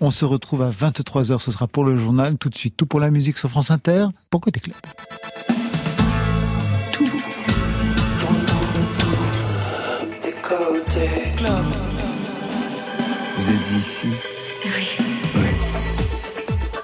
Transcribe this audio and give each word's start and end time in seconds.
On 0.00 0.10
se 0.12 0.24
retrouve 0.24 0.62
à 0.62 0.70
23h, 0.70 1.40
ce 1.40 1.50
sera 1.50 1.66
pour 1.66 1.84
le 1.84 1.96
journal. 1.96 2.38
Tout 2.38 2.48
de 2.48 2.54
suite, 2.54 2.76
tout 2.76 2.86
pour 2.86 3.00
la 3.00 3.10
musique 3.10 3.36
sur 3.36 3.50
France 3.50 3.70
Inter, 3.70 4.06
pour 4.30 4.40
Côté 4.40 4.60
Club. 4.60 4.76
Tout. 6.92 7.06
Club. 11.36 11.64
Vous 13.36 13.50
êtes 13.50 13.70
ici? 13.70 14.08
Oui. 14.64 14.88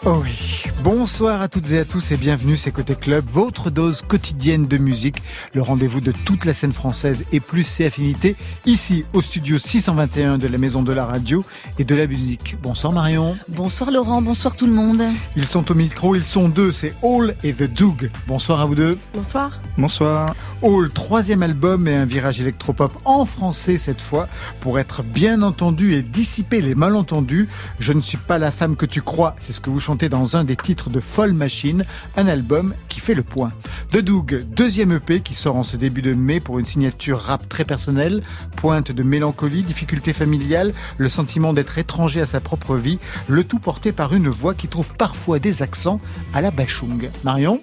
Oh 0.05 0.21
oui. 0.23 0.54
Bonsoir 0.85 1.41
à 1.41 1.48
toutes 1.48 1.73
et 1.73 1.79
à 1.79 1.87
tous 1.87 2.12
et 2.12 2.19
bienvenue, 2.19 2.59
c'est 2.59 2.71
Côté 2.71 2.95
Club, 2.95 3.25
votre 3.27 3.71
dose 3.71 4.03
quotidienne 4.03 4.67
de 4.67 4.77
musique, 4.77 5.23
le 5.55 5.62
rendez-vous 5.62 6.03
de 6.03 6.12
toute 6.12 6.45
la 6.45 6.53
scène 6.53 6.75
française 6.75 7.25
et 7.32 7.41
plus 7.41 7.62
ses 7.62 7.87
affinités, 7.87 8.37
ici 8.67 9.07
au 9.14 9.23
studio 9.23 9.59
621 9.59 10.36
de 10.36 10.46
la 10.46 10.59
Maison 10.59 10.82
de 10.82 10.93
la 10.93 11.07
Radio 11.07 11.43
et 11.79 11.85
de 11.85 11.95
la 11.95 12.07
Musique. 12.07 12.57
Bonsoir 12.62 12.93
Marion. 12.93 13.35
Bonsoir 13.49 13.91
Laurent, 13.91 14.21
bonsoir 14.21 14.57
tout 14.57 14.67
le 14.67 14.75
monde. 14.75 15.03
Ils 15.36 15.46
sont 15.46 15.73
au 15.73 15.75
micro, 15.75 16.17
ils 16.17 16.25
sont 16.25 16.50
deux, 16.50 16.71
c'est 16.71 16.95
Hall 17.01 17.35
et 17.43 17.54
The 17.54 17.62
Doug. 17.62 18.11
Bonsoir 18.26 18.61
à 18.61 18.67
vous 18.67 18.75
deux. 18.75 18.98
Bonsoir. 19.14 19.59
Bonsoir. 19.79 20.35
Hall, 20.61 20.93
troisième 20.93 21.43
album 21.43 21.89
et 21.89 21.95
un 21.95 22.04
virage 22.04 22.43
électropop 22.43 22.93
en 23.07 23.25
français 23.25 23.79
cette 23.79 24.03
fois, 24.03 24.29
pour 24.61 24.79
être 24.79 25.03
bien 25.03 25.40
entendu 25.40 25.95
et 25.95 26.03
dissiper 26.03 26.61
les 26.61 26.75
malentendus. 26.75 27.48
Je 27.79 27.95
ne 27.95 28.03
suis 28.03 28.18
pas 28.18 28.39
la 28.39 28.51
femme 28.51 28.76
que 28.76 28.85
tu 28.85 29.01
crois, 29.01 29.35
c'est 29.39 29.53
ce 29.53 29.62
que 29.62 29.71
vous 29.71 29.81
chantez 29.81 30.11
dans 30.11 30.37
un 30.37 30.45
des 30.45 30.57
titres 30.57 30.74
de 30.75 31.01
Folle 31.01 31.33
Machine, 31.33 31.85
un 32.17 32.27
album 32.27 32.75
qui 32.89 33.01
fait 33.01 33.15
le 33.15 33.23
point. 33.23 33.53
The 33.91 33.98
Doug, 33.98 34.45
deuxième 34.48 34.92
EP 34.92 35.20
qui 35.20 35.34
sort 35.34 35.56
en 35.56 35.62
ce 35.62 35.77
début 35.77 36.03
de 36.03 36.15
mai 36.15 36.41
pour 36.41 36.59
une 36.59 36.65
signature 36.65 37.20
rap 37.20 37.48
très 37.48 37.65
personnelle, 37.65 38.23
pointe 38.56 38.91
de 38.91 39.03
mélancolie, 39.03 39.62
difficulté 39.62 40.12
familiale, 40.12 40.75
le 40.98 41.09
sentiment 41.09 41.53
d'être 41.53 41.79
étranger 41.79 42.20
à 42.20 42.27
sa 42.27 42.41
propre 42.41 42.77
vie, 42.77 42.98
le 43.29 43.45
tout 43.45 43.59
porté 43.59 43.92
par 43.92 44.15
une 44.15 44.29
voix 44.29 44.55
qui 44.55 44.69
trouve 44.69 44.92
parfois 44.95 45.39
des 45.39 45.62
accents 45.62 46.01
à 46.33 46.41
la 46.41 46.51
Bachung. 46.51 47.09
Marion? 47.23 47.61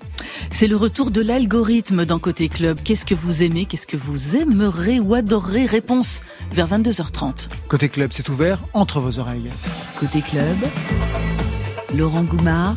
C'est 0.49 0.67
le 0.67 0.75
retour 0.75 1.11
de 1.11 1.21
l'algorithme 1.21 2.05
dans 2.05 2.19
Côté 2.19 2.49
Club. 2.49 2.79
Qu'est-ce 2.83 3.05
que 3.05 3.15
vous 3.15 3.43
aimez 3.43 3.65
Qu'est-ce 3.65 3.87
que 3.87 3.97
vous 3.97 4.35
aimerez 4.35 4.99
ou 4.99 5.13
adorerez? 5.13 5.65
Réponse 5.65 6.21
vers 6.51 6.67
22h30. 6.67 7.49
Côté 7.67 7.89
Club, 7.89 8.11
c'est 8.13 8.29
ouvert 8.29 8.59
entre 8.73 8.99
vos 8.99 9.19
oreilles. 9.19 9.49
Côté 9.99 10.21
Club, 10.21 10.57
Laurent 11.95 12.23
Goumard 12.23 12.75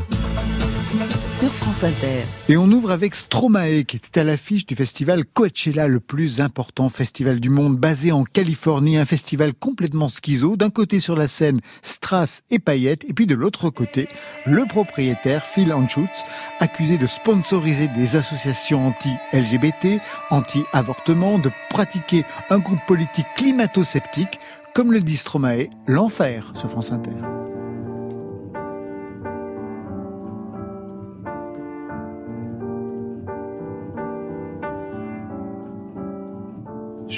sur 1.28 1.50
France 1.50 1.84
Inter. 1.84 2.24
Et 2.48 2.56
on 2.56 2.70
ouvre 2.70 2.90
avec 2.90 3.14
Stromae 3.14 3.82
qui 3.84 3.96
était 3.96 4.20
à 4.20 4.24
l'affiche 4.24 4.66
du 4.66 4.74
festival 4.74 5.24
Coachella, 5.24 5.86
le 5.88 6.00
plus 6.00 6.40
important 6.40 6.88
festival 6.88 7.40
du 7.40 7.48
monde 7.48 7.76
basé 7.76 8.12
en 8.12 8.24
Californie, 8.24 8.96
un 8.96 9.04
festival 9.04 9.54
complètement 9.54 10.08
schizo. 10.08 10.56
D'un 10.56 10.70
côté 10.70 11.00
sur 11.00 11.16
la 11.16 11.28
scène, 11.28 11.60
Strass 11.82 12.42
et 12.50 12.58
Payette, 12.58 13.04
et 13.08 13.12
puis 13.12 13.26
de 13.26 13.34
l'autre 13.34 13.70
côté, 13.70 14.08
le 14.46 14.64
propriétaire 14.66 15.46
Phil 15.46 15.72
Anschutz, 15.72 16.24
accusé 16.60 16.98
de 16.98 17.06
sponsoriser 17.06 17.88
des 17.96 18.16
associations 18.16 18.88
anti-LGBT, 18.88 20.00
anti-avortement, 20.30 21.38
de 21.38 21.50
pratiquer 21.70 22.24
un 22.50 22.58
groupe 22.58 22.84
politique 22.86 23.26
climato-sceptique, 23.36 24.38
comme 24.74 24.92
le 24.92 25.00
dit 25.00 25.16
Stromae, 25.16 25.68
l'enfer 25.86 26.52
sur 26.56 26.68
France 26.68 26.90
Inter. 26.90 27.43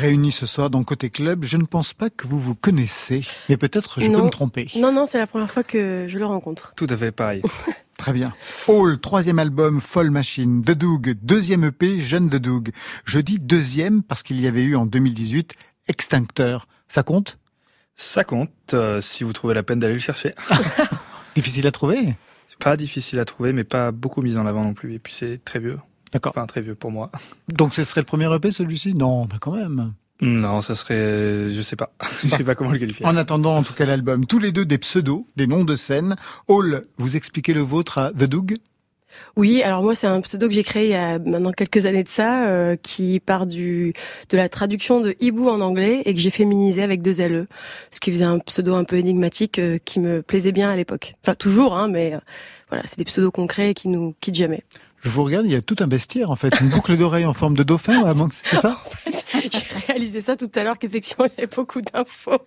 Réunis 0.00 0.32
ce 0.32 0.46
soir 0.46 0.70
dans 0.70 0.82
Côté 0.82 1.10
Club. 1.10 1.44
Je 1.44 1.56
ne 1.56 1.64
pense 1.64 1.94
pas 1.94 2.10
que 2.10 2.26
vous 2.26 2.38
vous 2.38 2.54
connaissez, 2.54 3.22
mais 3.48 3.56
peut-être 3.56 4.00
je 4.00 4.06
peux 4.06 4.22
me 4.22 4.30
tromper. 4.30 4.68
Non, 4.76 4.92
non, 4.92 5.06
c'est 5.06 5.18
la 5.18 5.26
première 5.26 5.50
fois 5.50 5.62
que 5.62 6.06
je 6.08 6.18
le 6.18 6.26
rencontre. 6.26 6.72
Tout 6.76 6.86
à 6.90 6.96
fait 6.96 7.12
pareil. 7.12 7.42
Très 7.98 8.12
bien. 8.14 8.32
Hall, 8.66 8.98
troisième 8.98 9.38
album, 9.38 9.78
Folle 9.80 10.10
Machine. 10.10 10.64
The 10.64 10.70
Doug, 10.70 11.16
deuxième 11.22 11.64
EP, 11.64 11.98
Jeune 11.98 12.30
The 12.30 12.36
Doug. 12.36 12.70
Je 13.04 13.18
dis 13.18 13.38
deuxième 13.38 14.02
parce 14.02 14.22
qu'il 14.22 14.40
y 14.40 14.46
avait 14.46 14.62
eu 14.62 14.74
en 14.74 14.86
2018 14.86 15.52
Extincteur. 15.86 16.66
Ça 16.88 17.02
compte? 17.02 17.38
Ça 17.96 18.24
compte, 18.24 18.50
euh, 18.72 19.02
si 19.02 19.22
vous 19.22 19.34
trouvez 19.34 19.52
la 19.52 19.62
peine 19.62 19.78
d'aller 19.78 19.94
le 19.94 20.00
chercher. 20.00 20.30
Difficile 21.36 21.66
à 21.66 21.72
trouver? 21.72 22.14
Pas 22.58 22.76
difficile 22.76 23.18
à 23.18 23.24
trouver, 23.24 23.54
mais 23.54 23.64
pas 23.64 23.90
beaucoup 23.90 24.20
mis 24.20 24.36
en 24.36 24.44
avant 24.44 24.64
non 24.64 24.74
plus. 24.74 24.94
Et 24.94 24.98
puis 24.98 25.14
c'est 25.14 25.42
très 25.42 25.58
vieux. 25.58 25.78
D'accord. 26.12 26.32
Enfin, 26.36 26.46
très 26.46 26.60
vieux 26.60 26.74
pour 26.74 26.90
moi. 26.90 27.10
Donc 27.48 27.74
ce 27.74 27.84
serait 27.84 28.00
le 28.00 28.06
premier 28.06 28.32
EP 28.34 28.50
celui-ci? 28.50 28.94
Non, 28.94 29.26
mais 29.30 29.38
quand 29.40 29.52
même. 29.52 29.92
Non, 30.22 30.60
ça 30.60 30.74
serait, 30.74 31.50
je 31.50 31.62
sais 31.62 31.76
pas, 31.76 31.92
je 32.24 32.28
sais 32.28 32.44
pas 32.44 32.54
comment 32.54 32.72
le 32.72 32.78
qualifier. 32.78 33.06
En 33.06 33.16
attendant, 33.16 33.56
en 33.56 33.62
tout 33.62 33.72
cas, 33.72 33.86
l'album. 33.86 34.26
Tous 34.26 34.38
les 34.38 34.52
deux 34.52 34.66
des 34.66 34.78
pseudos, 34.78 35.26
des 35.36 35.46
noms 35.46 35.64
de 35.64 35.76
scène. 35.76 36.16
Hall, 36.46 36.82
vous 36.98 37.16
expliquez 37.16 37.54
le 37.54 37.62
vôtre 37.62 37.98
à 37.98 38.10
The 38.12 38.24
Doug? 38.24 38.58
Oui, 39.36 39.62
alors 39.62 39.82
moi 39.82 39.94
c'est 39.94 40.06
un 40.06 40.20
pseudo 40.20 40.48
que 40.48 40.54
j'ai 40.54 40.62
créé 40.62 40.84
il 40.84 40.90
y 40.90 40.94
a 40.94 41.18
maintenant 41.18 41.52
quelques 41.52 41.86
années 41.86 42.02
de 42.02 42.08
ça, 42.08 42.46
euh, 42.48 42.76
qui 42.76 43.20
part 43.20 43.46
du 43.46 43.92
de 44.28 44.36
la 44.36 44.48
traduction 44.48 45.00
de 45.00 45.14
hibou 45.20 45.48
en 45.48 45.60
anglais 45.60 46.02
et 46.04 46.14
que 46.14 46.20
j'ai 46.20 46.30
féminisé 46.30 46.82
avec 46.82 47.02
deux 47.02 47.20
LE, 47.20 47.46
ce 47.90 48.00
qui 48.00 48.10
faisait 48.12 48.24
un 48.24 48.38
pseudo 48.38 48.74
un 48.74 48.84
peu 48.84 48.96
énigmatique 48.96 49.58
euh, 49.58 49.78
qui 49.84 50.00
me 50.00 50.22
plaisait 50.22 50.52
bien 50.52 50.70
à 50.70 50.76
l'époque. 50.76 51.14
Enfin 51.22 51.34
toujours, 51.34 51.76
hein, 51.76 51.88
mais 51.88 52.14
euh, 52.14 52.18
voilà, 52.68 52.84
c'est 52.86 52.98
des 52.98 53.04
pseudos 53.04 53.32
concrets 53.32 53.74
qui 53.74 53.88
nous 53.88 54.14
quittent 54.20 54.36
jamais. 54.36 54.62
Je 55.02 55.10
vous 55.10 55.24
regarde, 55.24 55.46
il 55.46 55.52
y 55.52 55.56
a 55.56 55.62
tout 55.62 55.76
un 55.80 55.86
bestiaire 55.86 56.30
en 56.30 56.36
fait, 56.36 56.52
une 56.60 56.68
boucle 56.68 56.96
d'oreille 56.96 57.24
en 57.26 57.32
forme 57.32 57.56
de 57.56 57.62
dauphin, 57.62 58.02
c'est 58.42 58.56
ça? 58.56 58.76
En 58.86 58.90
fait, 59.10 59.24
j'ai 59.50 59.86
réalisé 59.86 60.20
ça 60.20 60.36
tout 60.36 60.50
à 60.54 60.62
l'heure 60.64 60.78
qu'effectivement 60.78 61.24
il 61.26 61.32
y 61.38 61.44
avait 61.44 61.54
beaucoup 61.54 61.80
d'infos. 61.80 62.38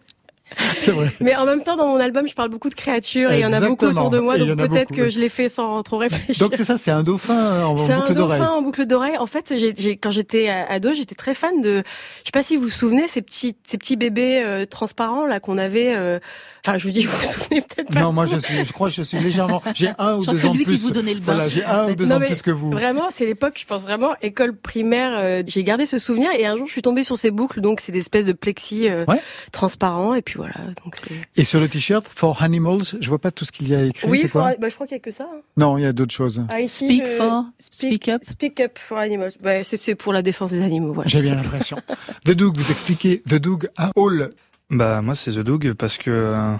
C'est 0.77 0.91
vrai. 0.91 1.11
Mais 1.19 1.35
en 1.35 1.45
même 1.45 1.63
temps, 1.63 1.77
dans 1.77 1.87
mon 1.87 1.95
album, 1.99 2.27
je 2.27 2.35
parle 2.35 2.49
beaucoup 2.49 2.69
de 2.69 2.75
créatures 2.75 3.31
et 3.31 3.39
il 3.39 3.41
y 3.41 3.45
en 3.45 3.53
a 3.53 3.59
beaucoup 3.59 3.85
autour 3.85 4.11
de 4.11 4.19
moi, 4.19 4.37
Et 4.37 4.45
donc 4.45 4.57
peut-être 4.69 4.93
que 4.93 5.09
je 5.09 5.19
l'ai 5.19 5.29
fait 5.29 5.49
sans 5.49 5.81
trop 5.81 5.97
réfléchir. 5.97 6.45
Donc 6.45 6.53
c'est 6.55 6.65
ça, 6.65 6.77
c'est 6.77 6.91
un 6.91 7.01
dauphin 7.01 7.65
en 7.65 7.75
C'est 7.77 7.93
un 7.93 8.01
boucle 8.01 8.13
d'oreille. 8.13 8.39
dauphin 8.39 8.51
en 8.51 8.61
boucle 8.61 8.85
d'oreille. 8.85 9.17
En 9.17 9.25
fait, 9.25 9.53
j'ai, 9.57 9.73
j'ai- 9.75 9.97
quand 9.97 10.11
j'étais 10.11 10.49
ado, 10.49 10.93
j'étais 10.93 11.15
très 11.15 11.33
fan 11.33 11.59
de. 11.61 11.81
Je 12.19 12.25
sais 12.25 12.31
pas 12.33 12.43
si 12.43 12.55
vous 12.57 12.63
vous 12.63 12.69
souvenez 12.69 13.07
ces 13.07 13.23
petits, 13.23 13.55
ces 13.67 13.79
petits 13.79 13.95
bébés 13.95 14.43
euh, 14.43 14.65
transparents 14.67 15.25
là 15.25 15.39
qu'on 15.39 15.57
avait. 15.57 15.95
euh, 15.95 16.19
Enfin, 16.65 16.77
je 16.77 16.85
vous 16.87 16.93
dis, 16.93 17.01
vous 17.03 17.11
vous 17.17 17.25
souvenez 17.25 17.59
peut-être 17.61 17.91
pas. 17.91 17.99
Non, 17.99 18.13
moi 18.13 18.25
je 18.25 18.37
suis, 18.37 18.63
je 18.63 18.71
crois 18.71 18.87
que 18.87 18.93
je 18.93 19.01
suis 19.01 19.19
légèrement. 19.19 19.61
J'ai 19.75 19.89
un 19.99 20.15
ou 20.15 20.21
Je 20.21 20.25
crois 20.25 20.25
que 20.25 20.31
deux 20.31 20.37
c'est 20.37 20.47
ans 20.47 20.51
de 20.53 20.57
lui 20.57 20.63
qui 20.63 20.69
plus. 20.71 20.81
vous 20.83 20.91
donnait 20.91 21.13
le 21.13 21.19
bain, 21.19 21.33
Voilà, 21.33 21.49
j'ai 21.49 21.65
un 21.65 21.89
ou 21.89 21.95
deux 21.95 22.05
Non, 22.05 22.15
ans 22.15 22.19
plus 22.21 22.41
que 22.41 22.51
vous. 22.51 22.71
Vraiment, 22.71 23.09
c'est 23.11 23.25
l'époque, 23.25 23.57
je 23.59 23.65
pense 23.65 23.81
vraiment 23.81 24.11
école 24.21 24.55
primaire. 24.55 25.11
euh, 25.17 25.43
j'ai 25.45 25.63
gardé 25.65 25.85
ce 25.85 25.97
souvenir 25.97 26.29
et 26.39 26.45
un 26.45 26.55
jour, 26.55 26.65
je 26.67 26.71
suis 26.71 26.81
tombée 26.81 27.03
sur 27.03 27.17
ces 27.17 27.31
boucles. 27.31 27.59
Donc, 27.59 27.81
c'est 27.81 27.91
des 27.91 27.99
espèces 27.99 28.23
de 28.25 28.31
plexi 28.31 28.87
euh, 28.87 29.03
Ouais. 29.09 29.19
transparents 29.51 30.13
et 30.15 30.21
puis 30.21 30.35
voilà. 30.37 30.53
Donc. 30.85 30.95
Et 31.35 31.43
sur 31.43 31.59
le 31.59 31.67
t-shirt 31.67 32.05
For 32.07 32.41
Animals, 32.41 32.83
je 33.01 33.09
vois 33.09 33.19
pas 33.19 33.31
tout 33.31 33.43
ce 33.43 33.51
qu'il 33.51 33.67
y 33.67 33.75
a 33.75 33.83
écrit. 33.83 34.07
Oui, 34.09 34.29
quoi 34.29 34.53
bah, 34.57 34.69
je 34.69 34.75
crois 34.75 34.87
qu'il 34.87 34.95
y 34.95 34.99
a 34.99 35.03
que 35.03 35.11
ça. 35.11 35.25
hein. 35.25 35.41
Non, 35.57 35.77
il 35.77 35.81
y 35.83 35.85
a 35.85 35.91
d'autres 35.91 36.13
choses. 36.13 36.43
Ah, 36.49 36.61
ici, 36.61 36.85
Speak 36.85 37.05
je- 37.07 37.11
for, 37.11 37.43
speak 37.59 38.07
up. 38.07 38.21
Speak 38.23 38.59
up 38.61 38.79
for 38.79 38.97
animals. 38.99 39.31
Bah, 39.41 39.63
c'est, 39.63 39.75
c'est 39.75 39.95
pour 39.95 40.13
la 40.13 40.21
défense 40.21 40.51
des 40.51 40.61
animaux. 40.61 40.93
Voilà. 40.93 41.09
J'ai 41.09 41.19
bien 41.21 41.35
l'impression. 41.35 41.77
The 42.25 42.31
Doug, 42.31 42.55
vous 42.57 42.71
expliquez 42.71 43.21
The 43.27 43.35
Doug 43.35 43.67
à 43.75 43.91
Hall. 43.97 44.29
Bah 44.69 45.01
moi 45.01 45.15
c'est 45.15 45.31
The 45.31 45.39
Doug 45.39 45.73
parce 45.73 45.97
que 45.97 46.09
euh, 46.09 46.55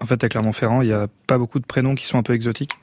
en 0.00 0.04
fait 0.04 0.22
à 0.22 0.28
Clermont-Ferrand 0.28 0.82
il 0.82 0.88
y 0.88 0.92
a 0.92 1.08
pas 1.26 1.38
beaucoup 1.38 1.58
de 1.58 1.66
prénoms 1.66 1.94
qui 1.94 2.06
sont 2.06 2.18
un 2.18 2.22
peu 2.22 2.34
exotiques. 2.34 2.78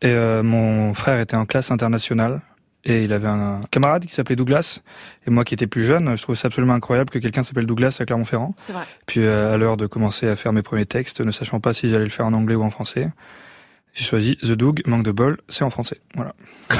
Et 0.00 0.10
euh, 0.10 0.42
mon 0.42 0.94
frère 0.94 1.18
était 1.20 1.36
en 1.36 1.44
classe 1.44 1.70
internationale 1.70 2.40
et 2.84 3.02
il 3.02 3.12
avait 3.12 3.28
un 3.28 3.60
camarade 3.70 4.06
qui 4.06 4.14
s'appelait 4.14 4.36
Douglas 4.36 4.80
et 5.26 5.30
moi 5.30 5.44
qui 5.44 5.54
étais 5.54 5.66
plus 5.66 5.84
jeune 5.84 6.16
je 6.16 6.22
trouvais 6.22 6.36
ça 6.36 6.46
absolument 6.46 6.74
incroyable 6.74 7.10
que 7.10 7.18
quelqu'un 7.18 7.42
s'appelle 7.42 7.66
Douglas 7.66 7.98
à 8.00 8.04
Clermont-Ferrand. 8.04 8.54
Puis 9.06 9.20
euh, 9.20 9.54
à 9.54 9.56
l'heure 9.56 9.76
de 9.76 9.86
commencer 9.86 10.28
à 10.28 10.36
faire 10.36 10.52
mes 10.52 10.62
premiers 10.62 10.86
textes, 10.86 11.20
ne 11.20 11.32
sachant 11.32 11.60
pas 11.60 11.74
si 11.74 11.88
j'allais 11.88 12.04
le 12.04 12.10
faire 12.10 12.26
en 12.26 12.32
anglais 12.32 12.54
ou 12.54 12.62
en 12.62 12.70
français, 12.70 13.08
j'ai 13.94 14.04
choisi 14.04 14.36
The 14.38 14.52
Doug, 14.52 14.82
manque 14.86 15.02
de 15.04 15.10
bol, 15.12 15.38
c'est 15.48 15.64
en 15.64 15.70
français. 15.70 16.00
Voilà. 16.14 16.34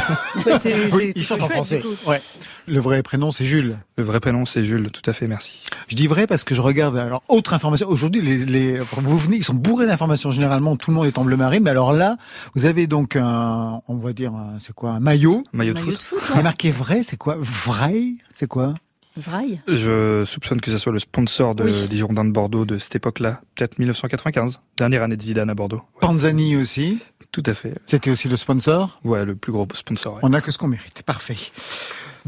C'est, 0.59 0.75
Oui, 0.93 1.07
c'est 1.09 1.13
il 1.17 1.25
chante 1.25 1.43
en 1.43 1.49
français. 1.49 1.83
Ouais. 2.07 2.21
Le 2.67 2.79
vrai 2.81 3.03
prénom, 3.03 3.33
c'est 3.33 3.45
Jules. 3.45 3.79
Le 3.97 4.05
vrai 4.05 4.21
prénom 4.21 4.45
c'est 4.45 4.63
Jules, 4.63 4.91
tout 4.93 5.09
à 5.09 5.13
fait, 5.13 5.27
merci. 5.27 5.53
Je 5.89 5.97
dis 5.97 6.07
vrai 6.07 6.27
parce 6.27 6.45
que 6.45 6.55
je 6.55 6.61
regarde. 6.61 6.97
Alors, 6.99 7.23
autre 7.29 7.55
information. 7.55 7.89
Aujourd'hui, 7.89 8.21
les, 8.21 8.45
les, 8.45 8.79
vous 8.79 9.19
venez, 9.19 9.37
ils 9.39 9.45
sont 9.45 9.55
bourrés 9.55 9.87
d'informations. 9.87 10.31
Généralement, 10.31 10.77
tout 10.77 10.91
le 10.91 10.97
monde 10.97 11.07
est 11.07 11.17
en 11.19 11.25
bleu 11.25 11.37
marine. 11.37 11.63
Mais 11.63 11.71
alors 11.71 11.93
là, 11.93 12.19
vous 12.55 12.67
avez 12.67 12.87
donc 12.87 13.17
un, 13.17 13.81
on 13.89 13.97
va 13.97 14.13
dire, 14.13 14.35
un- 14.35 14.59
c'est 14.61 14.75
quoi, 14.75 14.91
un 14.91 15.01
maillot. 15.01 15.45
Maillot 15.53 15.73
de 15.75 15.81
Maillot 15.81 15.93
foot. 15.93 15.99
de 15.99 16.21
foot, 16.21 16.33
Il 16.35 16.41
est 16.41 16.43
marqué 16.43 16.71
vrai. 16.71 17.03
C'est 17.03 17.17
quoi? 17.17 17.37
Vrai 17.41 18.03
C'est 18.35 18.47
quoi? 18.47 18.75
Vraille. 19.21 19.61
Je 19.69 20.25
soupçonne 20.25 20.61
que 20.61 20.71
ce 20.71 20.79
soit 20.79 20.93
le 20.93 20.99
sponsor 20.99 21.55
de, 21.55 21.65
Oui. 21.65 21.89
des 21.89 21.97
Girondins 21.97 22.25
de 22.25 22.31
Bordeaux 22.33 22.65
de 22.65 22.79
cette 22.79 22.97
époque-là, 22.97 23.41
peut-être 23.55 23.79
1995, 23.79 24.61
dernière 24.77 25.03
année 25.03 25.17
de 25.17 25.23
Zidane 25.23 25.51
à 25.51 25.55
Bordeaux. 25.55 25.77
Ouais, 25.95 26.01
Panzani 26.01 26.57
aussi. 26.57 26.99
tout 27.33 27.43
à 27.47 27.55
fait. 27.55 27.75
C'était 27.87 28.11
aussi 28.11 28.29
le 28.29 28.37
sponsor. 28.37 29.01
Ouais, 29.05 29.25
le 29.25 29.35
plus 29.37 29.53
gros 29.53 29.67
sponsor. 29.75 30.15
ouais. 30.15 30.21
On 30.23 30.33
a 30.33 30.41
que 30.41 30.51
ce 30.51 30.59
qu'on 30.59 30.69
mérite. 30.69 31.03
Parfait. 31.05 31.37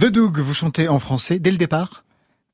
The 0.00 0.06
Doug, 0.06 0.38
vous 0.38 0.54
chantez 0.54 0.88
en 0.88 0.98
français 0.98 1.38
dès 1.38 1.50
le 1.50 1.56
départ. 1.58 2.04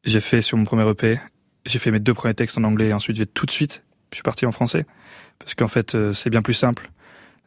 J'ai 0.04 0.20
fait 0.20 0.40
sur 0.42 0.56
mon 0.56 0.64
premier 0.64 0.88
EP, 0.88 1.18
j'ai 1.64 1.78
fait 1.78 1.90
mes 1.90 1.98
deux 2.00 2.14
premiers 2.14 2.34
textes 2.34 2.58
en 2.58 2.64
anglais 2.64 2.88
et 2.88 2.92
ensuite 2.92 3.16
j'ai 3.16 3.26
tout 3.26 3.44
de 3.46 3.50
suite, 3.50 3.82
je 4.12 4.16
suis 4.16 4.22
parti 4.22 4.46
en 4.46 4.52
français 4.52 4.86
parce 5.40 5.54
qu'en 5.54 5.66
fait 5.68 5.94
euh, 5.96 6.12
c'est 6.12 6.30
bien 6.30 6.42
plus 6.42 6.54
simple 6.54 6.90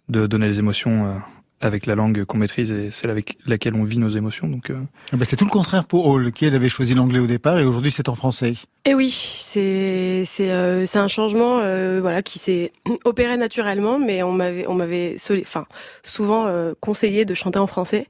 de 0.10 0.28
donner 0.28 0.48
les 0.48 0.60
émotions 0.60 1.06
euh, 1.06 1.14
avec 1.62 1.86
la 1.86 1.96
langue 1.96 2.24
qu'on 2.26 2.38
maîtrise 2.38 2.72
et 2.72 2.92
celle 2.92 3.10
avec 3.10 3.38
laquelle 3.46 3.76
on 3.76 3.84
vit 3.84 4.00
nos 4.00 4.10
émotions. 4.10 4.48
Donc 4.48 4.70
euh, 4.70 4.80
Eh 5.14 5.18
ben, 5.18 5.26
c'est 5.26 5.36
tout 5.36 5.46
le 5.46 5.52
contraire 5.52 5.86
pour 5.86 6.08
Hall, 6.08 6.32
qui 6.32 6.46
elle 6.46 6.56
avait 6.56 6.70
choisi 6.70 6.94
l'anglais 6.94 7.20
au 7.20 7.28
départ 7.28 7.60
et 7.60 7.66
aujourd'hui 7.66 7.92
c'est 7.92 8.10
en 8.10 8.16
français. 8.16 8.54
Et 8.86 8.94
oui, 8.94 9.10
c'est 9.12 10.24
c'est 10.26 10.52
euh, 10.52 10.86
c'est 10.86 11.00
un 11.00 11.08
changement 11.08 11.60
euh, 11.60 12.00
voilà 12.02 12.22
qui 12.22 12.40
s'est 12.40 12.72
opéré 13.06 13.38
naturellement, 13.38 14.00
mais 14.00 14.24
on 14.24 14.32
m'avait 14.32 14.68
on 14.68 14.76
m'avait 14.76 15.16
enfin 15.42 15.66
souvent 16.04 16.46
euh, 16.48 16.74
conseillé 16.80 17.26
de 17.26 17.34
chanter 17.34 17.60
en 17.60 17.68
français. 17.68 18.08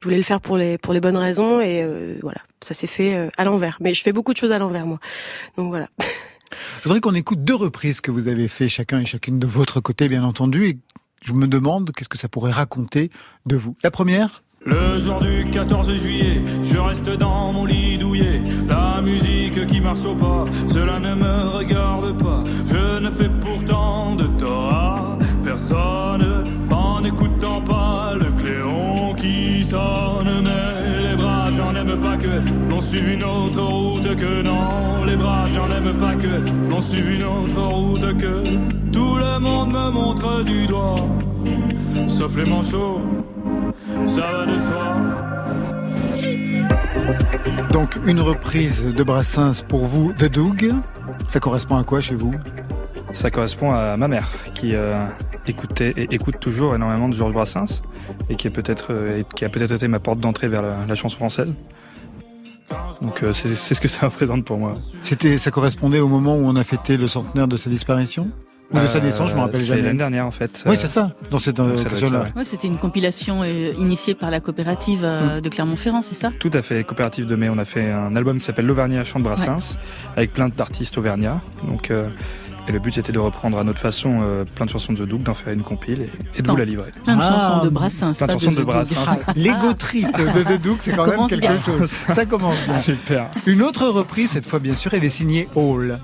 Je 0.00 0.06
voulais 0.06 0.16
le 0.16 0.22
faire 0.22 0.40
pour 0.40 0.56
les 0.56 0.78
pour 0.78 0.94
les 0.94 1.00
bonnes 1.00 1.16
raisons 1.16 1.60
et 1.60 1.82
euh, 1.82 2.14
voilà, 2.22 2.40
ça 2.62 2.72
s'est 2.72 2.86
fait 2.86 3.14
euh, 3.14 3.28
à 3.36 3.44
l'envers. 3.44 3.76
Mais 3.80 3.92
je 3.92 4.02
fais 4.02 4.12
beaucoup 4.12 4.32
de 4.32 4.38
choses 4.38 4.52
à 4.52 4.58
l'envers 4.58 4.86
moi, 4.86 4.98
donc 5.56 5.68
voilà. 5.68 5.88
Je 6.78 6.84
voudrais 6.84 7.00
qu'on 7.00 7.14
écoute 7.14 7.44
deux 7.44 7.54
reprises 7.54 8.00
que 8.00 8.10
vous 8.10 8.26
avez 8.26 8.48
fait 8.48 8.68
chacun 8.68 8.98
et 8.98 9.04
chacune 9.04 9.38
de 9.38 9.46
votre 9.46 9.80
côté, 9.80 10.08
bien 10.08 10.24
entendu, 10.24 10.66
et 10.66 10.78
je 11.22 11.32
me 11.32 11.46
demande 11.46 11.90
qu'est-ce 11.92 12.08
que 12.08 12.18
ça 12.18 12.28
pourrait 12.28 12.52
raconter 12.52 13.10
de 13.46 13.56
vous. 13.56 13.76
La 13.82 13.90
première, 13.90 14.42
Le 14.64 15.00
jour 15.00 15.20
du 15.20 15.44
14 15.50 15.94
juillet, 15.94 16.42
je 16.64 16.76
reste 16.76 17.08
dans 17.08 17.52
mon 17.52 17.64
lit 17.64 17.96
douillet. 17.98 18.40
La 18.68 19.00
musique 19.00 19.66
qui 19.66 19.80
marche 19.80 20.04
au 20.04 20.14
pas, 20.14 20.44
cela 20.68 20.98
ne 20.98 21.14
me 21.14 21.48
regarde 21.56 22.18
pas. 22.22 22.44
Je 22.70 23.00
ne 23.00 23.10
fais 23.10 23.30
pourtant 23.40 24.16
de 24.16 24.26
tort 24.38 24.72
à 24.72 25.18
personne 25.44 26.44
en 26.70 27.00
n'écoutant 27.00 27.62
pas 27.62 28.14
le 28.14 28.30
cléon 28.42 29.14
qui 29.14 29.64
sonne. 29.64 30.69
L'on 32.80 32.86
suive 32.86 33.10
une 33.10 33.24
autre 33.24 33.62
route 33.62 34.16
que 34.16 34.42
non. 34.42 35.04
Les 35.04 35.16
bras, 35.16 35.44
j'en 35.54 35.68
aime 35.70 35.98
pas 35.98 36.14
que 36.14 36.70
l'on 36.70 36.80
suive 36.80 37.10
une 37.10 37.24
autre 37.24 37.60
route 37.60 38.16
que 38.16 38.90
tout 38.90 39.16
le 39.16 39.38
monde 39.38 39.72
me 39.72 39.90
montre 39.90 40.42
du 40.44 40.66
doigt. 40.66 40.96
Sauf 42.06 42.36
les 42.38 42.46
manchots 42.46 43.02
ça 44.06 44.32
va 44.32 44.46
de 44.46 44.58
soi. 44.58 44.96
donc 47.70 47.98
une 48.06 48.20
reprise 48.20 48.86
de 48.86 49.02
Brassens 49.02 49.62
pour 49.68 49.84
vous, 49.84 50.14
The 50.14 50.32
Doug. 50.32 50.72
Ça 51.28 51.38
correspond 51.38 51.76
à 51.76 51.84
quoi 51.84 52.00
chez 52.00 52.14
vous? 52.14 52.32
Ça 53.12 53.30
correspond 53.30 53.72
à 53.72 53.96
ma 53.98 54.08
mère 54.08 54.28
qui 54.54 54.74
euh, 54.74 55.06
écoutait 55.46 55.92
et 55.96 56.14
écoute 56.14 56.40
toujours 56.40 56.74
énormément 56.74 57.10
de 57.10 57.14
Georges 57.14 57.34
Brassens 57.34 57.82
et 58.30 58.36
qui, 58.36 58.46
est 58.46 58.50
peut-être, 58.50 58.88
euh, 58.90 59.22
qui 59.36 59.44
a 59.44 59.50
peut-être 59.50 59.72
été 59.72 59.86
ma 59.86 60.00
porte 60.00 60.18
d'entrée 60.18 60.48
vers 60.48 60.62
la, 60.62 60.86
la 60.88 60.94
chanson 60.94 61.18
française. 61.18 61.52
Donc 63.02 63.22
euh, 63.22 63.32
c'est 63.32 63.54
ce 63.74 63.80
que 63.80 63.88
ça 63.88 64.06
représente 64.08 64.44
pour 64.44 64.58
moi. 64.58 64.76
C'était, 65.02 65.38
ça 65.38 65.50
correspondait 65.50 66.00
au 66.00 66.08
moment 66.08 66.36
où 66.36 66.42
on 66.46 66.56
a 66.56 66.64
fêté 66.64 66.96
le 66.96 67.08
centenaire 67.08 67.48
de 67.48 67.56
sa 67.56 67.70
disparition? 67.70 68.30
Ou 68.72 68.78
de 68.78 68.86
sa 68.86 68.98
Euh, 68.98 69.00
naissance, 69.00 69.30
je 69.30 69.34
me 69.34 69.40
rappelle 69.40 69.58
C'est 69.60 69.66
jamais. 69.66 69.82
l'année 69.82 69.98
dernière 69.98 70.26
en 70.26 70.30
fait. 70.30 70.62
Oui, 70.64 70.74
Euh, 70.74 70.78
c'est 70.78 70.86
ça. 70.86 71.10
Dans 71.32 71.38
cette 71.40 71.58
occasion-là. 71.58 72.24
ça, 72.26 72.30
ouais. 72.30 72.36
Ouais, 72.38 72.44
c'était 72.44 72.68
une 72.68 72.78
compilation 72.78 73.42
euh, 73.42 73.72
initiée 73.78 74.14
par 74.14 74.30
la 74.30 74.38
coopérative 74.38 75.00
euh, 75.02 75.40
de 75.40 75.48
Clermont-Ferrand, 75.48 76.02
c'est 76.08 76.14
ça? 76.14 76.30
Tout 76.38 76.52
à 76.54 76.62
fait, 76.62 76.84
coopérative 76.84 77.26
de 77.26 77.34
mai. 77.34 77.48
On 77.48 77.58
a 77.58 77.64
fait 77.64 77.90
un 77.90 78.14
album 78.14 78.38
qui 78.38 78.44
s'appelle 78.44 78.66
L'Auvergnat 78.66 79.02
chante 79.02 79.24
Brassens, 79.24 79.76
avec 80.16 80.32
plein 80.32 80.48
d'artistes 80.50 80.96
auvergnats. 80.98 81.40
Donc, 81.66 81.90
euh, 81.90 82.06
et 82.68 82.72
le 82.72 82.78
but 82.78 82.92
c'était 82.94 83.12
de 83.12 83.18
reprendre 83.18 83.58
à 83.58 83.64
notre 83.64 83.80
façon 83.80 84.20
euh, 84.22 84.44
plein 84.44 84.64
de 84.66 84.70
chansons 84.70 84.92
de 84.92 85.04
The 85.04 85.08
Doug, 85.08 85.22
d'en 85.22 85.34
faire 85.34 85.52
une 85.52 85.62
compile 85.62 86.02
et, 86.02 86.10
et 86.38 86.42
de 86.42 86.46
Non. 86.46 86.54
vous 86.54 86.58
la 86.58 86.64
livrer. 86.64 86.90
Plein 87.04 87.16
de 87.16 87.22
Ah, 87.22 87.28
chansons 87.38 87.64
de 87.64 87.68
Brassens. 87.70 88.12
plein 88.16 88.26
de 88.26 88.32
chansons 88.32 88.52
de. 88.52 88.62
Brassens. 88.64 89.18
L'ego 89.36 89.72
trip 89.78 90.06
de 90.16 90.42
The 90.56 90.60
Doug, 90.62 90.76
c'est 90.80 90.94
quand 90.96 91.06
même 91.06 91.26
quelque 91.28 91.40
bien. 91.40 91.56
chose. 91.56 91.90
Ça 91.90 92.26
commence 92.26 92.56
bien. 92.66 92.74
Super. 92.78 93.26
Une 93.46 93.62
autre 93.62 93.86
reprise, 93.88 94.30
cette 94.30 94.46
fois 94.46 94.58
bien 94.58 94.74
sûr, 94.74 94.94
elle 94.94 95.04
est 95.04 95.10
signée 95.10 95.48
Hall. 95.54 95.98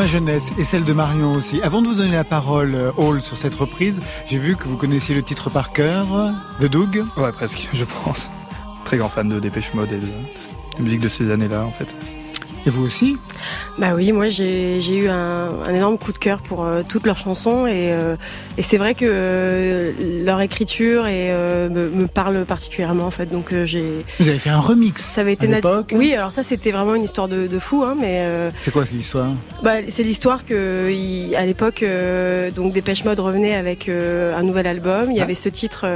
Ma 0.00 0.06
jeunesse 0.06 0.52
et 0.56 0.64
celle 0.64 0.84
de 0.84 0.94
Marion 0.94 1.32
aussi. 1.32 1.60
Avant 1.60 1.82
de 1.82 1.88
vous 1.88 1.94
donner 1.94 2.12
la 2.12 2.24
parole, 2.24 2.74
euh, 2.74 2.90
Hall, 2.96 3.20
sur 3.20 3.36
cette 3.36 3.54
reprise, 3.54 4.00
j'ai 4.26 4.38
vu 4.38 4.56
que 4.56 4.64
vous 4.64 4.78
connaissiez 4.78 5.14
le 5.14 5.22
titre 5.22 5.50
par 5.50 5.74
cœur, 5.74 6.06
de 6.58 6.68
Doug. 6.68 7.04
Ouais, 7.18 7.32
presque, 7.32 7.68
je 7.74 7.84
pense. 7.84 8.30
Très 8.86 8.96
grand 8.96 9.10
fan 9.10 9.28
de 9.28 9.38
Dépêche 9.38 9.74
Mode 9.74 9.92
et 9.92 9.98
de, 9.98 10.06
de 10.78 10.82
musique 10.82 11.00
de 11.00 11.10
ces 11.10 11.30
années-là, 11.30 11.66
en 11.66 11.70
fait. 11.70 11.94
Et 12.66 12.70
vous 12.70 12.84
aussi 12.84 13.16
Bah 13.78 13.92
oui, 13.96 14.12
moi 14.12 14.28
j'ai 14.28 14.78
eu 14.78 15.08
un, 15.08 15.48
un 15.66 15.74
énorme 15.74 15.96
coup 15.96 16.12
de 16.12 16.18
cœur 16.18 16.42
pour 16.42 16.64
euh, 16.64 16.82
toutes 16.86 17.06
leurs 17.06 17.16
chansons 17.16 17.66
et, 17.66 17.90
euh, 17.92 18.16
et 18.58 18.62
c'est 18.62 18.76
vrai 18.76 18.94
que 18.94 19.06
euh, 19.08 19.92
leur 20.24 20.40
écriture 20.42 21.06
et, 21.06 21.30
me, 21.32 21.88
me 21.88 22.06
parle 22.06 22.44
particulièrement 22.44 23.04
en 23.06 23.10
fait. 23.10 23.26
Donc 23.26 23.54
j'ai 23.64 24.04
Vous 24.18 24.28
avez 24.28 24.38
fait 24.38 24.50
un 24.50 24.60
remix. 24.60 25.02
ça 25.02 25.22
avait 25.22 25.32
été 25.32 25.46
À 25.52 25.60
Oui, 25.92 26.12
alors 26.14 26.32
ça 26.32 26.42
c'était 26.42 26.70
vraiment 26.70 26.94
une 26.94 27.04
histoire 27.04 27.28
de, 27.28 27.46
de 27.46 27.58
fou, 27.58 27.82
hein, 27.82 27.96
mais 27.98 28.26
C'est 28.58 28.70
quoi 28.72 28.84
cette 28.84 29.00
histoire 29.00 29.28
bah, 29.62 29.76
c'est 29.88 30.02
l'histoire 30.02 30.44
que 30.44 30.90
il- 30.90 31.34
à 31.36 31.46
l'époque 31.46 31.82
donc 32.54 32.72
Dépêche 32.74 33.04
Mode 33.04 33.20
revenait 33.20 33.54
avec 33.54 33.88
un 33.88 34.42
nouvel 34.42 34.66
album. 34.66 35.10
Il 35.10 35.16
y 35.16 35.20
Ah. 35.20 35.24
avait 35.24 35.34
ce 35.34 35.48
titre 35.48 35.86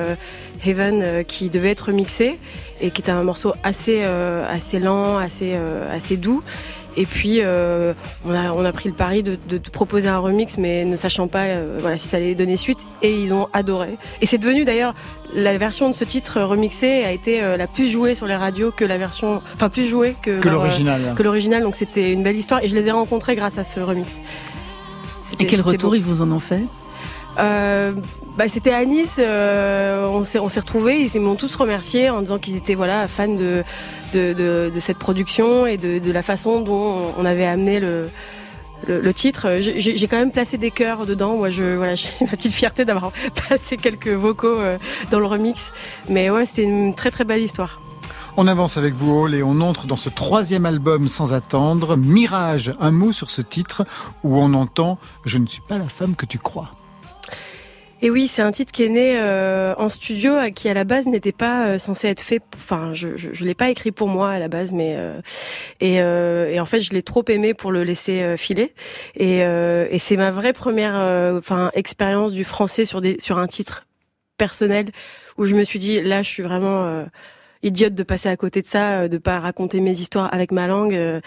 Heaven 0.64 1.00
euh, 1.02 1.22
qui 1.22 1.50
devait 1.50 1.70
être 1.70 1.92
mixé 1.92 2.38
et 2.80 2.90
qui 2.90 3.00
était 3.02 3.12
un 3.12 3.22
morceau 3.22 3.52
assez 3.62 4.00
euh, 4.04 4.44
assez 4.48 4.78
lent, 4.78 5.16
assez 5.18 5.52
euh, 5.54 5.94
assez 5.94 6.16
doux. 6.16 6.42
Et 6.96 7.06
puis 7.06 7.38
euh, 7.40 7.92
on 8.24 8.32
a 8.32 8.52
on 8.52 8.64
a 8.64 8.72
pris 8.72 8.88
le 8.88 8.94
pari 8.94 9.24
de, 9.24 9.36
de, 9.48 9.58
de 9.58 9.70
proposer 9.70 10.08
un 10.08 10.18
remix, 10.18 10.58
mais 10.58 10.84
ne 10.84 10.94
sachant 10.94 11.26
pas 11.26 11.42
euh, 11.44 11.78
voilà 11.80 11.98
si 11.98 12.06
ça 12.06 12.18
allait 12.18 12.36
donner 12.36 12.56
suite. 12.56 12.78
Et 13.02 13.20
ils 13.20 13.34
ont 13.34 13.48
adoré. 13.52 13.96
Et 14.20 14.26
c'est 14.26 14.38
devenu 14.38 14.64
d'ailleurs 14.64 14.94
la 15.34 15.58
version 15.58 15.90
de 15.90 15.94
ce 15.94 16.04
titre 16.04 16.40
remixé 16.40 17.02
a 17.04 17.10
été 17.10 17.42
euh, 17.42 17.56
la 17.56 17.66
plus 17.66 17.90
jouée 17.90 18.14
sur 18.14 18.26
les 18.26 18.36
radios 18.36 18.70
que 18.70 18.84
la 18.84 18.96
version, 18.96 19.42
enfin 19.54 19.68
plus 19.68 19.86
jouée 19.86 20.14
que 20.22 20.30
euh, 20.30 20.50
l'original. 20.50 21.14
que 21.16 21.22
l'original. 21.24 21.62
Donc 21.64 21.74
c'était 21.74 22.12
une 22.12 22.22
belle 22.22 22.36
histoire 22.36 22.62
et 22.62 22.68
je 22.68 22.76
les 22.76 22.86
ai 22.86 22.92
rencontrés 22.92 23.34
grâce 23.34 23.58
à 23.58 23.64
ce 23.64 23.80
remix. 23.80 24.20
Et 25.40 25.46
quel 25.46 25.62
retour 25.62 25.90
beau. 25.90 25.96
ils 25.96 26.02
vous 26.02 26.22
en 26.22 26.30
ont 26.30 26.38
fait? 26.38 26.62
Euh, 27.40 27.92
bah, 28.36 28.48
C'était 28.48 28.72
à 28.72 28.84
Nice, 28.84 29.16
euh, 29.18 30.06
on 30.06 30.24
s'est 30.24 30.38
retrouvés, 30.38 31.02
ils 31.02 31.20
m'ont 31.20 31.36
tous 31.36 31.54
remercié 31.54 32.10
en 32.10 32.20
disant 32.20 32.38
qu'ils 32.38 32.56
étaient 32.56 32.74
voilà 32.74 33.06
fans 33.08 33.28
de, 33.28 33.64
cette 34.80 34.98
production 34.98 35.66
et 35.66 35.76
de, 35.76 36.12
la 36.12 36.22
façon 36.22 36.60
dont 36.60 37.12
on 37.16 37.24
avait 37.24 37.46
amené 37.46 37.80
le, 37.80 39.12
titre. 39.14 39.58
J'ai 39.60 40.08
quand 40.08 40.18
même 40.18 40.32
placé 40.32 40.58
des 40.58 40.70
chœurs 40.70 41.06
dedans. 41.06 41.36
Voilà, 41.36 41.50
j'ai 41.94 42.08
ma 42.20 42.28
petite 42.28 42.52
fierté 42.52 42.84
d'avoir 42.84 43.12
placé 43.34 43.76
quelques 43.76 44.08
vocaux 44.08 44.58
euh, 44.58 44.78
dans 45.10 45.20
le 45.20 45.26
remix. 45.26 45.72
Mais 46.08 46.30
ouais, 46.30 46.44
c'était 46.44 46.64
une 46.64 46.94
très 46.94 47.10
très 47.10 47.24
belle 47.24 47.42
histoire. 47.42 47.80
On 48.36 48.48
avance 48.48 48.76
avec 48.76 48.94
vous, 48.94 49.12
Hall, 49.12 49.34
et 49.34 49.44
on 49.44 49.60
entre 49.60 49.86
dans 49.86 49.94
ce 49.94 50.08
troisième 50.08 50.66
album 50.66 51.06
sans 51.06 51.32
attendre, 51.32 51.96
Mirage. 51.96 52.72
Un 52.80 52.90
mot 52.90 53.12
sur 53.12 53.30
ce 53.30 53.42
titre 53.42 53.84
où 54.24 54.36
on 54.38 54.54
entend 54.54 54.98
Je 55.24 55.38
ne 55.38 55.46
suis 55.46 55.60
pas 55.60 55.78
la 55.78 55.88
femme 55.88 56.16
que 56.16 56.26
tu 56.26 56.38
crois. 56.38 56.72
Et 58.02 58.10
oui, 58.10 58.28
c'est 58.28 58.42
un 58.42 58.52
titre 58.52 58.72
qui 58.72 58.82
est 58.82 58.88
né 58.88 59.18
euh, 59.18 59.74
en 59.76 59.88
studio, 59.88 60.34
euh, 60.34 60.50
qui 60.50 60.68
à 60.68 60.74
la 60.74 60.84
base 60.84 61.06
n'était 61.06 61.32
pas 61.32 61.66
euh, 61.68 61.78
censé 61.78 62.08
être 62.08 62.20
fait. 62.20 62.40
Enfin, 62.56 62.92
je 62.92 63.16
je, 63.16 63.30
je 63.32 63.44
l'ai 63.44 63.54
pas 63.54 63.70
écrit 63.70 63.92
pour 63.92 64.08
moi 64.08 64.30
à 64.30 64.38
la 64.38 64.48
base, 64.48 64.72
mais 64.72 64.94
euh, 64.96 65.20
et, 65.80 66.02
euh, 66.02 66.50
et 66.50 66.60
en 66.60 66.66
fait, 66.66 66.80
je 66.80 66.90
l'ai 66.90 67.02
trop 67.02 67.24
aimé 67.28 67.54
pour 67.54 67.72
le 67.72 67.82
laisser 67.82 68.36
filer. 68.36 68.74
Et, 69.16 69.38
et 69.38 69.98
c'est 69.98 70.16
ma 70.16 70.30
vraie 70.30 70.52
première, 70.52 70.94
enfin, 71.38 71.70
expérience 71.74 72.32
du 72.32 72.44
français 72.44 72.84
sur 72.84 73.00
des 73.00 73.16
sur 73.20 73.38
un 73.38 73.46
titre 73.46 73.86
personnel 74.36 74.86
où 75.38 75.44
je 75.44 75.54
me 75.54 75.64
suis 75.64 75.78
dit 75.78 76.00
là, 76.02 76.22
je 76.22 76.28
suis 76.28 76.42
vraiment 76.42 77.06
idiote 77.62 77.94
de 77.94 78.02
passer 78.02 78.28
à 78.28 78.36
côté 78.36 78.60
de 78.60 78.66
ça, 78.66 79.08
de 79.08 79.18
pas 79.18 79.40
raconter 79.40 79.80
mes 79.80 79.98
histoires 79.98 80.32
avec 80.32 80.52
ma 80.52 80.66
langue. 80.66 81.20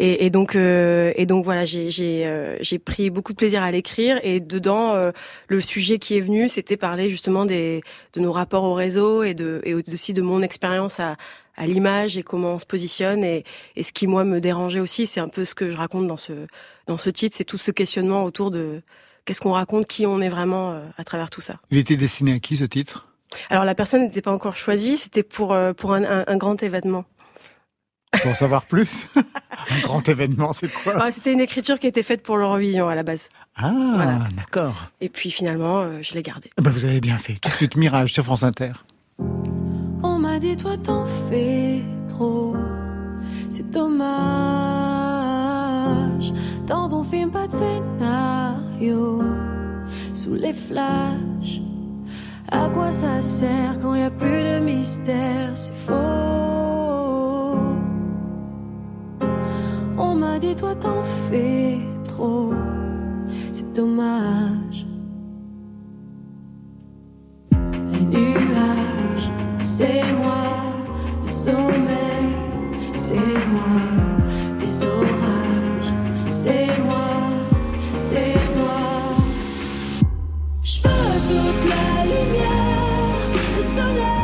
Euh, 0.00 0.04
et, 0.04 0.26
et 0.26 0.30
donc, 0.30 0.56
euh, 0.56 1.12
et 1.16 1.26
donc 1.26 1.44
voilà, 1.44 1.64
j'ai 1.64 1.88
euh, 2.26 2.56
j'ai 2.60 2.78
pris 2.78 3.10
beaucoup 3.10 3.32
de 3.32 3.36
plaisir 3.36 3.62
à 3.62 3.70
l'écrire 3.70 4.18
et 4.22 4.40
dedans, 4.40 4.94
euh, 4.94 5.12
le 5.48 5.60
sujet 5.60 5.98
qui 5.98 6.16
est 6.16 6.20
venu, 6.20 6.48
c'était 6.48 6.76
parler 6.76 7.10
justement 7.10 7.46
des 7.46 7.80
de 8.14 8.20
nos 8.20 8.32
rapports 8.32 8.64
au 8.64 8.74
réseau 8.74 9.22
et 9.22 9.34
de 9.34 9.60
et 9.64 9.74
aussi 9.74 10.12
de 10.12 10.22
mon 10.22 10.42
expérience 10.42 11.00
à 11.00 11.16
à 11.56 11.66
l'image 11.66 12.18
et 12.18 12.24
comment 12.24 12.54
on 12.54 12.58
se 12.58 12.66
positionne 12.66 13.22
et, 13.22 13.44
et 13.76 13.84
ce 13.84 13.92
qui 13.92 14.08
moi 14.08 14.24
me 14.24 14.40
dérangeait 14.40 14.80
aussi, 14.80 15.06
c'est 15.06 15.20
un 15.20 15.28
peu 15.28 15.44
ce 15.44 15.54
que 15.54 15.70
je 15.70 15.76
raconte 15.76 16.08
dans 16.08 16.16
ce 16.16 16.32
dans 16.86 16.98
ce 16.98 17.10
titre, 17.10 17.36
c'est 17.36 17.44
tout 17.44 17.58
ce 17.58 17.70
questionnement 17.70 18.24
autour 18.24 18.50
de 18.50 18.82
qu'est-ce 19.24 19.40
qu'on 19.40 19.52
raconte, 19.52 19.86
qui 19.86 20.06
on 20.06 20.20
est 20.20 20.28
vraiment 20.28 20.76
à 20.98 21.04
travers 21.04 21.30
tout 21.30 21.40
ça. 21.40 21.54
Il 21.70 21.78
était 21.78 21.96
destiné 21.96 22.34
à 22.34 22.38
qui 22.40 22.56
ce 22.56 22.64
titre? 22.64 23.06
Alors 23.50 23.64
la 23.64 23.74
personne 23.74 24.02
n'était 24.02 24.20
pas 24.20 24.32
encore 24.32 24.56
choisie, 24.56 24.96
c'était 24.96 25.22
pour 25.22 25.56
pour 25.76 25.92
un, 25.92 26.04
un, 26.04 26.24
un 26.26 26.36
grand 26.36 26.62
événement. 26.62 27.04
Pour 28.22 28.30
en 28.30 28.34
savoir 28.34 28.62
plus 28.64 29.06
Un 29.70 29.80
grand 29.80 30.06
événement, 30.08 30.52
c'est 30.52 30.68
quoi 30.68 30.94
Ah, 31.00 31.10
c'était 31.10 31.32
une 31.32 31.40
écriture 31.40 31.78
qui 31.78 31.86
était 31.86 32.02
faite 32.02 32.22
pour 32.22 32.36
l'Eurovision 32.36 32.88
à 32.88 32.94
la 32.94 33.02
base. 33.02 33.28
Ah, 33.56 33.72
Voilà. 33.94 34.18
d'accord. 34.36 34.86
Et 35.00 35.08
puis 35.08 35.30
finalement, 35.30 35.80
euh, 35.82 35.98
je 36.02 36.14
l'ai 36.14 36.22
gardée. 36.22 36.50
Ben, 36.60 36.70
vous 36.70 36.84
avez 36.84 37.00
bien 37.00 37.18
fait. 37.18 37.34
Tout 37.40 37.50
de 37.50 37.54
suite, 37.54 37.76
Mirage 37.76 38.12
sur 38.12 38.24
France 38.24 38.42
Inter. 38.42 38.72
On 40.02 40.18
m'a 40.18 40.38
dit 40.38 40.56
toi 40.56 40.76
t'en 40.76 41.06
fais 41.06 41.80
trop, 42.08 42.56
c'est 43.48 43.70
dommage. 43.70 44.04
Dans 46.66 46.88
ton 46.88 47.04
film 47.04 47.30
pas 47.30 47.46
de 47.46 47.52
scénario, 47.52 49.22
sous 50.12 50.34
les 50.34 50.52
flashs. 50.52 51.60
À 52.50 52.68
quoi 52.68 52.92
ça 52.92 53.22
sert 53.22 53.78
quand 53.80 53.94
y 53.94 54.02
a 54.02 54.10
plus 54.10 54.42
de 54.42 54.58
mystère, 54.60 55.56
c'est 55.56 55.74
faux. 55.74 55.92
On 59.96 60.14
m'a 60.16 60.38
dit 60.38 60.56
toi 60.56 60.74
t'en 60.74 61.04
fais 61.04 61.78
trop, 62.08 62.52
c'est 63.52 63.72
dommage. 63.74 64.86
Les 67.92 68.00
nuages, 68.00 69.30
c'est 69.62 70.02
moi. 70.14 70.46
Le 71.22 71.28
sommeil, 71.28 72.26
c'est 72.94 73.16
moi. 73.16 73.74
Les 74.60 74.84
orages, 74.84 75.92
c'est 76.28 76.66
moi. 76.84 77.10
C'est 77.96 78.34
moi. 78.56 78.80
Je 80.62 80.82
veux 80.82 81.14
toute 81.28 81.70
la 81.70 82.04
lumière, 82.04 83.20
le 83.56 83.62
soleil 83.62 84.23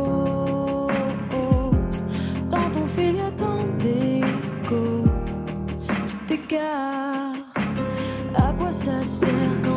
quoi 9.23 9.70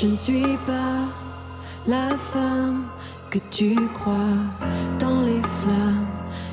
Je 0.00 0.06
ne 0.06 0.14
suis 0.14 0.56
pas 0.66 1.04
la 1.86 2.16
femme 2.16 2.86
que 3.28 3.38
tu 3.50 3.74
crois 3.92 4.38
dans 4.98 5.20
les 5.20 5.42
flammes. 5.42 6.06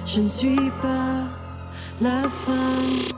Je 0.05 0.19
ne 0.19 0.27
suis 0.27 0.69
pas 0.81 1.23
la 2.01 2.27
femme. 2.27 3.16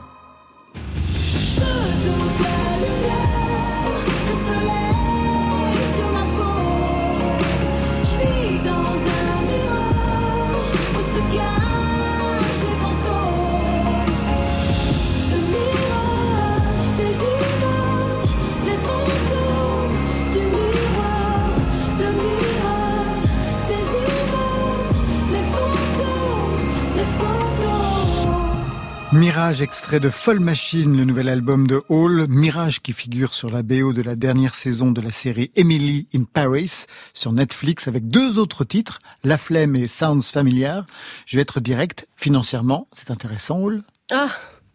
Extrait 29.58 29.98
de 29.98 30.10
Folle 30.10 30.38
Machine, 30.38 30.96
le 30.96 31.04
nouvel 31.04 31.28
album 31.28 31.66
de 31.66 31.82
Hall. 31.88 32.26
Mirage 32.28 32.80
qui 32.80 32.92
figure 32.92 33.34
sur 33.34 33.50
la 33.50 33.64
BO 33.64 33.92
de 33.92 34.00
la 34.00 34.14
dernière 34.14 34.54
saison 34.54 34.92
de 34.92 35.00
la 35.00 35.10
série 35.10 35.50
Emily 35.56 36.06
in 36.14 36.22
Paris 36.22 36.84
sur 37.14 37.32
Netflix 37.32 37.88
avec 37.88 38.06
deux 38.06 38.38
autres 38.38 38.64
titres, 38.64 39.00
La 39.24 39.38
Flemme 39.38 39.74
et 39.74 39.88
Sounds 39.88 40.22
Familiar. 40.22 40.86
Je 41.26 41.36
vais 41.36 41.42
être 41.42 41.58
direct, 41.58 42.06
financièrement, 42.14 42.86
c'est 42.92 43.10
intéressant 43.10 43.58
Hall? 43.58 43.82
Ah. 44.12 44.30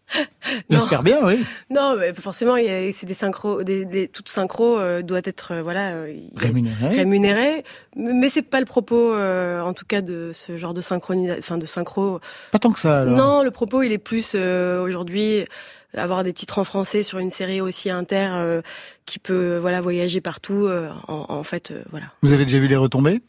J'espère 0.70 1.02
bien, 1.02 1.18
oui. 1.26 1.44
non, 1.70 1.96
mais 1.98 2.14
forcément, 2.14 2.56
c'est 2.56 3.06
des 3.06 3.14
synchros, 3.14 3.62
des, 3.64 3.84
des, 3.84 4.06
toute 4.08 4.28
synchro 4.28 4.78
euh, 4.78 5.02
doit 5.02 5.20
être 5.24 5.52
euh, 5.52 5.62
voilà 5.62 5.92
euh, 5.94 6.12
il- 6.12 6.30
Rémunéré. 6.38 7.64
mais 7.96 8.28
c'est 8.28 8.42
pas 8.42 8.60
le 8.60 8.66
propos, 8.66 9.12
euh, 9.14 9.60
en 9.60 9.72
tout 9.74 9.84
cas 9.84 10.02
de 10.02 10.30
ce 10.32 10.56
genre 10.56 10.74
de 10.74 10.80
synchronisation, 10.80 11.38
enfin 11.40 11.58
de 11.58 11.66
synchro. 11.66 12.20
Pas 12.52 12.58
tant 12.60 12.70
que 12.72 12.78
ça 12.78 13.00
alors. 13.00 13.16
Non, 13.16 13.42
le 13.42 13.50
propos 13.50 13.82
il 13.82 13.90
est 13.92 13.98
plus 13.98 14.32
euh, 14.34 14.80
aujourd'hui 14.82 15.44
avoir 15.96 16.22
des 16.22 16.32
titres 16.32 16.58
en 16.58 16.64
français 16.64 17.02
sur 17.02 17.18
une 17.18 17.30
série 17.30 17.60
aussi 17.60 17.88
inter 17.90 18.60
qui 19.06 19.18
peut 19.18 19.56
voilà 19.56 19.80
voyager 19.80 20.20
partout. 20.20 20.68
en, 21.08 21.26
en 21.28 21.42
fait, 21.42 21.72
voilà, 21.90 22.06
Vous 22.22 22.32
avez 22.32 22.44
déjà 22.44 22.58
vu 22.58 22.66
les 22.68 22.76
retombées? 22.76 23.22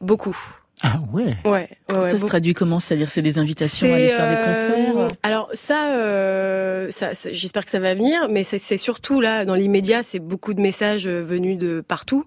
Beaucoup. 0.00 0.36
Ah 0.82 1.00
ouais. 1.12 1.36
Ouais, 1.44 1.68
ouais, 1.90 1.96
ouais, 1.96 2.10
ça 2.10 2.18
se 2.18 2.24
traduit 2.24 2.54
comment 2.54 2.80
C'est-à-dire 2.80 3.08
c'est 3.10 3.22
des 3.22 3.38
invitations 3.38 3.92
à 3.92 3.96
aller 3.96 4.08
faire 4.08 4.26
des 4.28 4.34
euh, 4.34 4.44
concerts? 4.44 5.08
Alors 5.22 5.48
ça, 5.54 5.94
euh, 5.94 6.88
ça, 6.90 7.14
ça- 7.14 7.32
j'espère 7.32 7.64
que 7.64 7.70
ça 7.70 7.78
va 7.78 7.94
venir, 7.94 8.26
mais 8.28 8.42
c'est 8.42 8.58
c'est 8.58 8.76
surtout 8.76 9.20
là, 9.20 9.44
dans 9.44 9.54
l'immédiat, 9.54 10.02
c'est 10.02 10.18
beaucoup 10.18 10.54
de 10.54 10.60
messages 10.60 11.06
euh, 11.06 11.22
venus 11.22 11.56
de 11.56 11.80
partout. 11.86 12.24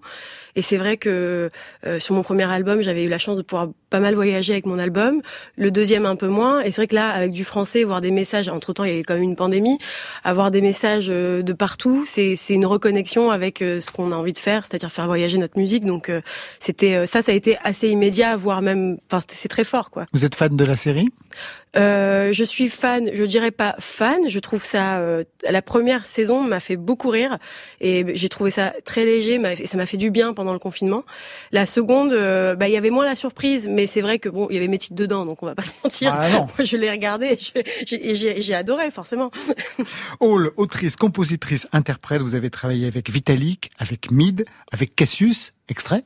Et 0.54 0.62
c'est 0.62 0.78
vrai 0.78 0.96
que 0.96 1.50
euh, 1.84 2.00
sur 2.00 2.14
mon 2.14 2.22
premier 2.22 2.50
album, 2.50 2.80
j'avais 2.80 3.04
eu 3.04 3.08
la 3.08 3.18
chance 3.18 3.36
de 3.36 3.42
pouvoir 3.42 3.68
pas 3.90 4.00
mal 4.00 4.14
voyager 4.14 4.52
avec 4.52 4.66
mon 4.66 4.78
album. 4.78 5.22
Le 5.56 5.70
deuxième 5.70 6.06
un 6.06 6.16
peu 6.16 6.28
moins. 6.28 6.60
Et 6.60 6.70
c'est 6.70 6.82
vrai 6.82 6.86
que 6.86 6.94
là, 6.94 7.10
avec 7.10 7.32
du 7.32 7.44
français, 7.44 7.84
voir 7.84 8.00
des 8.00 8.10
messages. 8.10 8.48
Entre 8.48 8.72
temps, 8.72 8.84
il 8.84 8.92
y 8.92 8.96
a 8.96 8.98
eu 8.98 9.02
quand 9.02 9.14
même 9.14 9.22
une 9.22 9.36
pandémie. 9.36 9.78
Avoir 10.24 10.50
des 10.50 10.60
messages 10.60 11.06
euh, 11.08 11.42
de 11.42 11.52
partout, 11.52 12.04
c'est 12.06 12.36
une 12.50 12.66
reconnexion 12.66 13.30
avec 13.30 13.62
euh, 13.62 13.80
ce 13.80 13.90
qu'on 13.90 14.12
a 14.12 14.16
envie 14.16 14.32
de 14.32 14.38
faire, 14.38 14.66
c'est-à-dire 14.66 14.90
faire 14.90 15.06
voyager 15.06 15.38
notre 15.38 15.58
musique. 15.58 15.84
Donc 15.84 16.08
euh, 16.08 16.20
c'était 16.58 17.06
ça, 17.06 17.22
ça 17.22 17.32
a 17.32 17.34
été 17.34 17.56
assez 17.62 17.88
immédiat, 17.88 18.36
voire 18.36 18.62
même. 18.62 18.98
Enfin, 19.10 19.24
c'est 19.28 19.48
très 19.48 19.64
fort, 19.64 19.90
quoi. 19.90 20.06
Vous 20.12 20.24
êtes 20.24 20.34
fan 20.34 20.56
de 20.56 20.64
la 20.64 20.76
série? 20.76 21.08
Euh, 21.76 22.32
je 22.32 22.44
suis 22.44 22.68
fan, 22.68 23.10
je 23.12 23.24
dirais 23.24 23.50
pas 23.50 23.74
fan, 23.80 24.28
je 24.28 24.38
trouve 24.38 24.64
ça 24.64 24.98
euh, 24.98 25.24
la 25.48 25.60
première 25.60 26.06
saison 26.06 26.42
m'a 26.42 26.60
fait 26.60 26.76
beaucoup 26.76 27.10
rire 27.10 27.38
et 27.80 28.04
j'ai 28.14 28.28
trouvé 28.28 28.50
ça 28.50 28.72
très 28.84 29.04
léger, 29.04 29.40
et 29.58 29.66
ça 29.66 29.76
m'a 29.76 29.86
fait 29.86 29.96
du 29.96 30.10
bien 30.10 30.32
pendant 30.32 30.52
le 30.52 30.58
confinement. 30.58 31.04
La 31.52 31.66
seconde, 31.66 32.12
euh, 32.12 32.54
bah 32.54 32.68
il 32.68 32.72
y 32.72 32.76
avait 32.76 32.90
moins 32.90 33.04
la 33.04 33.14
surprise, 33.14 33.68
mais 33.68 33.86
c'est 33.86 34.00
vrai 34.00 34.18
que 34.18 34.28
bon, 34.28 34.46
il 34.50 34.54
y 34.54 34.56
avait 34.56 34.68
mes 34.68 34.78
titres 34.78 34.94
dedans, 34.94 35.26
donc 35.26 35.42
on 35.42 35.46
va 35.46 35.54
pas 35.54 35.62
se 35.64 35.72
mentir. 35.82 36.14
Ah 36.18 36.30
non. 36.30 36.46
Moi, 36.46 36.48
je 36.64 36.76
l'ai 36.76 36.90
regardé, 36.90 37.36
et 37.90 38.14
j'ai 38.14 38.54
adoré 38.54 38.90
forcément. 38.90 39.30
Hall, 40.20 40.50
autrice, 40.56 40.96
compositrice, 40.96 41.66
interprète, 41.72 42.22
vous 42.22 42.34
avez 42.34 42.50
travaillé 42.50 42.86
avec 42.86 43.10
Vitalik, 43.10 43.70
avec 43.78 44.10
Mid, 44.10 44.46
avec 44.72 44.94
Cassius, 44.96 45.52
extrait 45.68 46.04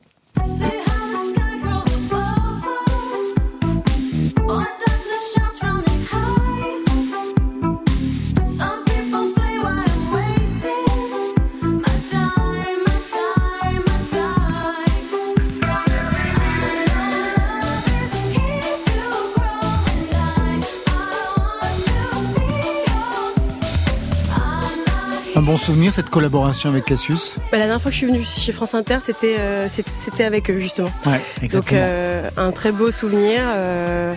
bon 25.51 25.57
souvenir, 25.57 25.93
cette 25.93 26.09
collaboration 26.09 26.69
avec 26.69 26.85
Cassius 26.85 27.35
Bah, 27.51 27.57
la 27.57 27.65
dernière 27.65 27.81
fois 27.81 27.91
que 27.91 27.93
je 27.93 27.97
suis 27.97 28.07
venue 28.07 28.23
chez 28.23 28.53
France 28.53 28.73
Inter, 28.73 28.99
c'était 29.01 29.35
euh, 29.37 29.67
c'était 29.67 30.23
avec 30.23 30.49
eux 30.49 30.61
justement. 30.61 30.89
Ouais, 31.05 31.49
Donc 31.49 31.73
euh, 31.73 32.29
un 32.37 32.53
très 32.53 32.71
beau 32.71 32.89
souvenir 32.89 33.41
euh, 33.43 34.13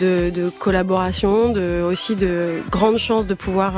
de, 0.00 0.30
de 0.30 0.50
collaboration, 0.50 1.50
de 1.50 1.82
aussi 1.82 2.16
de 2.16 2.64
grandes 2.68 2.98
chances 2.98 3.28
de 3.28 3.34
pouvoir 3.34 3.74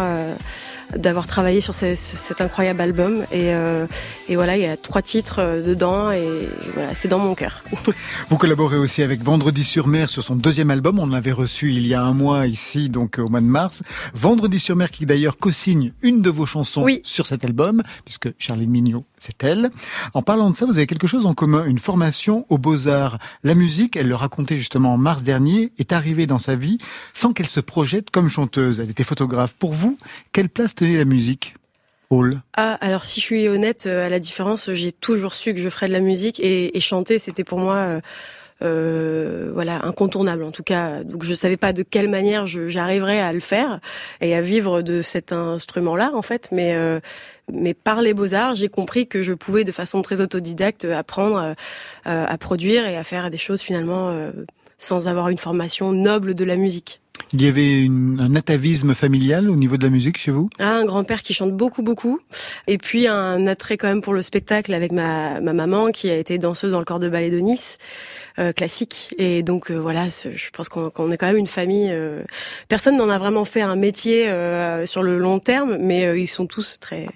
d'avoir 0.96 1.26
travaillé 1.26 1.60
sur 1.60 1.74
ce- 1.74 1.94
ce- 1.94 2.16
cet 2.16 2.40
incroyable 2.40 2.80
album 2.80 3.24
et, 3.32 3.54
euh, 3.54 3.86
et 4.28 4.36
voilà 4.36 4.56
il 4.56 4.62
y 4.62 4.66
a 4.66 4.76
trois 4.76 5.02
titres 5.02 5.36
euh, 5.40 5.62
dedans 5.62 6.10
et 6.12 6.48
voilà 6.74 6.94
c'est 6.94 7.08
dans 7.08 7.18
mon 7.18 7.34
cœur. 7.34 7.62
Vous 8.30 8.36
collaborez 8.36 8.76
aussi 8.76 9.02
avec 9.02 9.22
Vendredi 9.22 9.64
sur 9.64 9.86
mer 9.86 10.10
sur 10.10 10.22
son 10.22 10.36
deuxième 10.36 10.70
album. 10.70 10.98
On 10.98 11.06
l'avait 11.06 11.32
reçu 11.32 11.72
il 11.72 11.86
y 11.86 11.94
a 11.94 12.02
un 12.02 12.12
mois 12.14 12.46
ici, 12.46 12.88
donc 12.88 13.18
au 13.18 13.28
mois 13.28 13.40
de 13.40 13.46
mars. 13.46 13.82
Vendredi 14.14 14.58
sur 14.60 14.76
mer 14.76 14.90
qui 14.90 15.06
d'ailleurs 15.06 15.36
co-signe 15.36 15.92
une 16.02 16.22
de 16.22 16.30
vos 16.30 16.46
chansons 16.46 16.82
Oui. 16.84 17.00
sur 17.04 17.26
cet 17.26 17.44
album, 17.44 17.82
puisque 18.04 18.28
Charline 18.38 18.70
Mignot, 18.70 19.04
c'est 19.18 19.42
elle. 19.44 19.70
En 20.14 20.22
parlant 20.22 20.50
de 20.50 20.56
ça, 20.56 20.66
vous 20.66 20.76
avez 20.76 20.86
quelque 20.86 21.06
chose 21.06 21.26
en 21.26 21.34
commun, 21.34 21.64
une 21.66 21.78
formation 21.78 22.46
aux 22.48 22.58
beaux-arts. 22.58 23.18
La 23.42 23.54
musique, 23.54 23.96
elle 23.96 24.08
le 24.08 24.14
racontait 24.14 24.56
justement 24.56 24.92
en 24.94 24.98
mars 24.98 25.22
dernier, 25.22 25.72
est 25.78 25.92
arrivée 25.92 26.26
dans 26.26 26.38
sa 26.38 26.54
vie 26.56 26.78
sans 27.12 27.32
qu'elle 27.32 27.48
se 27.48 27.60
projette 27.60 28.10
comme 28.10 28.28
chanteuse. 28.28 28.80
Elle 28.80 28.90
était 28.90 29.04
photographe. 29.04 29.54
Pour 29.58 29.72
vous, 29.72 29.96
quelle 30.32 30.48
place 30.48 30.74
la 30.92 31.04
musique 31.04 31.54
Hall. 32.10 32.40
Ah, 32.56 32.78
alors 32.80 33.04
si 33.04 33.20
je 33.20 33.24
suis 33.24 33.48
honnête, 33.48 33.86
euh, 33.86 34.06
à 34.06 34.08
la 34.08 34.18
différence, 34.18 34.70
j'ai 34.72 34.92
toujours 34.92 35.34
su 35.34 35.54
que 35.54 35.60
je 35.60 35.68
ferais 35.68 35.86
de 35.86 35.92
la 35.92 36.00
musique 36.00 36.40
et, 36.40 36.78
chanter, 36.80 37.18
c'était 37.18 37.44
pour 37.44 37.58
moi, 37.58 37.76
euh, 37.76 38.00
euh, 38.62 39.50
voilà, 39.54 39.84
incontournable 39.84 40.44
en 40.44 40.52
tout 40.52 40.62
cas. 40.62 41.02
Donc 41.02 41.24
je 41.24 41.34
savais 41.34 41.56
pas 41.56 41.72
de 41.72 41.82
quelle 41.82 42.08
manière 42.08 42.46
j'arriverais 42.46 43.20
à 43.20 43.32
le 43.32 43.40
faire 43.40 43.80
et 44.20 44.34
à 44.34 44.42
vivre 44.42 44.82
de 44.82 45.00
cet 45.00 45.32
instrument-là 45.32 46.12
en 46.14 46.22
fait, 46.22 46.50
mais 46.52 46.76
mais 47.52 47.74
par 47.74 48.00
les 48.00 48.14
beaux 48.14 48.34
arts, 48.34 48.54
j'ai 48.54 48.68
compris 48.68 49.06
que 49.06 49.22
je 49.22 49.32
pouvais 49.32 49.64
de 49.64 49.72
façon 49.72 50.02
très 50.02 50.20
autodidacte 50.20 50.84
apprendre 50.84 51.54
à 52.04 52.38
produire 52.38 52.86
et 52.86 52.96
à 52.96 53.04
faire 53.04 53.30
des 53.30 53.38
choses 53.38 53.60
finalement 53.60 54.30
sans 54.78 55.08
avoir 55.08 55.30
une 55.30 55.38
formation 55.38 55.92
noble 55.92 56.34
de 56.34 56.44
la 56.44 56.56
musique. 56.56 57.00
Il 57.36 57.42
y 57.42 57.48
avait 57.48 57.80
une- 57.80 58.20
un 58.20 58.36
atavisme 58.36 58.94
familial 58.94 59.50
au 59.50 59.56
niveau 59.56 59.76
de 59.76 59.82
la 59.82 59.90
musique 59.90 60.18
chez 60.18 60.30
vous? 60.30 60.48
Ah, 60.60 60.76
un 60.76 60.84
grand-père 60.84 61.20
qui 61.20 61.34
chante 61.34 61.50
beaucoup, 61.52 61.82
beaucoup. 61.82 62.20
Et 62.68 62.78
puis 62.78 63.08
un 63.08 63.48
attrait 63.48 63.76
quand 63.76 63.88
même 63.88 64.02
pour 64.02 64.14
le 64.14 64.22
spectacle 64.22 64.72
avec 64.72 64.92
ma, 64.92 65.40
ma 65.40 65.52
maman 65.52 65.90
qui 65.90 66.08
a 66.08 66.16
été 66.16 66.38
danseuse 66.38 66.70
dans 66.70 66.78
le 66.78 66.84
corps 66.84 67.00
de 67.00 67.08
ballet 67.08 67.30
de 67.30 67.38
Nice, 67.40 67.78
euh, 68.38 68.52
classique. 68.52 69.12
Et 69.18 69.42
donc 69.42 69.72
euh, 69.72 69.74
voilà, 69.80 70.06
je 70.10 70.50
pense 70.52 70.68
qu'on 70.68 71.10
est 71.10 71.16
quand 71.16 71.26
même 71.26 71.36
une 71.36 71.48
famille. 71.48 71.88
euh, 71.90 72.22
personne 72.68 72.96
n'en 72.96 73.08
a 73.08 73.18
vraiment 73.18 73.44
fait 73.44 73.62
un 73.62 73.74
métier 73.74 74.28
euh, 74.28 74.86
sur 74.86 75.02
le 75.02 75.18
long 75.18 75.40
terme, 75.40 75.76
mais 75.80 76.06
euh, 76.06 76.16
ils 76.16 76.28
sont 76.28 76.46
tous 76.46 76.78
très 76.78 77.08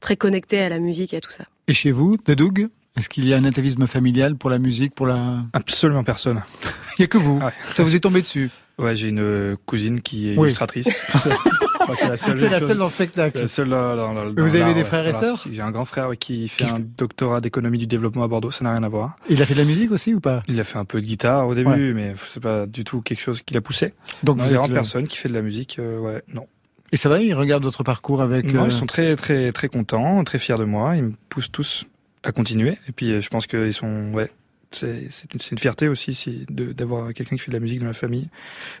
très 0.00 0.14
connectés 0.16 0.60
à 0.60 0.68
la 0.68 0.78
musique 0.78 1.14
et 1.14 1.16
à 1.16 1.20
tout 1.20 1.32
ça. 1.32 1.42
Et 1.66 1.74
chez 1.74 1.90
vous, 1.90 2.16
Dadoug 2.24 2.68
Est-ce 2.96 3.08
qu'il 3.08 3.26
y 3.26 3.34
a 3.34 3.38
un 3.38 3.44
atavisme 3.44 3.88
familial 3.88 4.36
pour 4.36 4.50
la 4.50 4.60
musique, 4.60 4.94
pour 4.94 5.06
la... 5.08 5.38
Absolument 5.52 6.04
personne. 6.04 6.42
Il 6.98 7.02
y 7.02 7.04
a 7.04 7.08
que 7.08 7.18
vous. 7.18 7.40
Ah 7.42 7.46
ouais. 7.46 7.52
Ça 7.74 7.82
vous 7.82 7.96
est 7.96 8.00
tombé 8.00 8.22
dessus? 8.22 8.50
Ouais, 8.78 8.96
j'ai 8.96 9.08
une 9.08 9.20
euh, 9.20 9.56
cousine 9.66 10.00
qui 10.00 10.30
est 10.32 10.36
Oui. 10.36 10.46
illustratrice. 10.48 10.88
Je 11.14 11.86
crois 11.86 11.94
que 11.96 12.00
c'est 12.00 12.08
la 12.08 12.16
seule, 12.16 12.38
la 12.50 12.60
seule 12.60 12.78
dans 12.78 12.86
le 12.86 12.90
spectacle. 12.90 13.38
la 13.40 13.46
seule 13.46 13.68
dans, 13.68 13.94
dans- 13.94 14.14
dans- 14.14 14.42
vous 14.42 14.56
avez 14.56 14.72
des 14.72 14.80
ouais, 14.80 14.84
frères 14.84 15.06
et 15.06 15.12
sœurs. 15.12 15.44
J'ai 15.52 15.60
un 15.60 15.70
grand 15.70 15.84
frère 15.84 16.10
qui 16.18 16.48
fait 16.48 16.64
Qui 16.64 16.70
un 16.70 16.78
doctorat 16.80 17.40
d'économie 17.40 17.76
du 17.78 17.86
développement 17.86 18.24
à 18.24 18.28
Bordeaux, 18.28 18.50
ça 18.50 18.64
n'a 18.64 18.72
rien 18.72 18.82
à 18.82 18.88
voir. 18.88 19.16
Il 19.28 19.40
a 19.42 19.46
fait 19.46 19.52
de 19.54 19.58
la 19.60 19.64
musique 19.66 19.92
aussi 19.92 20.14
ou 20.14 20.20
pas? 20.20 20.42
Il 20.48 20.58
a 20.58 20.64
fait 20.64 20.78
un 20.78 20.86
peu 20.86 21.00
de 21.00 21.06
guitare 21.06 21.46
au 21.46 21.54
début, 21.54 21.68
Ouais. 21.70 21.92
mais 21.92 22.14
c'est 22.32 22.42
pas 22.42 22.64
du 22.66 22.84
tout 22.84 23.02
quelque 23.02 23.20
chose 23.20 23.42
qui 23.42 23.52
l'a 23.54 23.60
poussé. 23.60 23.92
Donc 24.22 24.38
Non, 24.38 24.44
vous 24.44 24.50
il 24.50 24.52
y 24.52 24.56
a 24.56 24.56
êtes 24.56 24.60
vraiment 24.62 24.68
le- 24.68 24.74
personne 24.74 25.06
qui 25.06 25.18
fait 25.18 25.28
de 25.28 25.34
la 25.34 25.42
musique, 25.42 25.76
euh, 25.78 25.98
ouais, 25.98 26.22
non. 26.32 26.46
Et 26.90 26.96
ça 26.96 27.08
va, 27.10 27.20
ils 27.20 27.34
regardent 27.34 27.64
votre 27.64 27.82
parcours 27.84 28.22
avec... 28.22 28.52
Non, 28.52 28.62
euh, 28.62 28.66
ils 28.66 28.72
sont 28.72 28.86
très 28.86 29.14
très 29.16 29.52
très 29.52 29.68
contents, 29.68 30.24
très 30.24 30.38
fiers 30.38 30.56
de 30.56 30.64
moi. 30.64 30.96
Ils 30.96 31.02
me 31.04 31.12
poussent 31.28 31.50
tous 31.52 31.84
à 32.22 32.32
continuer. 32.32 32.78
Et 32.88 32.92
puis 32.92 33.10
euh, 33.12 33.20
je 33.20 33.28
pense 33.28 33.46
qu'ils 33.46 33.74
sont, 33.74 34.10
ouais, 34.14 34.30
c'est 34.72 35.08
une, 35.32 35.58
fierté 35.58 35.88
aussi 35.88 36.46
d'avoir 36.48 37.12
quelqu'un 37.12 37.36
qui 37.36 37.42
fait 37.42 37.50
de 37.50 37.56
la 37.56 37.60
musique 37.60 37.80
dans 37.80 37.86
la 37.86 37.92
famille. 37.92 38.28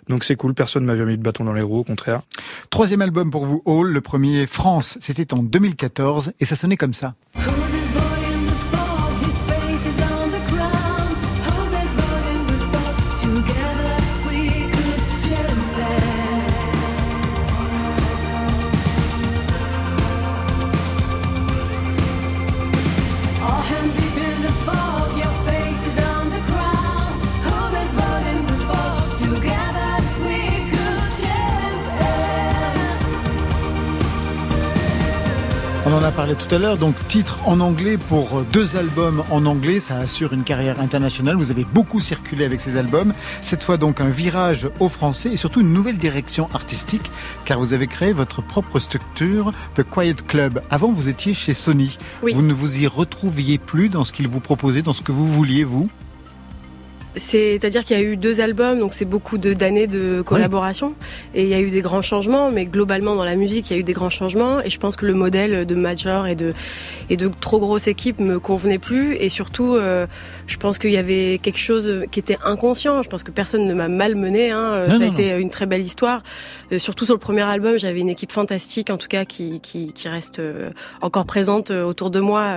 Donc 0.08 0.24
c'est 0.24 0.36
cool. 0.36 0.54
Personne 0.54 0.84
m'a 0.84 0.96
jamais 0.96 1.12
mis 1.12 1.18
de 1.18 1.22
bâton 1.22 1.44
dans 1.44 1.52
les 1.52 1.62
roues, 1.62 1.80
au 1.80 1.84
contraire. 1.84 2.22
Troisième 2.70 3.02
album 3.02 3.30
pour 3.30 3.46
vous, 3.46 3.62
Hall, 3.64 3.90
le 3.90 4.00
premier 4.00 4.46
France, 4.46 4.98
c'était 5.00 5.32
en 5.34 5.42
2014 5.42 6.32
et 6.40 6.44
ça 6.44 6.56
sonnait 6.56 6.76
comme 6.76 6.94
ça. 6.94 7.14
Parlé 36.16 36.36
tout 36.36 36.54
à 36.54 36.58
l'heure, 36.58 36.78
donc 36.78 36.94
titre 37.08 37.40
en 37.44 37.58
anglais 37.58 37.98
pour 37.98 38.42
deux 38.52 38.76
albums 38.76 39.24
en 39.32 39.46
anglais, 39.46 39.80
ça 39.80 39.96
assure 39.96 40.32
une 40.32 40.44
carrière 40.44 40.80
internationale. 40.80 41.34
Vous 41.34 41.50
avez 41.50 41.64
beaucoup 41.64 41.98
circulé 41.98 42.44
avec 42.44 42.60
ces 42.60 42.76
albums. 42.76 43.12
Cette 43.40 43.64
fois 43.64 43.78
donc 43.78 44.00
un 44.00 44.10
virage 44.10 44.68
au 44.78 44.88
français 44.88 45.32
et 45.32 45.36
surtout 45.36 45.60
une 45.60 45.72
nouvelle 45.72 45.98
direction 45.98 46.48
artistique, 46.54 47.10
car 47.44 47.58
vous 47.58 47.74
avez 47.74 47.88
créé 47.88 48.12
votre 48.12 48.42
propre 48.42 48.78
structure, 48.78 49.52
The 49.74 49.82
Quiet 49.82 50.14
Club. 50.26 50.62
Avant, 50.70 50.88
vous 50.88 51.08
étiez 51.08 51.34
chez 51.34 51.52
Sony. 51.52 51.98
Oui. 52.22 52.32
Vous 52.32 52.42
ne 52.42 52.52
vous 52.52 52.80
y 52.80 52.86
retrouviez 52.86 53.58
plus 53.58 53.88
dans 53.88 54.04
ce 54.04 54.12
qu'ils 54.12 54.28
vous 54.28 54.40
proposaient, 54.40 54.82
dans 54.82 54.92
ce 54.92 55.02
que 55.02 55.10
vous 55.10 55.26
vouliez, 55.26 55.64
vous? 55.64 55.88
C'est-à-dire 57.16 57.84
qu'il 57.84 57.96
y 57.96 58.00
a 58.00 58.02
eu 58.02 58.16
deux 58.16 58.40
albums, 58.40 58.78
donc 58.80 58.92
c'est 58.94 59.04
beaucoup 59.04 59.38
de- 59.38 59.52
d'années 59.52 59.86
de 59.86 60.22
collaboration. 60.22 60.94
Et 61.34 61.42
il 61.42 61.48
y 61.48 61.54
a 61.54 61.60
eu 61.60 61.70
des 61.70 61.80
grands 61.80 62.02
changements, 62.02 62.50
mais 62.50 62.64
globalement 62.66 63.14
dans 63.14 63.24
la 63.24 63.36
musique, 63.36 63.70
il 63.70 63.74
y 63.74 63.76
a 63.76 63.80
eu 63.80 63.84
des 63.84 63.92
grands 63.92 64.10
changements. 64.10 64.60
Et 64.62 64.70
je 64.70 64.78
pense 64.78 64.96
que 64.96 65.06
le 65.06 65.14
modèle 65.14 65.64
de 65.66 65.74
major 65.74 66.26
et 66.26 66.34
de, 66.34 66.52
et 67.10 67.16
de 67.16 67.30
trop 67.40 67.58
grosse 67.60 67.86
équipe 67.86 68.18
me 68.18 68.40
convenait 68.40 68.78
plus. 68.78 69.14
Et 69.16 69.28
surtout, 69.28 69.74
euh, 69.76 70.06
je 70.46 70.56
pense 70.56 70.78
qu'il 70.78 70.90
y 70.90 70.96
avait 70.96 71.38
quelque 71.42 71.58
chose 71.60 72.04
qui 72.10 72.18
était 72.18 72.38
inconscient. 72.44 73.02
Je 73.02 73.08
pense 73.08 73.22
que 73.22 73.30
personne 73.30 73.64
ne 73.66 73.74
m'a 73.74 73.88
malmené. 73.88 74.50
Hein. 74.50 74.86
Non, 74.88 74.98
Ça 74.98 75.04
a 75.04 75.06
non, 75.06 75.12
été 75.12 75.30
une 75.38 75.50
très 75.50 75.66
belle 75.66 75.82
histoire. 75.82 76.22
Euh, 76.72 76.78
surtout 76.80 77.04
sur 77.04 77.14
le 77.14 77.20
premier 77.20 77.42
album, 77.42 77.78
j'avais 77.78 78.00
une 78.00 78.08
équipe 78.10 78.32
fantastique, 78.32 78.90
en 78.90 78.96
tout 78.98 79.08
cas, 79.08 79.24
qui, 79.24 79.60
qui, 79.60 79.92
qui 79.92 80.08
reste 80.08 80.38
euh, 80.40 80.70
encore 81.00 81.26
présente 81.26 81.70
autour 81.70 82.10
de 82.10 82.20
moi. 82.20 82.56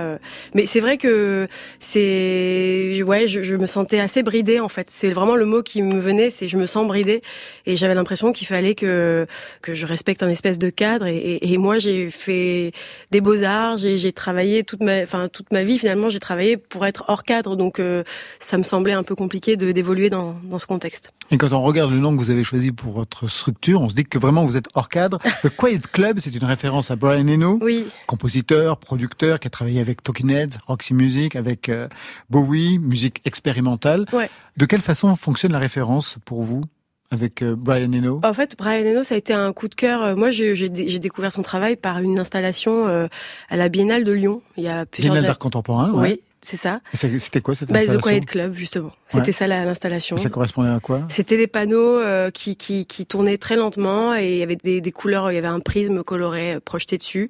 Mais 0.54 0.66
c'est 0.66 0.80
vrai 0.80 0.96
que 0.96 1.46
c'est, 1.78 3.02
ouais, 3.04 3.26
je, 3.26 3.42
je 3.42 3.56
me 3.56 3.66
sentais 3.66 4.00
assez 4.00 4.22
bridée 4.22 4.47
en 4.60 4.68
fait. 4.68 4.88
C'est 4.90 5.10
vraiment 5.10 5.36
le 5.36 5.44
mot 5.44 5.62
qui 5.62 5.82
me 5.82 5.98
venait, 6.00 6.30
c'est 6.30 6.48
je 6.48 6.56
me 6.56 6.66
sens 6.66 6.86
bridée 6.86 7.22
et 7.66 7.76
j'avais 7.76 7.94
l'impression 7.94 8.32
qu'il 8.32 8.46
fallait 8.46 8.74
que 8.74 9.26
que 9.62 9.74
je 9.74 9.84
respecte 9.86 10.22
un 10.22 10.28
espèce 10.30 10.58
de 10.58 10.70
cadre. 10.70 11.06
Et, 11.06 11.16
et, 11.16 11.52
et 11.52 11.58
moi, 11.58 11.78
j'ai 11.78 12.10
fait 12.10 12.72
des 13.10 13.20
beaux 13.20 13.42
arts, 13.42 13.76
j'ai 13.76 13.98
j'ai 13.98 14.12
travaillé 14.12 14.64
toute 14.64 14.82
ma, 14.82 15.02
enfin 15.02 15.28
toute 15.28 15.52
ma 15.52 15.62
vie 15.64 15.78
finalement, 15.78 16.08
j'ai 16.08 16.20
travaillé 16.20 16.56
pour 16.56 16.86
être 16.86 17.04
hors 17.08 17.24
cadre, 17.24 17.56
donc 17.56 17.78
euh, 17.80 18.02
ça 18.38 18.56
me 18.58 18.62
semblait 18.62 18.92
un 18.94 19.02
peu 19.02 19.14
compliqué 19.14 19.56
de 19.56 19.72
d'évoluer 19.72 20.08
dans 20.10 20.36
dans 20.44 20.58
ce 20.58 20.66
contexte. 20.66 21.12
Et 21.30 21.36
quand 21.36 21.52
on 21.52 21.62
regarde 21.62 21.90
le 21.90 21.98
nom 21.98 22.16
que 22.16 22.22
vous 22.22 22.30
avez 22.30 22.44
choisi 22.44 22.72
pour 22.72 22.92
votre 22.92 23.28
structure, 23.28 23.82
on 23.82 23.88
se 23.90 23.94
dit 23.94 24.04
que 24.04 24.16
vraiment 24.18 24.44
vous 24.46 24.56
êtes 24.56 24.68
hors 24.74 24.88
cadre. 24.88 25.18
The 25.42 25.50
Quiet 25.54 25.80
Club, 25.92 26.20
c'est 26.20 26.34
une 26.34 26.44
référence 26.44 26.90
à 26.90 26.96
Brian 26.96 27.28
Eno, 27.28 27.58
Oui. 27.60 27.84
compositeur, 28.06 28.78
producteur, 28.78 29.38
qui 29.38 29.46
a 29.48 29.50
travaillé 29.50 29.80
avec 29.80 30.02
Talking 30.02 30.30
Heads, 30.30 30.58
Roxy 30.66 30.94
Music, 30.94 31.36
avec 31.36 31.68
euh, 31.68 31.88
Bowie, 32.30 32.78
musique 32.78 33.20
expérimentale. 33.26 34.06
Ouais. 34.12 34.30
De 34.56 34.66
quelle 34.66 34.80
façon 34.80 35.14
fonctionne 35.16 35.52
la 35.52 35.58
référence 35.58 36.18
pour 36.24 36.42
vous 36.42 36.62
avec 37.10 37.42
euh, 37.42 37.54
Brian 37.56 37.92
Eno? 37.92 38.20
En 38.24 38.32
fait, 38.34 38.56
Brian 38.58 38.84
Eno, 38.84 39.02
ça 39.02 39.14
a 39.14 39.18
été 39.18 39.32
un 39.32 39.52
coup 39.52 39.68
de 39.68 39.74
cœur. 39.74 40.02
Euh, 40.02 40.16
Moi, 40.16 40.30
j'ai 40.30 40.54
j'ai 40.56 40.68
dé- 40.68 40.88
j'ai 40.88 40.98
découvert 40.98 41.32
son 41.32 41.42
travail 41.42 41.76
par 41.76 41.98
une 42.00 42.18
installation 42.18 42.86
euh, 42.88 43.06
à 43.48 43.56
la 43.56 43.68
Biennale 43.68 44.04
de 44.04 44.12
Lyon. 44.12 44.42
Il 44.56 44.64
y 44.64 44.68
a 44.68 44.84
plusieurs 44.84 45.14
Biennale 45.14 45.28
d'art 45.28 45.38
contemporain, 45.38 45.92
ouais. 45.92 46.20
C'est 46.40 46.56
ça. 46.56 46.80
C'était 46.94 47.40
quoi 47.40 47.54
cette 47.56 47.68
Bah, 47.70 47.80
The 47.80 47.82
installation 47.90 48.00
Quiet 48.10 48.20
Club, 48.20 48.54
justement. 48.54 48.92
C'était 49.08 49.26
Ouais. 49.26 49.32
ça 49.32 49.46
la- 49.48 49.64
l'installation. 49.64 50.16
Ça 50.18 50.28
correspondait 50.28 50.70
à 50.70 50.78
quoi 50.80 51.02
C'était 51.08 51.36
des 51.36 51.46
panneaux 51.48 51.98
euh, 51.98 52.30
qui, 52.30 52.54
qui, 52.56 52.86
qui 52.86 53.06
tournaient 53.06 53.38
très 53.38 53.56
lentement 53.56 54.14
et 54.14 54.32
il 54.34 54.38
y 54.38 54.42
avait 54.42 54.54
des, 54.56 54.80
des 54.80 54.92
couleurs, 54.92 55.32
il 55.32 55.34
y 55.34 55.38
avait 55.38 55.48
un 55.48 55.58
prisme 55.60 56.02
coloré 56.04 56.54
euh, 56.54 56.60
projeté 56.60 56.96
dessus. 56.96 57.28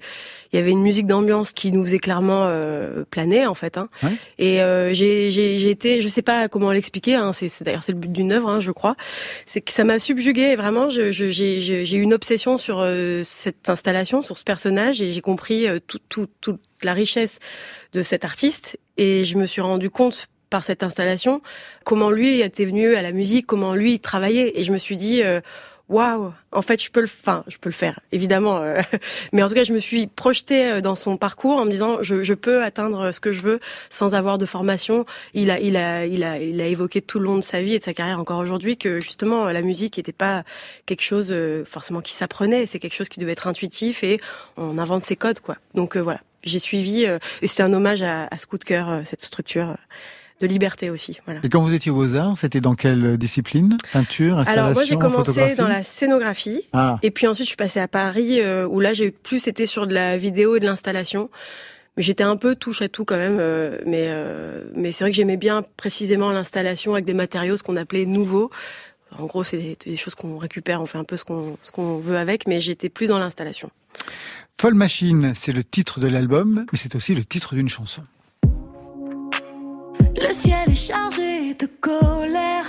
Il 0.53 0.57
y 0.57 0.59
avait 0.63 0.71
une 0.73 0.83
musique 0.83 1.07
d'ambiance 1.07 1.53
qui 1.53 1.73
nous 1.73 1.83
faisait 1.85 1.99
clairement 2.01 2.45
euh, 2.49 3.05
planer 3.11 3.47
en 3.47 3.55
fait. 3.55 3.79
Hein. 3.79 3.89
Ouais. 4.03 4.11
Et 4.39 4.61
euh, 4.61 4.93
j'ai 4.93 5.31
j'ai 5.31 5.59
j'ai 5.59 5.71
été, 5.71 6.01
je 6.03 6.09
sais 6.09 6.23
pas 6.23 6.49
comment 6.49 6.71
l'expliquer. 6.73 7.15
Hein, 7.15 7.33
c'est 7.33 7.49
d'ailleurs 7.63 7.83
c'est 7.83 7.93
le 7.93 7.99
but 7.99 8.13
d'une 8.13 8.33
œuvre, 8.33 8.49
hein, 8.51 8.61
je 8.61 8.73
crois. 8.73 8.95
C'est 9.47 9.61
que 9.63 9.73
ça 9.73 9.85
m'a 9.85 9.99
subjugué. 9.99 10.55
Vraiment, 10.57 10.89
j'ai 10.91 11.13
j'ai 11.13 11.33
j'ai 11.33 11.97
eu 11.97 12.01
une 12.03 12.13
obsession 12.15 12.57
sur 12.59 12.81
euh, 12.81 13.23
cette 13.25 13.69
installation, 13.71 14.21
sur 14.21 14.37
ce 14.37 14.45
personnage 14.45 15.01
et 15.01 15.13
j'ai 15.13 15.21
compris 15.23 15.67
euh, 15.67 15.79
tout, 15.87 15.99
tout, 16.11 16.27
toute 16.41 16.61
la 16.83 16.93
richesse 16.93 17.39
de 17.93 18.03
cet 18.03 18.25
artiste. 18.25 18.77
Et 18.99 19.25
je 19.25 19.39
me 19.39 19.47
suis 19.47 19.63
rendu 19.63 19.89
compte 19.89 20.29
par 20.51 20.65
cette 20.65 20.83
installation 20.83 21.41
comment 21.85 22.11
lui 22.11 22.41
était 22.41 22.65
venu 22.65 22.95
à 22.95 23.03
la 23.03 23.13
musique, 23.13 23.47
comment 23.47 23.75
lui 23.75 23.95
il 23.95 24.01
travaillait. 24.01 24.59
Et 24.59 24.65
je 24.65 24.73
me 24.73 24.79
suis 24.79 24.97
dit, 24.97 25.23
euh, 25.23 25.41
waouh, 25.89 26.33
en 26.53 26.63
fait, 26.63 26.83
je 26.83 26.91
peux 26.91 27.01
le, 27.01 27.07
enfin, 27.07 27.45
je 27.49 27.59
peux 27.59 27.69
le 27.69 27.75
faire, 27.75 28.01
évidemment. 28.13 28.59
euh, 28.59 28.81
mais 29.33 29.43
en 29.43 29.49
tout 29.49 29.55
cas, 29.55 29.65
je 29.65 29.73
me 29.73 29.79
suis 29.79 30.07
projetée 30.07 30.67
euh, 30.67 30.81
dans 30.81 30.95
son 30.95 31.17
parcours 31.17 31.59
en 31.59 31.65
me 31.65 31.71
disant, 31.71 31.99
je, 32.03 32.23
je 32.23 32.35
peux 32.35 32.63
atteindre 32.63 33.13
ce 33.13 33.21
que 33.21 33.31
je 33.31 33.41
veux 33.41 33.61
sans 33.91 34.15
avoir 34.15 34.39
de 34.39 34.47
formation. 34.47 35.05
Il 35.35 35.51
a, 35.51 35.61
il 35.61 35.77
a, 35.77 36.07
il 36.07 36.25
a, 36.25 36.39
il 36.39 36.61
a 36.61 36.67
évoqué 36.67 37.03
tout 37.03 37.19
le 37.19 37.27
long 37.27 37.37
de 37.37 37.43
sa 37.43 37.63
vie 37.63 37.75
et 37.75 37.79
de 37.79 37.85
sa 37.85 37.95
carrière 37.95 38.19
encore 38.19 38.39
aujourd'hui 38.39 38.77
que 38.77 39.01
justement 39.01 39.47
la 39.47 39.63
musique 39.63 39.97
n'était 39.99 40.13
pas 40.13 40.45
quelque 40.87 41.03
chose 41.03 41.35
forcément 41.67 42.01
qui 42.01 42.13
s'apprenait. 42.13 42.67
C'est 42.67 42.79
quelque 42.79 42.95
chose 42.95 43.09
qui 43.09 43.21
devait 43.21 43.33
être 43.33 43.47
intuitif 43.47 44.03
et 44.03 44.21
on 44.57 44.79
invente 44.79 45.05
ses 45.05 45.17
codes, 45.17 45.41
quoi. 45.41 45.57
Donc 45.75 45.97
euh, 45.97 46.01
voilà, 46.01 46.21
j'ai 46.45 46.59
suivi 46.59 47.05
euh, 47.07 47.19
et 47.43 47.47
c'était 47.49 47.63
un 47.63 47.73
hommage 47.73 48.03
à, 48.03 48.27
à 48.31 48.39
ce 48.39 48.47
coup 48.47 48.59
de 48.59 48.65
cœur, 48.65 48.89
euh, 48.89 49.01
cette 49.05 49.21
structure. 49.23 49.71
euh, 49.71 49.75
de 50.41 50.47
liberté 50.47 50.89
aussi, 50.89 51.19
voilà. 51.25 51.41
Et 51.43 51.49
quand 51.49 51.61
vous 51.61 51.75
étiez 51.75 51.91
aux 51.91 51.97
Beaux-Arts, 51.97 52.39
c'était 52.39 52.61
dans 52.61 52.77
quelle 52.77 53.19
discipline? 53.19 53.77
Peinture, 53.93 54.39
installation, 54.39 54.63
Alors 54.63 54.73
moi 54.75 54.85
j'ai 54.85 54.97
commencé 54.97 55.55
dans 55.57 55.67
la 55.67 55.83
scénographie 55.83 56.63
Ah, 56.73 57.01
et 57.03 57.11
puis 57.11 57.27
ensuite 57.27 57.47
je 57.47 57.49
suis 57.49 57.57
passée 57.57 57.81
à 57.81 57.89
Paris 57.89 58.41
euh, 58.41 58.65
où 58.65 58.79
là 58.79 58.93
j'ai 58.93 59.11
plus 59.11 59.49
été 59.49 59.67
sur 59.67 59.89
de 59.89 59.95
la 59.95 60.17
vidéo 60.17 60.55
et 60.55 60.61
de 60.61 60.65
l'installation. 60.65 61.29
Mais 61.97 62.05
j'étais 62.05 62.23
un 62.23 62.37
peu 62.37 62.55
touche 62.55 62.83
à 62.83 62.89
tout 62.89 63.05
quand 63.05 63.17
même. 63.17 63.39
euh, 63.41 63.79
mais 63.85 64.05
euh, 64.11 64.63
mais 64.77 64.93
c'est 64.93 65.03
vrai 65.03 65.11
que 65.11 65.17
j'aimais 65.17 65.37
bien 65.37 65.65
précisément 65.77 66.31
l'installation 66.31 66.93
avec 66.93 67.05
des 67.05 67.15
matériaux 67.15 67.57
ce 67.57 67.65
qu'on 67.65 67.75
appelait 67.77 68.07
nouveaux. 68.07 68.53
En 69.19 69.27
gros 69.27 69.43
c'est 69.43 69.57
des, 69.57 69.77
des 69.87 69.97
choses 69.97 70.15
qu'on 70.15 70.39
récupère, 70.39 70.81
on 70.81 70.87
fait 70.87 70.99
un 70.99 71.05
peu 71.05 71.17
ce 71.17 71.25
qu'on 71.25 71.57
ce 71.65 71.73
qu'on 71.73 71.97
veut 71.99 72.17
avec. 72.17 72.47
Mais 72.47 72.61
j'étais 72.61 72.91
plus 72.91 73.09
dans 73.09 73.19
l'installation. 73.19 73.71
Folle 74.61 74.75
Machine, 74.75 75.35
c'est 75.37 75.53
le 75.53 75.63
titre 75.63 76.01
de 76.01 76.09
l'album, 76.09 76.67
mais 76.73 76.79
c'est 76.79 76.97
aussi 76.97 77.15
le 77.15 77.25
titre 77.25 77.55
d'une 77.55 77.69
chanson. 77.69 78.03
Le 78.43 80.35
ciel 80.35 80.69
est 80.69 80.75
chargé 80.75 81.55
de 81.55 81.67
colère. 81.81 82.67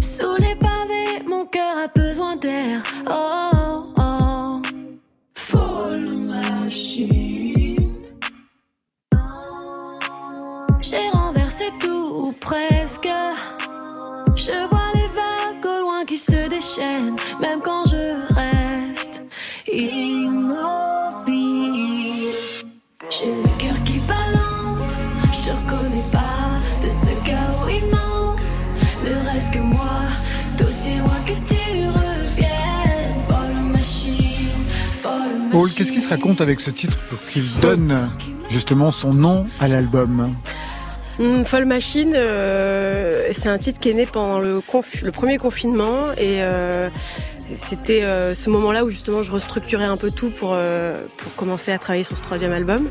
Sous 0.00 0.36
les 0.38 0.54
pavés, 0.54 1.24
mon 1.26 1.46
cœur 1.46 1.78
a 1.78 1.88
besoin 1.88 2.36
d'air. 2.36 2.80
Oh, 3.10 3.50
oh, 3.56 3.92
oh. 3.98 4.62
Folle 5.34 6.10
machine. 6.10 7.90
J'ai 10.80 11.08
renversé 11.12 11.64
tout 11.80 12.28
ou 12.28 12.32
presque. 12.40 13.08
Je 14.36 14.68
vois 14.68 14.92
les 14.94 15.08
vagues 15.08 15.66
au 15.66 15.80
loin 15.80 16.04
qui 16.04 16.18
se 16.18 16.48
déchaînent, 16.48 17.16
J'ai 23.16 23.26
le 23.26 23.58
cœur 23.58 23.82
qui 23.84 24.00
balance, 24.00 25.04
je 25.32 25.48
te 25.48 25.52
reconnais 25.52 26.02
pas 26.10 26.60
de 26.82 26.88
ce 26.88 27.14
chaos 27.24 27.68
immense. 27.68 28.64
Ne 29.04 29.30
reste 29.32 29.52
que 29.52 29.58
moi, 29.58 30.00
d'aussi 30.58 30.96
loin 30.98 31.20
que 31.26 31.32
tu 31.46 31.86
reviennes. 31.88 33.20
Folle 33.28 33.62
machine, 33.72 34.48
folle 35.02 35.12
machine. 35.12 35.50
Paul, 35.52 35.70
qu'est-ce 35.70 35.92
qui 35.92 36.00
se 36.00 36.08
raconte 36.08 36.40
avec 36.40 36.60
ce 36.60 36.70
titre 36.70 36.96
pour 37.08 37.18
qu'il 37.30 37.44
donne 37.60 38.08
justement 38.50 38.90
son 38.90 39.10
nom 39.10 39.46
à 39.60 39.68
l'album 39.68 40.34
Hum, 41.20 41.44
Folle 41.44 41.66
Machine, 41.66 42.12
euh, 42.16 43.28
c'est 43.30 43.48
un 43.48 43.56
titre 43.58 43.78
qui 43.78 43.90
est 43.90 43.94
né 43.94 44.04
pendant 44.04 44.40
le, 44.40 44.58
conf- 44.58 45.00
le 45.04 45.12
premier 45.12 45.36
confinement 45.38 46.06
et 46.16 46.42
euh, 46.42 46.88
c'était 47.52 48.02
euh, 48.02 48.34
ce 48.34 48.50
moment-là 48.50 48.84
où 48.84 48.90
justement 48.90 49.22
je 49.22 49.30
restructurais 49.30 49.84
un 49.84 49.96
peu 49.96 50.10
tout 50.10 50.30
pour, 50.30 50.50
euh, 50.54 51.00
pour 51.18 51.34
commencer 51.34 51.72
à 51.72 51.78
travailler 51.78 52.04
sur 52.04 52.16
ce 52.16 52.22
troisième 52.22 52.52
album. 52.52 52.88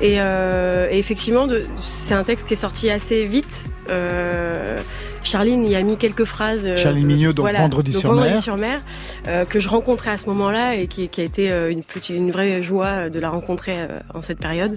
Et, 0.00 0.16
euh, 0.18 0.88
et 0.90 0.98
effectivement, 0.98 1.46
c'est 1.76 2.14
un 2.14 2.24
texte 2.24 2.46
qui 2.48 2.54
est 2.54 2.56
sorti 2.56 2.90
assez 2.90 3.26
vite. 3.26 3.64
Euh, 3.90 4.76
Charline 5.22 5.64
y 5.64 5.74
a 5.76 5.82
mis 5.82 5.96
quelques 5.96 6.24
phrases. 6.24 6.66
euh, 6.66 6.76
Charline 6.76 7.06
Mignot, 7.06 7.32
donc 7.32 7.44
voilà, 7.44 7.60
Vendredi 7.60 7.92
donc 7.92 8.00
sur 8.00 8.10
Vendredi 8.10 8.32
mer. 8.34 8.42
sur 8.42 8.56
mer, 8.56 8.80
euh, 9.28 9.44
que 9.44 9.60
je 9.60 9.68
rencontrais 9.68 10.10
à 10.10 10.18
ce 10.18 10.26
moment-là 10.26 10.74
et 10.74 10.86
qui, 10.86 11.08
qui 11.08 11.20
a 11.20 11.24
été 11.24 11.48
une, 11.70 11.82
petite, 11.82 12.14
une 12.16 12.30
vraie 12.30 12.62
joie 12.62 13.08
de 13.08 13.18
la 13.20 13.30
rencontrer 13.30 13.76
en 14.12 14.20
cette 14.20 14.38
période. 14.38 14.76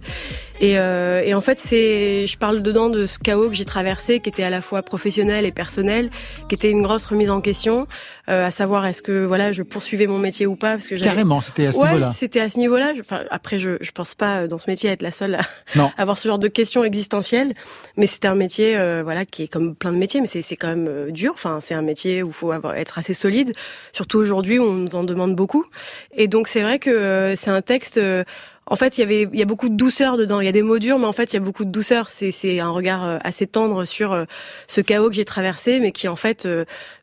Et, 0.59 0.77
euh, 0.77 1.21
et 1.25 1.33
en 1.33 1.41
fait, 1.41 1.59
c'est, 1.59 2.27
je 2.27 2.37
parle 2.37 2.61
dedans 2.61 2.89
de 2.89 3.05
ce 3.05 3.17
chaos 3.19 3.49
que 3.49 3.55
j'ai 3.55 3.65
traversé, 3.65 4.19
qui 4.19 4.29
était 4.29 4.43
à 4.43 4.49
la 4.49 4.61
fois 4.61 4.81
professionnel 4.83 5.45
et 5.45 5.51
personnel, 5.51 6.09
qui 6.47 6.55
était 6.55 6.69
une 6.71 6.81
grosse 6.81 7.05
remise 7.05 7.29
en 7.29 7.41
question, 7.41 7.87
euh, 8.29 8.45
à 8.47 8.51
savoir 8.51 8.85
est-ce 8.97 9.03
que 9.03 9.25
voilà, 9.25 9.51
je 9.51 9.61
poursuivais 9.61 10.07
mon 10.07 10.17
métier 10.17 10.47
ou 10.47 10.55
pas, 10.55 10.71
parce 10.71 10.87
que 10.87 10.95
Carrément, 10.95 11.39
c'était 11.39 11.67
à 11.67 11.71
ce 11.71 11.77
Ouais, 11.77 11.89
niveau-là. 11.89 12.07
c'était 12.07 12.39
à 12.39 12.49
ce 12.49 12.57
niveau-là. 12.57 12.93
Enfin, 12.99 13.21
après, 13.29 13.59
je, 13.59 13.77
je 13.79 13.91
pense 13.91 14.15
pas 14.15 14.37
euh, 14.41 14.47
dans 14.47 14.57
ce 14.57 14.67
métier 14.67 14.89
être 14.89 15.03
la 15.03 15.11
seule 15.11 15.35
à 15.35 15.41
Non. 15.75 15.91
avoir 15.99 16.17
ce 16.17 16.27
genre 16.27 16.39
de 16.39 16.47
questions 16.47 16.83
existentielles, 16.83 17.53
mais 17.95 18.07
c'était 18.07 18.27
un 18.27 18.33
métier, 18.35 18.75
euh, 18.75 19.01
voilà, 19.03 19.23
qui 19.25 19.43
est 19.43 19.47
comme 19.47 19.75
plein 19.75 19.91
de 19.91 19.97
métiers, 19.97 20.19
mais 20.19 20.25
c'est 20.27 20.41
c'est 20.41 20.55
quand 20.55 20.69
même 20.69 20.87
euh, 20.89 21.11
dur. 21.11 21.33
Enfin, 21.35 21.59
c'est 21.61 21.75
un 21.75 21.83
métier 21.83 22.23
où 22.23 22.29
il 22.29 22.33
faut 22.33 22.51
avoir, 22.51 22.75
être 22.75 22.97
assez 22.97 23.13
solide, 23.13 23.53
surtout 23.91 24.17
aujourd'hui 24.17 24.57
où 24.57 24.63
on 24.63 24.73
nous 24.73 24.95
en 24.95 25.03
demande 25.03 25.35
beaucoup. 25.35 25.65
Et 26.15 26.27
donc, 26.27 26.47
c'est 26.47 26.63
vrai 26.63 26.79
que 26.79 26.89
euh, 26.89 27.35
c'est 27.35 27.51
un 27.51 27.61
texte. 27.61 27.99
euh, 27.99 28.23
en 28.69 28.75
fait, 28.75 28.97
il 28.97 28.99
y 29.01 29.03
avait, 29.05 29.21
il 29.31 29.39
y 29.39 29.41
a 29.41 29.45
beaucoup 29.45 29.69
de 29.69 29.77
douceur 29.77 30.17
dedans. 30.17 30.41
Il 30.41 30.45
y 30.45 30.49
a 30.49 30.51
des 30.51 30.61
mots 30.61 30.77
durs, 30.77 30.99
mais 30.99 31.05
en 31.05 31.13
fait, 31.13 31.31
il 31.31 31.35
y 31.35 31.37
a 31.37 31.39
beaucoup 31.39 31.63
de 31.63 31.71
douceur. 31.71 32.09
C'est, 32.09 32.31
c'est 32.33 32.59
un 32.59 32.69
regard 32.69 33.17
assez 33.23 33.47
tendre 33.47 33.85
sur 33.85 34.25
ce 34.67 34.81
chaos 34.81 35.07
que 35.07 35.15
j'ai 35.15 35.23
traversé, 35.23 35.79
mais 35.79 35.93
qui 35.93 36.09
en 36.09 36.17
fait 36.17 36.45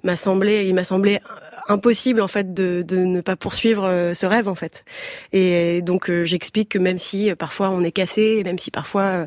m'a 0.03 0.15
semblé, 0.15 0.65
il 0.67 0.75
m'a 0.75 0.85
semblé 0.85 1.21
impossible 1.69 2.21
en 2.21 2.29
fait 2.29 2.53
de, 2.55 2.85
de 2.87 2.99
ne 2.99 3.21
pas 3.21 3.37
poursuivre 3.37 3.85
euh, 3.85 4.15
ce 4.15 4.27
rêve 4.27 4.49
en 4.49 4.55
fait. 4.55 4.85
Et 5.33 5.83
donc 5.83 6.11
euh, 6.11 6.25
j'explique 6.25 6.71
que 6.71 6.79
même 6.79 6.99
si 6.99 7.31
euh, 7.31 7.37
parfois 7.37 7.71
on 7.71 7.83
est 7.83 7.93
cassé, 7.93 8.43
même 8.45 8.59
si 8.59 8.71
parfois 8.71 9.27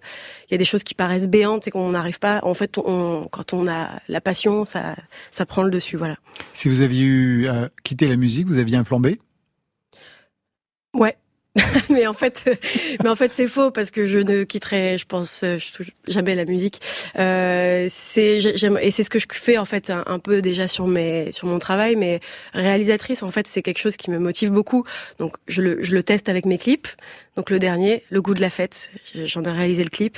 il 0.50 0.54
y 0.54 0.56
a 0.56 0.58
des 0.58 0.66
choses 0.66 0.84
qui 0.84 0.94
paraissent 0.94 1.28
béantes 1.28 1.68
et 1.68 1.72
qu'on 1.72 1.90
n'arrive 1.90 2.20
pas, 2.20 2.40
en 2.44 2.54
fait, 2.54 2.78
on, 2.78 3.28
quand 3.32 3.54
on 3.54 3.68
a 3.68 3.90
la 4.08 4.22
passion, 4.22 4.66
ça, 4.66 4.96
ça 5.32 5.46
prend 5.46 5.64
le 5.64 5.72
dessus. 5.72 5.98
Voilà. 5.98 6.18
Si 6.54 6.70
vous 6.70 6.82
aviez 6.82 7.04
eu 7.04 7.48
à 7.48 7.70
quitter 7.84 8.08
la 8.08 8.16
musique, 8.16 8.48
vous 8.48 8.60
aviez 8.60 8.78
un 8.78 8.84
plan 8.84 9.00
B? 9.00 9.16
Ouais. 10.94 11.18
mais 11.90 12.08
en 12.08 12.14
fait, 12.14 12.46
euh, 12.48 12.56
mais 13.04 13.10
en 13.10 13.16
fait, 13.16 13.32
c'est 13.32 13.48
faux 13.48 13.72
parce 13.72 13.92
que 13.92 14.06
je 14.06 14.20
ne 14.20 14.44
quitterai, 14.44 14.98
je 14.98 15.06
pense, 15.06 15.44
euh, 15.44 15.58
jamais 16.08 16.36
la 16.36 16.46
musique. 16.46 16.82
Euh, 17.18 17.88
c'est, 17.90 18.38
et 18.38 18.92
c'est 18.92 19.04
ce 19.04 19.10
que 19.10 19.20
je 19.20 19.28
fais 19.32 19.58
en 19.58 19.66
fait 19.66 19.90
un, 19.90 20.04
un, 20.08 20.20
peu 20.20 20.42
déjà 20.42 20.68
sur 20.68 20.88
mes, 20.88 21.32
sur 21.32 21.48
mon 21.48 21.60
travail. 21.60 21.96
Mais 21.96 22.20
réalisatrice, 22.54 23.24
en 23.24 23.32
fait, 23.32 23.48
c'est 23.48 23.62
quelque 23.62 23.80
chose 23.80 23.98
qui 23.98 24.12
me 24.12 24.20
motive 24.20 24.52
beaucoup. 24.52 24.84
Donc, 25.20 25.36
je 25.48 25.62
le, 25.62 25.84
je 25.84 25.94
le 25.94 26.04
teste 26.04 26.30
avec 26.30 26.46
mes 26.46 26.58
clips. 26.58 26.88
Donc, 27.36 27.50
le 27.50 27.60
dernier, 27.60 28.04
le 28.10 28.22
goût 28.22 28.34
de 28.34 28.42
la 28.42 28.50
fête, 28.50 28.92
j'en 29.14 29.44
ai 29.44 29.52
réalisé 29.52 29.84
le 29.84 29.90
clip. 29.90 30.18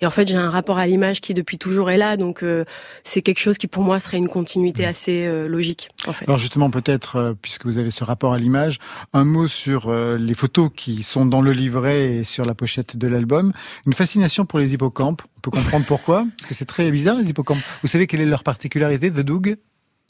Et 0.00 0.06
en 0.06 0.10
fait, 0.10 0.26
j'ai 0.26 0.36
un 0.36 0.50
rapport 0.50 0.78
à 0.78 0.86
l'image 0.86 1.20
qui 1.20 1.34
depuis 1.34 1.58
toujours 1.58 1.90
est 1.90 1.96
là, 1.96 2.16
donc 2.16 2.42
euh, 2.42 2.64
c'est 3.04 3.22
quelque 3.22 3.40
chose 3.40 3.58
qui 3.58 3.66
pour 3.66 3.82
moi 3.82 4.00
serait 4.00 4.16
une 4.16 4.28
continuité 4.28 4.86
assez 4.86 5.26
euh, 5.26 5.46
logique. 5.46 5.90
En 6.06 6.12
fait. 6.12 6.26
Alors 6.26 6.40
justement, 6.40 6.70
peut-être 6.70 7.16
euh, 7.16 7.34
puisque 7.40 7.66
vous 7.66 7.78
avez 7.78 7.90
ce 7.90 8.04
rapport 8.04 8.32
à 8.32 8.38
l'image, 8.38 8.78
un 9.12 9.24
mot 9.24 9.46
sur 9.46 9.92
les 9.92 10.34
photos 10.34 10.70
qui 10.74 11.02
sont 11.02 11.26
dans 11.26 11.40
le 11.40 11.52
livret 11.52 12.14
et 12.14 12.24
sur 12.24 12.44
la 12.44 12.54
pochette 12.54 12.96
de 12.96 13.06
l'album. 13.06 13.52
Une 13.86 13.92
fascination 13.92 14.44
pour 14.46 14.58
les 14.58 14.74
hippocampes. 14.74 15.22
On 15.36 15.40
peut 15.40 15.50
comprendre 15.50 15.86
pourquoi, 15.86 16.24
parce 16.38 16.48
que 16.48 16.54
c'est 16.54 16.64
très 16.64 16.90
bizarre 16.90 17.16
les 17.16 17.28
hippocampes. 17.28 17.58
Vous 17.82 17.88
savez 17.88 18.06
quelle 18.06 18.20
est 18.20 18.26
leur 18.26 18.42
particularité, 18.42 19.10
The 19.10 19.20
Doug? 19.20 19.56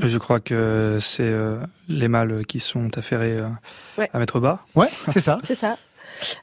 Je 0.03 0.19
crois 0.19 0.41
que 0.41 0.99
c'est 1.01 1.35
les 1.89 2.09
mâles 2.09 2.47
qui 2.47 2.59
sont 2.59 2.97
affairés 2.97 3.37
ouais. 3.99 4.09
à 4.15 4.19
mettre 4.19 4.41
bas. 4.41 4.61
Ouais, 4.75 4.89
c'est 5.11 5.21
ça. 5.21 5.41
c'est 5.45 5.55
ça. 5.55 5.77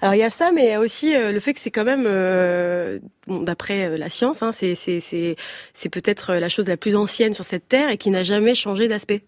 Alors 0.01 0.15
il 0.15 0.19
y 0.19 0.23
a 0.23 0.29
ça, 0.29 0.51
mais 0.51 0.65
il 0.65 0.69
y 0.69 0.73
a 0.73 0.79
aussi 0.79 1.15
euh, 1.15 1.31
le 1.31 1.39
fait 1.39 1.53
que 1.53 1.59
c'est 1.59 1.71
quand 1.71 1.83
même, 1.83 2.05
euh, 2.05 2.99
bon, 3.27 3.41
d'après 3.41 3.85
euh, 3.85 3.97
la 3.97 4.09
science, 4.09 4.41
hein, 4.43 4.51
c'est 4.51 4.75
c'est 4.75 4.99
c'est 4.99 5.89
peut-être 5.89 6.33
la 6.33 6.49
chose 6.49 6.67
la 6.67 6.77
plus 6.77 6.95
ancienne 6.95 7.33
sur 7.33 7.43
cette 7.43 7.67
terre 7.67 7.89
et 7.89 7.97
qui 7.97 8.09
n'a 8.09 8.23
jamais 8.23 8.55
changé 8.55 8.87
d'aspect. 8.87 9.23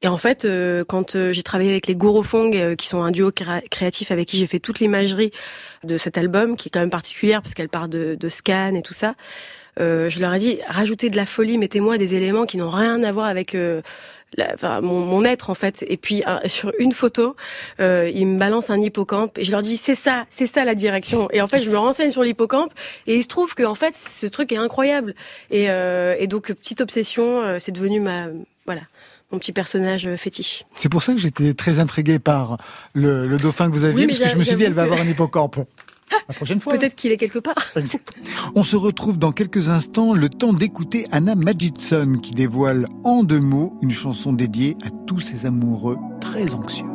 Et 0.00 0.06
en 0.06 0.16
fait, 0.16 0.46
quand 0.86 1.32
j'ai 1.32 1.42
travaillé 1.42 1.70
avec 1.70 1.88
les 1.88 1.96
Gorofong, 1.96 2.76
qui 2.76 2.86
sont 2.86 3.02
un 3.02 3.10
duo 3.10 3.32
créatif 3.32 4.12
avec 4.12 4.28
qui 4.28 4.38
j'ai 4.38 4.46
fait 4.46 4.60
toute 4.60 4.78
l'imagerie 4.78 5.32
de 5.82 5.98
cet 5.98 6.16
album, 6.16 6.54
qui 6.54 6.68
est 6.68 6.70
quand 6.70 6.78
même 6.78 6.88
particulière 6.88 7.42
parce 7.42 7.52
qu'elle 7.52 7.68
part 7.68 7.88
de, 7.88 8.14
de 8.14 8.28
scan 8.28 8.76
et 8.76 8.82
tout 8.82 8.94
ça, 8.94 9.16
euh, 9.80 10.10
je 10.10 10.20
leur 10.20 10.34
ai 10.34 10.38
dit 10.38 10.58
rajoutez 10.66 11.10
de 11.10 11.16
la 11.16 11.26
folie, 11.26 11.58
mettez-moi 11.58 11.98
des 11.98 12.14
éléments 12.14 12.46
qui 12.46 12.56
n'ont 12.56 12.70
rien 12.70 13.02
à 13.02 13.12
voir 13.12 13.26
avec 13.26 13.54
euh, 13.54 13.80
la, 14.36 14.54
enfin, 14.54 14.80
mon, 14.80 15.04
mon, 15.04 15.24
être 15.24 15.50
en 15.50 15.54
fait. 15.54 15.84
Et 15.88 15.96
puis 15.96 16.22
sur 16.46 16.72
une 16.78 16.92
photo, 16.92 17.36
euh, 17.80 18.10
ils 18.12 18.26
me 18.26 18.38
balancent 18.38 18.70
un 18.70 18.80
hippocampe 18.80 19.38
et 19.38 19.44
je 19.44 19.50
leur 19.50 19.62
dis 19.62 19.76
c'est 19.76 19.94
ça, 19.94 20.26
c'est 20.30 20.46
ça 20.46 20.64
la 20.64 20.74
direction. 20.74 21.28
Et 21.32 21.40
en 21.40 21.46
fait, 21.46 21.60
je 21.60 21.70
me 21.70 21.78
renseigne 21.78 22.10
sur 22.10 22.22
l'hippocampe 22.22 22.72
et 23.06 23.16
il 23.16 23.22
se 23.22 23.28
trouve 23.28 23.54
que 23.54 23.62
en 23.62 23.74
fait 23.74 23.96
ce 23.96 24.26
truc 24.26 24.52
est 24.52 24.56
incroyable. 24.56 25.14
Et, 25.50 25.70
euh, 25.70 26.14
et 26.18 26.26
donc 26.26 26.52
petite 26.52 26.80
obsession, 26.80 27.42
euh, 27.42 27.56
c'est 27.58 27.72
devenu 27.72 28.00
ma 28.00 28.26
voilà 28.66 28.82
mon 29.30 29.38
petit 29.38 29.52
personnage 29.52 30.08
fétiche. 30.16 30.64
C'est 30.74 30.88
pour 30.88 31.02
ça 31.02 31.12
que 31.12 31.18
j'étais 31.18 31.52
très 31.52 31.80
intriguée 31.80 32.18
par 32.18 32.56
le, 32.94 33.26
le 33.26 33.36
dauphin 33.36 33.68
que 33.68 33.72
vous 33.72 33.84
aviez, 33.84 34.06
oui, 34.06 34.06
parce 34.06 34.20
que 34.20 34.28
je 34.28 34.36
me 34.38 34.42
suis 34.42 34.56
dit, 34.56 34.64
elle 34.64 34.72
va 34.72 34.84
avoir 34.84 35.00
un 35.00 35.06
hippocampe. 35.06 35.58
La 36.28 36.34
prochaine 36.34 36.60
fois. 36.60 36.74
Peut-être 36.74 36.94
qu'il 36.94 37.12
est 37.12 37.16
quelque 37.16 37.38
part. 37.38 37.72
On 38.54 38.62
se 38.62 38.76
retrouve 38.76 39.18
dans 39.18 39.32
quelques 39.32 39.68
instants, 39.68 40.12
le 40.12 40.28
temps 40.28 40.52
d'écouter 40.52 41.06
Anna 41.10 41.34
Magidson 41.34 42.18
qui 42.22 42.32
dévoile 42.32 42.86
en 43.04 43.22
deux 43.22 43.40
mots 43.40 43.76
une 43.82 43.90
chanson 43.90 44.32
dédiée 44.32 44.76
à 44.84 44.90
tous 45.06 45.20
ces 45.20 45.46
amoureux 45.46 45.96
très 46.20 46.54
anxieux. 46.54 46.86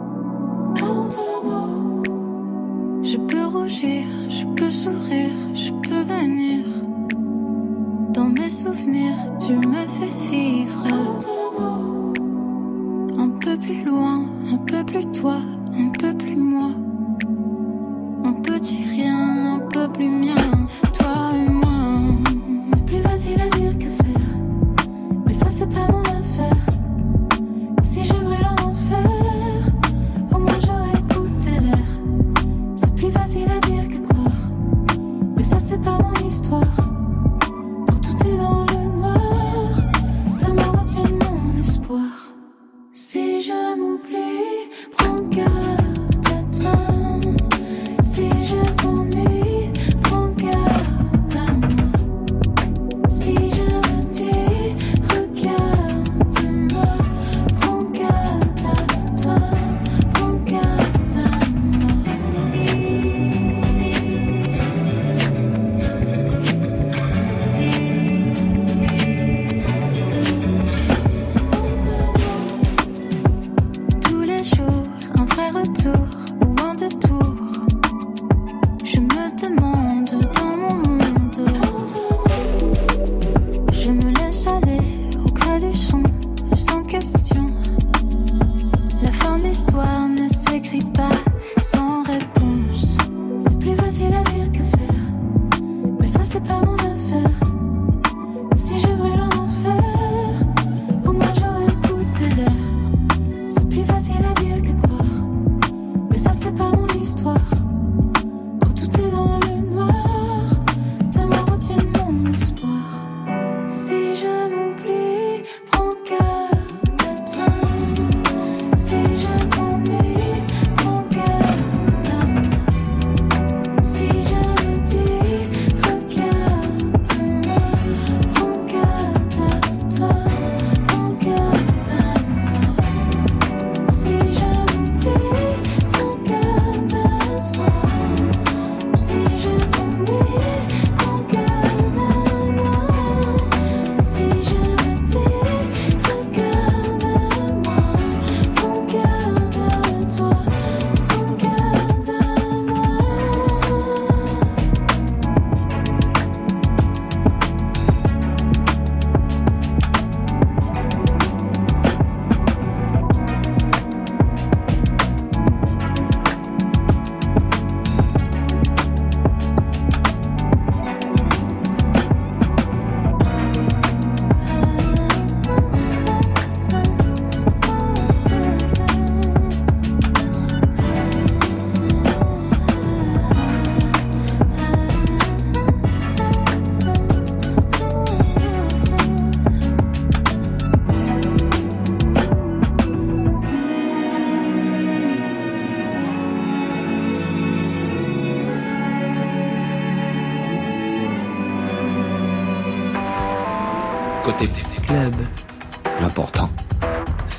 Je 3.03 3.17
peux 3.17 3.45
rougir, 3.45 4.05
je 4.29 4.45
peux 4.55 4.71
sourire, 4.71 5.31
je 5.53 5.71
peux 5.87 6.03
venir. 6.03 6.65
Dans 8.13 8.29
mes 8.29 8.49
souvenirs, 8.49 9.17
tu 9.45 9.53
me 9.53 9.85
fais 9.87 10.35
vivre. 10.35 10.87
Un 13.17 13.29
peu 13.39 13.57
plus 13.57 13.83
loin, 13.83 14.25
un 14.51 14.57
peu 14.57 14.85
plus 14.85 15.05
toi, 15.11 15.41
un 15.77 15.89
peu 15.89 16.15
plus 16.15 16.35
moi 16.35 16.71
petit 18.31 18.83
rien, 18.89 19.55
un 19.55 19.89
plus 19.89 20.07
mien, 20.07 20.35
toi 20.93 21.31
et 21.35 21.49
moi. 21.49 22.17
C'est 22.73 22.85
plus 22.85 23.01
facile 23.01 23.41
à 23.41 23.49
dire 23.49 23.77
que 23.77 23.89
faire, 23.89 24.37
mais 25.25 25.33
ça 25.33 25.47
c'est 25.49 25.69
pas 25.69 25.87
mon 25.91 26.03
affaire. 26.03 26.72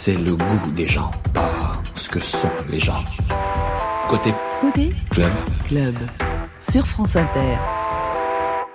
C'est 0.06 0.18
le 0.18 0.36
goût 0.36 0.70
des 0.76 0.86
gens, 0.86 1.10
pas 1.32 1.80
ce 1.94 2.10
que 2.10 2.20
sont 2.20 2.50
les 2.70 2.78
gens. 2.78 3.02
Côté 4.06 4.34
Côté 4.60 4.90
club. 5.08 5.32
Club. 5.66 5.94
Sur 6.60 6.86
France 6.86 7.16
Inter. 7.16 7.56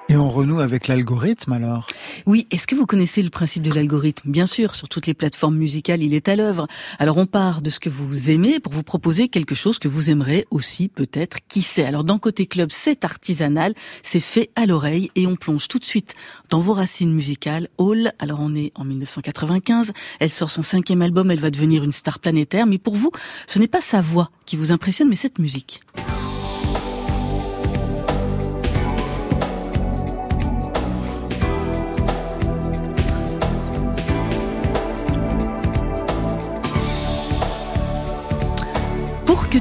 Et 0.09 0.15
on 0.15 0.27
renoue 0.27 0.59
avec 0.59 0.87
l'algorithme 0.87 1.53
alors? 1.53 1.85
Oui, 2.29 2.45
est-ce 2.51 2.67
que 2.67 2.75
vous 2.75 2.85
connaissez 2.85 3.23
le 3.23 3.31
principe 3.31 3.63
de 3.63 3.73
l'algorithme? 3.73 4.29
Bien 4.29 4.45
sûr, 4.45 4.75
sur 4.75 4.87
toutes 4.87 5.07
les 5.07 5.15
plateformes 5.15 5.57
musicales, 5.57 6.03
il 6.03 6.13
est 6.13 6.29
à 6.29 6.35
l'œuvre. 6.35 6.67
Alors 6.99 7.17
on 7.17 7.25
part 7.25 7.63
de 7.63 7.71
ce 7.71 7.79
que 7.79 7.89
vous 7.89 8.29
aimez 8.29 8.59
pour 8.59 8.71
vous 8.71 8.83
proposer 8.83 9.29
quelque 9.29 9.55
chose 9.55 9.79
que 9.79 9.87
vous 9.87 10.11
aimerez 10.11 10.45
aussi 10.51 10.89
peut-être, 10.89 11.37
qui 11.47 11.63
sait? 11.63 11.85
Alors 11.85 12.03
dans 12.03 12.19
Côté 12.19 12.45
Club, 12.45 12.69
c'est 12.71 13.03
artisanal, 13.03 13.73
c'est 14.03 14.19
fait 14.19 14.51
à 14.55 14.67
l'oreille 14.67 15.09
et 15.15 15.25
on 15.25 15.35
plonge 15.35 15.67
tout 15.67 15.79
de 15.79 15.85
suite 15.85 16.13
dans 16.51 16.59
vos 16.59 16.73
racines 16.73 17.11
musicales. 17.11 17.67
Hall, 17.79 18.11
alors 18.19 18.41
on 18.41 18.53
est 18.53 18.73
en 18.75 18.85
1995, 18.85 19.91
elle 20.19 20.29
sort 20.29 20.51
son 20.51 20.61
cinquième 20.61 21.01
album, 21.01 21.31
elle 21.31 21.39
va 21.39 21.49
devenir 21.49 21.83
une 21.83 21.91
star 21.91 22.19
planétaire, 22.19 22.67
mais 22.67 22.77
pour 22.77 22.95
vous, 22.95 23.09
ce 23.47 23.57
n'est 23.57 23.67
pas 23.67 23.81
sa 23.81 24.01
voix 24.01 24.29
qui 24.45 24.55
vous 24.55 24.71
impressionne, 24.71 25.09
mais 25.09 25.15
cette 25.15 25.39
musique. 25.39 25.81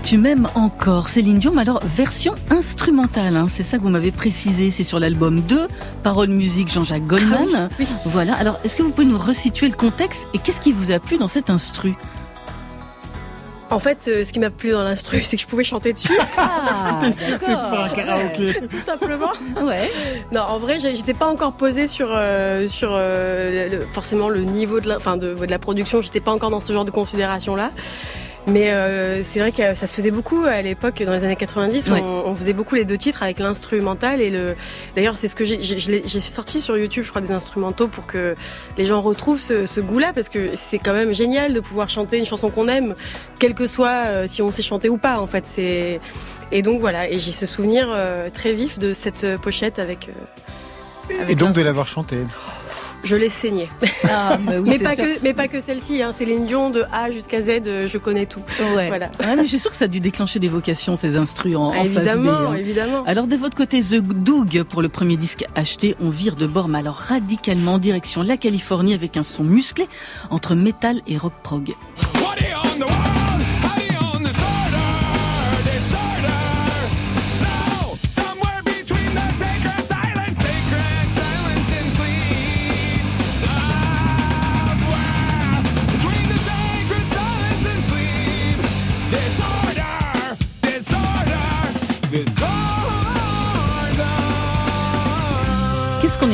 Tu 0.09 0.17
m'aimes 0.17 0.47
encore, 0.55 1.11
Céline 1.11 1.39
Dion, 1.39 1.53
mais 1.55 1.61
alors 1.61 1.81
version 1.85 2.35
instrumentale, 2.49 3.37
hein, 3.37 3.47
c'est 3.51 3.63
ça 3.63 3.77
que 3.77 3.83
vous 3.83 3.91
m'avez 3.91 4.11
précisé, 4.11 4.71
c'est 4.71 4.83
sur 4.83 4.99
l'album 4.99 5.43
2, 5.43 5.69
paroles 6.03 6.29
musique 6.31 6.73
Jean-Jacques 6.73 7.07
Goldman. 7.07 7.47
Ah 7.55 7.69
oui, 7.79 7.85
oui. 7.87 7.87
Voilà, 8.07 8.35
alors 8.37 8.59
est-ce 8.65 8.75
que 8.75 8.83
vous 8.83 8.91
pouvez 8.91 9.07
nous 9.07 9.19
resituer 9.19 9.69
le 9.69 9.75
contexte 9.77 10.27
et 10.33 10.39
qu'est-ce 10.39 10.61
qui 10.63 10.73
vous 10.73 10.93
a 10.93 10.99
plu 10.99 11.19
dans 11.19 11.29
cet 11.29 11.51
instru? 11.51 11.93
En 13.69 13.79
fait, 13.79 14.09
euh, 14.09 14.25
ce 14.25 14.33
qui 14.33 14.41
m'a 14.41 14.49
plu 14.49 14.71
dans 14.71 14.83
l'instru, 14.83 15.21
c'est 15.25 15.37
que 15.37 15.43
je 15.43 15.47
pouvais 15.47 15.63
chanter 15.63 15.93
dessus, 15.93 16.17
ah, 16.39 16.99
T'es 17.03 17.13
sûr 17.13 17.37
que 17.37 17.45
c'est 17.45 17.53
pas 17.53 17.85
un 17.85 17.89
karaoké? 17.91 18.55
Tout 18.71 18.81
simplement. 18.81 19.33
Ouais. 19.61 19.91
Non, 20.33 20.41
en 20.41 20.59
vrai, 20.59 20.79
j'étais 20.79 21.13
pas 21.13 21.27
encore 21.27 21.53
posée 21.53 21.87
sur 21.87 22.09
euh, 22.15 22.67
sur 22.67 22.93
euh, 22.93 23.69
le- 23.69 23.87
forcément 23.93 24.31
le 24.31 24.41
niveau 24.41 24.81
de 24.81 24.89
la, 24.89 24.97
enfin 24.97 25.19
de, 25.19 25.35
de 25.35 25.45
la 25.51 25.59
production. 25.59 26.01
J'étais 26.01 26.21
pas 26.21 26.33
encore 26.33 26.49
dans 26.49 26.61
ce 26.61 26.73
genre 26.73 26.87
de 26.87 26.91
considération 26.91 27.55
là. 27.57 27.73
Mais 28.51 28.71
euh, 28.73 29.23
c'est 29.23 29.41
vrai 29.41 29.53
que 29.53 29.75
ça 29.75 29.87
se 29.87 29.95
faisait 29.95 30.11
beaucoup 30.11 30.45
à 30.45 30.63
l'époque, 30.63 31.03
dans 31.05 31.13
les 31.13 31.23
années 31.25 31.37
90. 31.37 31.91
Ouais. 31.91 32.01
On, 32.03 32.29
on 32.31 32.35
faisait 32.35 32.55
beaucoup 32.55 32.75
les 32.77 32.85
deux 32.87 32.97
titres 32.97 33.23
avec 33.23 33.39
l'instrumental 33.39 34.21
et 34.23 34.31
le. 34.31 34.55
D'ailleurs, 34.97 35.17
c'est 35.17 35.29
ce 35.29 35.35
que 35.35 35.45
j'ai. 35.45 35.61
sorti 36.21 36.61
sur 36.63 36.79
YouTube, 36.79 37.05
je 37.05 37.11
crois, 37.11 37.21
des 37.21 37.31
instrumentaux 37.33 37.89
pour 37.89 38.07
que 38.07 38.35
les 38.79 38.87
gens 38.87 39.01
retrouvent 39.01 39.41
ce, 39.41 39.67
ce 39.67 39.81
goût-là, 39.81 40.13
parce 40.15 40.29
que 40.31 40.51
c'est 40.55 40.79
quand 40.79 40.95
même 40.95 41.13
génial 41.13 41.53
de 41.53 41.61
pouvoir 41.61 41.91
chanter 41.91 42.17
une 42.19 42.25
chanson 42.27 42.49
qu'on 42.51 42.69
aime, 42.69 42.95
quel 43.39 43.55
que 43.55 43.67
soit 43.67 44.07
euh, 44.07 44.25
si 44.27 44.41
on 44.41 44.51
sait 44.51 44.63
chanter 44.63 44.89
ou 44.89 44.97
pas. 44.97 45.19
En 45.21 45.27
fait, 45.27 45.45
c'est. 45.47 46.01
Et 46.51 46.63
donc 46.63 46.81
voilà. 46.81 47.11
Et 47.11 47.21
j'ai 47.21 47.33
ce 47.33 47.45
souvenir 47.45 47.89
euh, 47.91 48.31
très 48.31 48.55
vif 48.55 48.79
de 48.79 48.95
cette 48.95 49.37
pochette 49.43 49.79
avec. 49.79 50.09
euh, 51.11 51.15
Et 51.29 51.35
donc 51.35 51.53
de 51.55 51.61
l'avoir 51.61 51.87
chanté. 51.87 52.17
Je 53.05 53.17
l'ai 53.17 53.29
saigné. 53.29 53.69
Ah, 54.05 54.39
mais 54.47 54.59
oui, 54.59 54.71
mais, 54.71 54.79
pas 54.79 54.97
que, 54.97 55.23
mais 55.23 55.35
pas 55.35 55.49
que 55.49 55.61
celle-ci. 55.61 56.03
Hein. 56.03 56.13
Céline 56.13 56.47
Dion, 56.47 56.71
de 56.71 56.85
A 56.93 57.11
jusqu'à 57.11 57.43
Z, 57.43 57.63
euh, 57.67 57.89
je 57.89 57.99
connais 57.99 58.27
tout. 58.27 58.43
Ouais. 58.75 58.89
Voilà. 58.89 59.11
Mais 59.21 59.45
je 59.45 59.49
suis 59.49 59.59
sûre 59.59 59.71
que 59.71 59.77
ça 59.77 59.85
a 59.87 59.89
dû 59.89 60.01
déclencher 60.01 60.39
des 60.39 60.49
vocations, 60.49 60.97
ces 60.97 61.17
instrus 61.17 61.57
en, 61.57 61.69
en 61.69 61.71
Ah, 61.73 61.77
face 61.85 61.87
B, 61.87 61.97
évidemment, 61.97 62.31
hein. 62.51 62.55
évidemment. 62.55 63.05
Alors 63.07 63.27
de 63.27 63.37
votre 63.37 63.57
côté, 63.57 63.81
The 63.81 63.97
Doug, 64.03 64.63
pour 64.65 64.83
le 64.83 64.89
premier 64.89 65.17
disque 65.17 65.45
acheté, 65.55 65.97
on 66.01 66.11
vire 66.11 66.37
de 66.37 66.47
bord, 66.47 66.69
mais 66.69 66.79
alors 66.79 66.97
radicalement 66.97 67.75
en 67.75 67.79
direction 67.79 68.23
la 68.23 68.37
Californie 68.37 68.95
avec 68.95 69.17
un 69.17 69.23
son 69.23 69.45
musclé 69.45 69.87
entre 70.31 70.55
métal 70.55 71.01
et 71.07 71.17
rock 71.17 71.35
prog. 71.43 71.75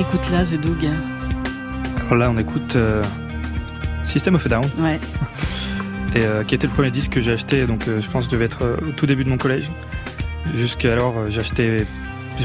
Écoute 0.09 0.31
là, 0.31 0.45
The 0.45 0.61
Doug 0.61 0.89
Alors 2.07 2.15
là, 2.17 2.31
on 2.31 2.39
écoute 2.39 2.77
euh, 2.77 3.03
System 4.05 4.35
of 4.35 4.47
a 4.47 4.49
Down, 4.49 4.65
Ouais. 4.79 4.99
et, 6.15 6.25
euh, 6.25 6.45
qui 6.45 6.55
était 6.55 6.67
le 6.67 6.73
premier 6.73 6.91
disque 6.91 7.13
que 7.13 7.21
j'ai 7.21 7.33
acheté, 7.33 7.67
donc 7.67 7.89
euh, 7.89 8.01
je 8.01 8.09
pense 8.09 8.25
que 8.27 8.31
je 8.31 8.35
devais 8.37 8.45
être 8.47 8.79
au 8.87 8.91
tout 8.91 9.07
début 9.07 9.25
de 9.25 9.31
mon 9.31 9.39
collège. 9.39 9.69
Jusqu'alors, 10.55 11.15
j'achetais. 11.31 11.85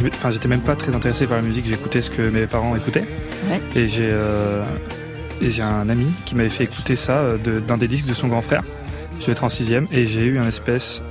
Enfin, 0.07 0.29
j'étais 0.31 0.47
même 0.47 0.61
pas 0.61 0.75
très 0.75 0.95
intéressé 0.95 1.25
par 1.27 1.35
la 1.37 1.41
musique, 1.43 1.65
j'écoutais 1.67 2.01
ce 2.01 2.09
que 2.09 2.21
mes 2.29 2.45
parents 2.47 2.75
écoutaient. 2.75 3.05
Ouais. 3.49 3.61
Et 3.75 3.87
j'ai 3.87 4.13
et 5.41 5.49
j'ai 5.49 5.61
un 5.63 5.87
ami 5.89 6.11
qui 6.25 6.35
m'avait 6.35 6.49
fait 6.49 6.65
écouter 6.65 6.95
ça 6.97 7.23
de- 7.43 7.59
d'un 7.59 7.77
des 7.77 7.87
disques 7.87 8.05
de 8.07 8.13
son 8.13 8.27
grand 8.27 8.41
frère. 8.41 8.61
Je 9.15 9.21
devais 9.21 9.31
être 9.33 9.43
en 9.43 9.49
sixième, 9.49 9.85
et 9.91 10.05
j'ai 10.05 10.23
eu 10.25 10.37
un 10.37 10.47
espèce 10.47 11.01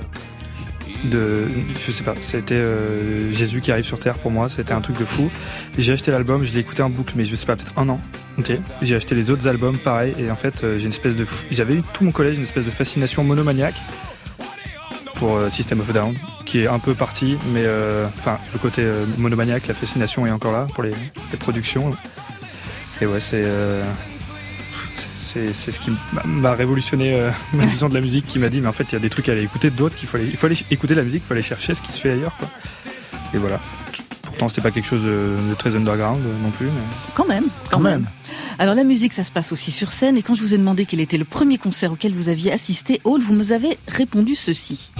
de. 1.05 1.47
Je 1.85 1.91
sais 1.91 2.03
pas, 2.03 2.15
c'était 2.19 2.55
euh, 2.55 3.31
Jésus 3.31 3.61
qui 3.61 3.71
arrive 3.71 3.83
sur 3.83 3.99
Terre 3.99 4.17
pour 4.17 4.31
moi, 4.31 4.49
c'était 4.49 4.73
un 4.73 4.81
truc 4.81 4.97
de 4.97 5.05
fou. 5.05 5.29
J'ai 5.77 5.93
acheté 5.93 6.11
l'album, 6.11 6.43
je 6.43 6.53
l'ai 6.53 6.59
écouté 6.59 6.81
en 6.81 6.89
boucle, 6.89 7.13
mais 7.15 7.25
je 7.25 7.35
sais 7.35 7.45
pas, 7.45 7.55
peut-être 7.55 7.77
un 7.77 7.89
an. 7.89 7.99
Ok. 8.37 8.51
J'ai 8.81 8.95
acheté 8.95 9.15
les 9.15 9.29
autres 9.29 9.47
albums, 9.47 9.77
pareil, 9.77 10.13
et 10.17 10.29
en 10.31 10.35
fait, 10.35 10.63
euh, 10.63 10.77
j'ai 10.77 10.85
une 10.85 10.91
espèce 10.91 11.15
de. 11.15 11.25
J'avais 11.51 11.75
eu 11.75 11.81
tout 11.93 12.03
mon 12.03 12.11
collège 12.11 12.37
une 12.37 12.43
espèce 12.43 12.65
de 12.65 12.71
fascination 12.71 13.23
monomaniaque 13.23 13.75
pour 15.15 15.35
euh, 15.35 15.49
System 15.49 15.79
of 15.79 15.91
Down, 15.91 16.15
qui 16.45 16.59
est 16.59 16.67
un 16.67 16.79
peu 16.79 16.93
parti, 16.93 17.37
mais 17.53 17.65
enfin, 18.17 18.37
le 18.53 18.59
côté 18.59 18.85
monomaniaque, 19.17 19.67
la 19.67 19.73
fascination 19.73 20.25
est 20.25 20.31
encore 20.31 20.53
là 20.53 20.67
pour 20.73 20.83
les, 20.83 20.93
les 21.31 21.37
productions. 21.37 21.91
Et 23.01 23.05
ouais, 23.05 23.19
c'est. 23.19 23.45
C'est 25.33 25.53
c'est 25.53 25.71
ce 25.71 25.79
qui 25.79 25.91
m'a- 26.25 26.53
révolutionné 26.53 27.15
euh, 27.19 27.31
ma 27.53 27.65
vision 27.65 27.89
de 27.89 27.93
la 27.93 28.01
musique, 28.01 28.25
qui 28.25 28.39
m'a 28.39 28.49
dit, 28.49 28.61
mais 28.61 28.67
en 28.67 28.71
fait, 28.73 28.85
il 28.91 28.93
y 28.93 28.95
a 28.95 28.99
des 28.99 29.09
trucs 29.09 29.29
à 29.29 29.33
aller 29.33 29.43
écouter, 29.43 29.69
d'autres 29.69 29.95
qu'il 29.95 30.07
faut 30.09 30.17
aller, 30.17 30.27
il 30.29 30.37
faut 30.37 30.45
aller 30.47 30.57
écouter 30.71 30.95
la 30.95 31.03
musique, 31.03 31.21
il 31.23 31.27
faut 31.27 31.33
aller 31.33 31.41
chercher 31.43 31.73
ce 31.75 31.81
qui 31.81 31.91
se 31.91 31.99
fait 32.01 32.11
ailleurs, 32.11 32.35
quoi. 32.37 32.49
Et 33.33 33.37
voilà. 33.37 33.59
Pourtant, 34.23 34.47
c'était 34.49 34.61
pas 34.61 34.71
quelque 34.71 34.87
chose 34.87 35.03
de, 35.03 35.35
de 35.49 35.53
très 35.57 35.75
underground 35.75 36.21
euh, 36.25 36.33
non 36.43 36.51
plus. 36.51 36.67
mais- 36.67 36.71
Quand 37.13 37.27
même. 37.27 37.45
Quand 37.69 37.79
même. 37.79 38.07
Alors 38.57 38.73
la 38.75 38.83
musique, 38.83 39.13
ça 39.13 39.23
se 39.23 39.31
passe 39.31 39.51
aussi 39.51 39.71
sur 39.71 39.91
scène. 39.91 40.17
Et 40.17 40.21
quand 40.23 40.33
je 40.35 40.41
vous 40.41 40.53
ai 40.53 40.57
demandé 40.57 40.85
quel 40.85 40.99
était 40.99 41.17
le 41.17 41.25
premier 41.25 41.57
concert 41.57 41.91
auquel 41.91 42.13
vous 42.13 42.29
aviez 42.29 42.51
assisté, 42.51 43.01
Hall, 43.03 43.21
vous 43.21 43.33
me 43.33 43.51
avez 43.53 43.77
répondu 43.87 44.35
ceci. 44.35 44.91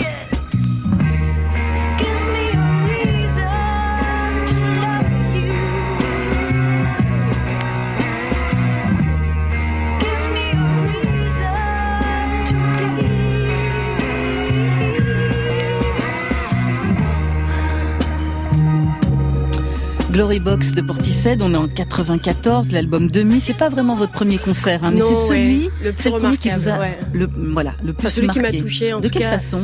Glory 20.20 20.42
Box 20.42 20.74
de 20.74 20.82
Portishead, 20.82 21.42
on 21.42 21.54
est 21.54 21.56
en 21.56 21.70
94, 21.70 22.74
l'album 22.74 23.10
Demi. 23.10 23.40
C'est 23.40 23.54
pas 23.56 23.70
vraiment 23.70 23.96
votre 23.96 24.12
premier 24.12 24.38
concert, 24.38 24.84
hein, 24.84 24.92
mais 24.94 25.00
c'est 25.00 25.16
celui, 25.16 25.68
ouais, 25.68 25.72
le 25.82 25.94
plus 25.94 26.38
qui 26.38 26.50
vous 26.50 26.68
a, 26.68 26.78
ouais. 26.78 27.00
le, 27.14 27.30
voilà, 27.54 27.72
le 27.82 27.94
plus 27.94 28.08
Enfin, 28.08 28.10
celui 28.10 28.28
qui 28.28 28.42
m'a 28.42 28.52
touché 28.52 28.92
en 28.92 29.00
de 29.00 29.08
tout 29.08 29.14
quelle 29.14 29.22
cas. 29.22 29.30
façon 29.30 29.62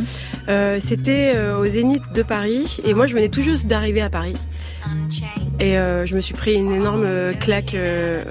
Euh, 0.48 0.78
C'était 0.80 1.34
euh, 1.36 1.60
au 1.60 1.66
Zénith 1.66 2.04
de 2.14 2.24
Paris 2.24 2.78
et 2.86 2.94
moi 2.94 3.06
je 3.06 3.16
venais 3.16 3.28
tout 3.28 3.42
juste 3.42 3.68
d'arriver 3.68 4.00
à 4.00 4.10
Paris 4.10 4.36
et 5.60 5.78
euh, 5.78 6.06
je 6.06 6.16
me 6.16 6.22
suis 6.22 6.34
pris 6.34 6.54
une 6.54 6.72
énorme 6.72 7.06
claque 7.42 7.74
euh, 7.76 8.24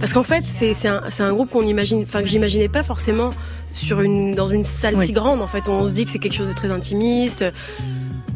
parce 0.00 0.14
qu'en 0.14 0.22
fait 0.22 0.44
c'est 0.46 0.74
un, 0.88 1.32
groupe 1.34 1.50
qu'on 1.50 1.66
imagine, 1.66 2.00
enfin 2.00 2.22
que 2.22 2.28
j'imaginais 2.28 2.70
pas 2.70 2.82
forcément 2.82 3.28
sur 3.74 4.00
une 4.00 4.34
dans 4.34 4.48
une 4.48 4.64
salle 4.64 4.94
Oui. 4.96 5.06
si 5.06 5.12
grande. 5.12 5.42
En 5.42 5.48
fait 5.48 5.68
on 5.68 5.86
se 5.86 5.92
dit 5.92 6.06
que 6.06 6.12
c'est 6.12 6.18
quelque 6.18 6.36
chose 6.36 6.48
de 6.48 6.54
très 6.54 6.70
intimiste. 6.70 7.44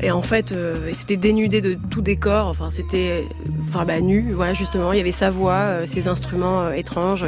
Et 0.01 0.11
en 0.11 0.23
fait, 0.23 0.53
euh, 0.53 0.91
c'était 0.93 1.17
dénudé 1.17 1.61
de 1.61 1.79
tout 1.91 2.03
décor. 2.03 2.49
Enfin, 2.49 2.71
c'était, 2.71 3.25
enfin, 3.69 3.85
bah, 3.85 4.01
nu. 4.01 4.33
Voilà, 4.33 4.55
justement, 4.55 4.93
il 4.93 4.99
y 4.99 5.01
avait 5.01 5.13
sa 5.13 5.31
voix, 5.31 5.67
euh, 5.69 5.87
ses 5.87 6.09
instruments 6.09 6.63
euh, 6.63 6.73
étranges 6.73 7.25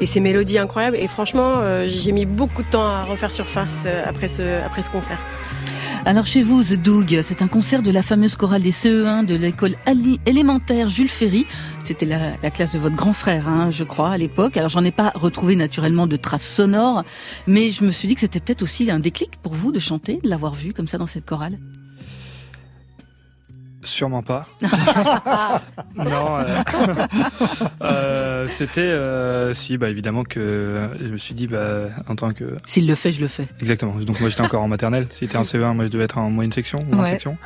et 0.00 0.06
ses 0.06 0.20
mélodies 0.20 0.58
incroyables. 0.58 0.96
Et 0.96 1.08
franchement, 1.08 1.54
euh, 1.56 1.86
j'ai 1.88 2.12
mis 2.12 2.26
beaucoup 2.26 2.62
de 2.62 2.68
temps 2.68 2.86
à 2.86 3.02
refaire 3.02 3.32
surface 3.32 3.86
après 4.06 4.28
ce, 4.28 4.64
après 4.64 4.82
ce 4.82 4.90
concert. 4.90 5.18
Alors 6.04 6.26
chez 6.26 6.42
vous, 6.42 6.62
The 6.62 6.74
Doug, 6.74 7.20
c'est 7.24 7.42
un 7.42 7.48
concert 7.48 7.82
de 7.82 7.90
la 7.90 8.02
fameuse 8.02 8.36
chorale 8.36 8.62
des 8.62 8.70
CE1 8.70 9.24
de 9.24 9.34
l'école 9.34 9.74
élémentaire 10.24 10.88
Jules 10.88 11.08
Ferry. 11.08 11.46
C'était 11.82 12.06
la, 12.06 12.32
la 12.42 12.50
classe 12.52 12.74
de 12.74 12.78
votre 12.78 12.94
grand 12.94 13.12
frère, 13.12 13.48
hein, 13.48 13.70
je 13.72 13.82
crois, 13.82 14.10
à 14.10 14.18
l'époque. 14.18 14.56
Alors 14.56 14.68
j'en 14.68 14.84
ai 14.84 14.92
pas 14.92 15.10
retrouvé 15.16 15.56
naturellement 15.56 16.06
de 16.06 16.14
traces 16.14 16.46
sonores, 16.46 17.02
mais 17.48 17.70
je 17.70 17.82
me 17.82 17.90
suis 17.90 18.06
dit 18.06 18.14
que 18.14 18.20
c'était 18.20 18.38
peut-être 18.38 18.62
aussi 18.62 18.88
un 18.88 19.00
déclic 19.00 19.32
pour 19.42 19.54
vous 19.54 19.72
de 19.72 19.80
chanter, 19.80 20.20
de 20.22 20.28
l'avoir 20.28 20.54
vu 20.54 20.72
comme 20.72 20.86
ça 20.86 20.98
dans 20.98 21.08
cette 21.08 21.24
chorale. 21.24 21.58
Sûrement 23.86 24.22
pas. 24.22 24.44
non. 25.96 26.38
euh, 26.40 26.62
euh, 27.82 28.46
C'était 28.48 28.80
euh, 28.80 29.54
si, 29.54 29.78
bah 29.78 29.88
évidemment 29.88 30.24
que 30.24 30.88
je 31.00 31.06
me 31.06 31.16
suis 31.16 31.34
dit, 31.34 31.46
bah 31.46 31.84
en 32.08 32.16
tant 32.16 32.32
que 32.32 32.56
S'il 32.66 32.86
le 32.86 32.94
fait, 32.94 33.12
je 33.12 33.20
le 33.20 33.28
fais. 33.28 33.46
exactement. 33.60 33.94
Donc 34.00 34.20
moi 34.20 34.28
j'étais 34.28 34.42
encore 34.42 34.62
en 34.62 34.68
maternelle. 34.68 35.06
Si 35.10 35.18
c'était 35.20 35.36
un 35.36 35.42
CE1, 35.42 35.74
moi 35.74 35.84
je 35.86 35.90
devais 35.90 36.04
être 36.04 36.18
en 36.18 36.30
moyenne 36.30 36.52
section 36.52 36.84
ou 36.90 36.94
en 36.96 37.00
Ouais. 37.02 37.10
section. 37.12 37.36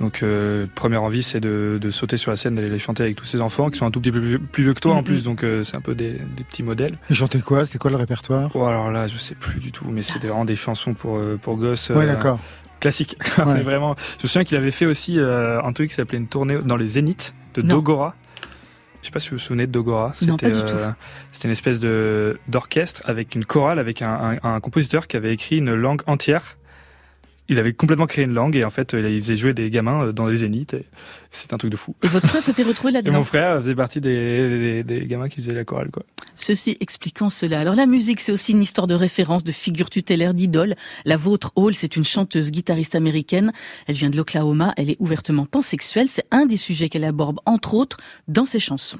Donc 0.00 0.24
euh, 0.24 0.66
première 0.74 1.04
envie, 1.04 1.22
c'est 1.22 1.38
de, 1.38 1.78
de 1.80 1.90
sauter 1.92 2.16
sur 2.16 2.32
la 2.32 2.36
scène, 2.36 2.56
d'aller 2.56 2.68
les 2.68 2.80
chanter 2.80 3.04
avec 3.04 3.14
tous 3.14 3.24
ces 3.26 3.40
enfants 3.40 3.70
qui 3.70 3.78
sont 3.78 3.86
un 3.86 3.92
tout 3.92 4.00
petit 4.00 4.10
peu 4.10 4.18
plus 4.18 4.28
vieux, 4.28 4.38
plus 4.40 4.64
vieux 4.64 4.74
que 4.74 4.80
toi 4.80 4.94
en 4.96 5.04
plus. 5.04 5.22
Donc 5.22 5.44
euh, 5.44 5.62
c'est 5.62 5.76
un 5.76 5.80
peu 5.80 5.94
des, 5.94 6.14
des 6.36 6.42
petits 6.42 6.64
modèles. 6.64 6.98
Il 7.10 7.16
chantait 7.16 7.38
quoi? 7.40 7.64
C'était 7.64 7.78
quoi 7.78 7.92
le 7.92 7.96
répertoire? 7.96 8.50
Oh, 8.54 8.64
alors 8.64 8.90
là, 8.90 9.06
je 9.06 9.16
sais 9.16 9.36
plus 9.36 9.60
du 9.60 9.70
tout, 9.70 9.86
mais 9.88 10.02
c'était 10.02 10.26
vraiment 10.26 10.44
des 10.44 10.56
chansons 10.56 10.94
pour 10.94 11.18
euh, 11.18 11.38
pour 11.40 11.56
gosses. 11.56 11.90
Ouais, 11.90 12.02
euh, 12.02 12.06
d'accord. 12.06 12.40
Classique. 12.84 13.16
Ouais. 13.38 13.62
Vraiment, 13.62 13.96
je 14.18 14.24
me 14.24 14.28
souviens 14.28 14.44
qu'il 14.44 14.56
avait 14.56 14.70
fait 14.70 14.86
aussi 14.86 15.18
euh, 15.18 15.60
un 15.62 15.72
truc 15.72 15.88
qui 15.90 15.94
s'appelait 15.96 16.18
une 16.18 16.28
tournée 16.28 16.58
dans 16.62 16.76
les 16.76 16.86
Zéniths 16.86 17.34
de 17.54 17.62
Non. 17.62 17.76
Dogora. 17.76 18.14
Je 19.00 19.06
sais 19.08 19.12
pas 19.12 19.20
si 19.20 19.28
vous 19.30 19.36
vous 19.36 19.42
souvenez 19.42 19.66
de 19.66 19.72
Dogora. 19.72 20.12
Tout. 20.18 20.24
C'était 21.32 21.48
une 21.48 21.52
espèce 21.52 21.78
de 21.80 22.38
d'orchestre 22.48 23.02
avec 23.04 23.34
une 23.34 23.44
chorale 23.44 23.78
avec 23.78 24.00
un, 24.02 24.38
un- 24.42 24.54
un 24.56 24.60
compositeur 24.60 25.06
qui 25.08 25.16
avait 25.16 25.32
écrit 25.34 25.58
une 25.58 25.74
langue 25.74 26.02
entière. 26.06 26.56
Il 27.48 27.58
avait 27.58 27.74
complètement 27.74 28.06
créé 28.06 28.24
une 28.24 28.32
langue 28.32 28.56
et 28.56 28.64
en 28.64 28.70
fait, 28.70 28.94
il 28.94 29.20
faisait 29.20 29.36
jouer 29.36 29.52
des 29.52 29.68
gamins 29.68 30.06
euh, 30.06 30.12
dans 30.12 30.26
les 30.26 30.38
Zéniths. 30.38 30.72
et 30.74 30.86
C'est 31.30 31.52
un 31.52 31.58
truc 31.58 31.70
de 31.70 31.76
fou. 31.76 31.94
Et 32.02 32.08
votre 32.08 32.26
frère 32.28 32.42
s'était 32.42 32.62
retrouvé 32.62 32.90
Et 32.92 32.94
là-dedans. 32.94 33.12
mon 33.12 33.22
frère 33.24 33.58
faisait 33.58 33.74
partie 33.74 34.00
des, 34.00 34.82
des, 34.82 34.82
des 34.82 35.06
gamins 35.06 35.28
qui 35.28 35.36
faisaient 35.42 35.54
la 35.54 35.64
chorale, 35.64 35.90
quoi. 35.90 36.04
Ceci 36.36 36.76
expliquant 36.80 37.28
cela. 37.28 37.60
Alors 37.60 37.74
la 37.74 37.86
musique, 37.86 38.20
c'est 38.20 38.32
aussi 38.32 38.52
une 38.52 38.62
histoire 38.62 38.86
de 38.86 38.94
référence, 38.94 39.44
de 39.44 39.52
figure 39.52 39.88
tutélaire, 39.90 40.34
d'idole. 40.34 40.74
La 41.04 41.16
vôtre, 41.16 41.52
Hall, 41.54 41.74
c'est 41.74 41.96
une 41.96 42.04
chanteuse 42.04 42.50
guitariste 42.50 42.94
américaine. 42.94 43.52
Elle 43.86 43.94
vient 43.94 44.10
de 44.10 44.16
l'Oklahoma. 44.16 44.72
Elle 44.76 44.90
est 44.90 44.96
ouvertement 44.98 45.46
pansexuelle. 45.46 46.08
C'est 46.08 46.24
un 46.30 46.46
des 46.46 46.56
sujets 46.56 46.88
qu'elle 46.88 47.04
aborde, 47.04 47.38
entre 47.46 47.74
autres, 47.74 47.98
dans 48.26 48.46
ses 48.46 48.58
chansons. 48.60 48.98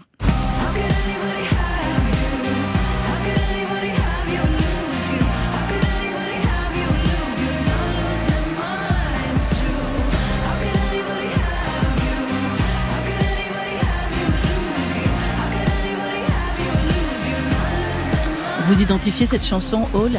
Vous 18.66 18.80
identifiez 18.80 19.26
cette 19.26 19.44
chanson, 19.44 19.86
Hall 19.92 20.12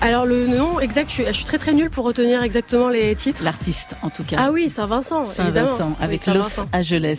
Alors 0.00 0.24
le 0.24 0.46
nom 0.46 0.80
exact, 0.80 1.08
je 1.08 1.14
suis, 1.14 1.26
je 1.26 1.32
suis 1.32 1.44
très 1.44 1.58
très 1.58 1.74
nulle 1.74 1.90
pour 1.90 2.04
retenir 2.06 2.42
exactement 2.42 2.88
les 2.88 3.14
titres. 3.14 3.42
L'artiste, 3.44 3.94
en 4.02 4.08
tout 4.08 4.24
cas. 4.24 4.36
Ah 4.38 4.50
oui, 4.52 4.70
Saint-Vincent. 4.70 5.26
Saint-Vincent, 5.34 5.86
Oui, 5.88 5.94
avec 6.00 6.26
Los. 6.26 6.60
Angeles. 6.72 7.18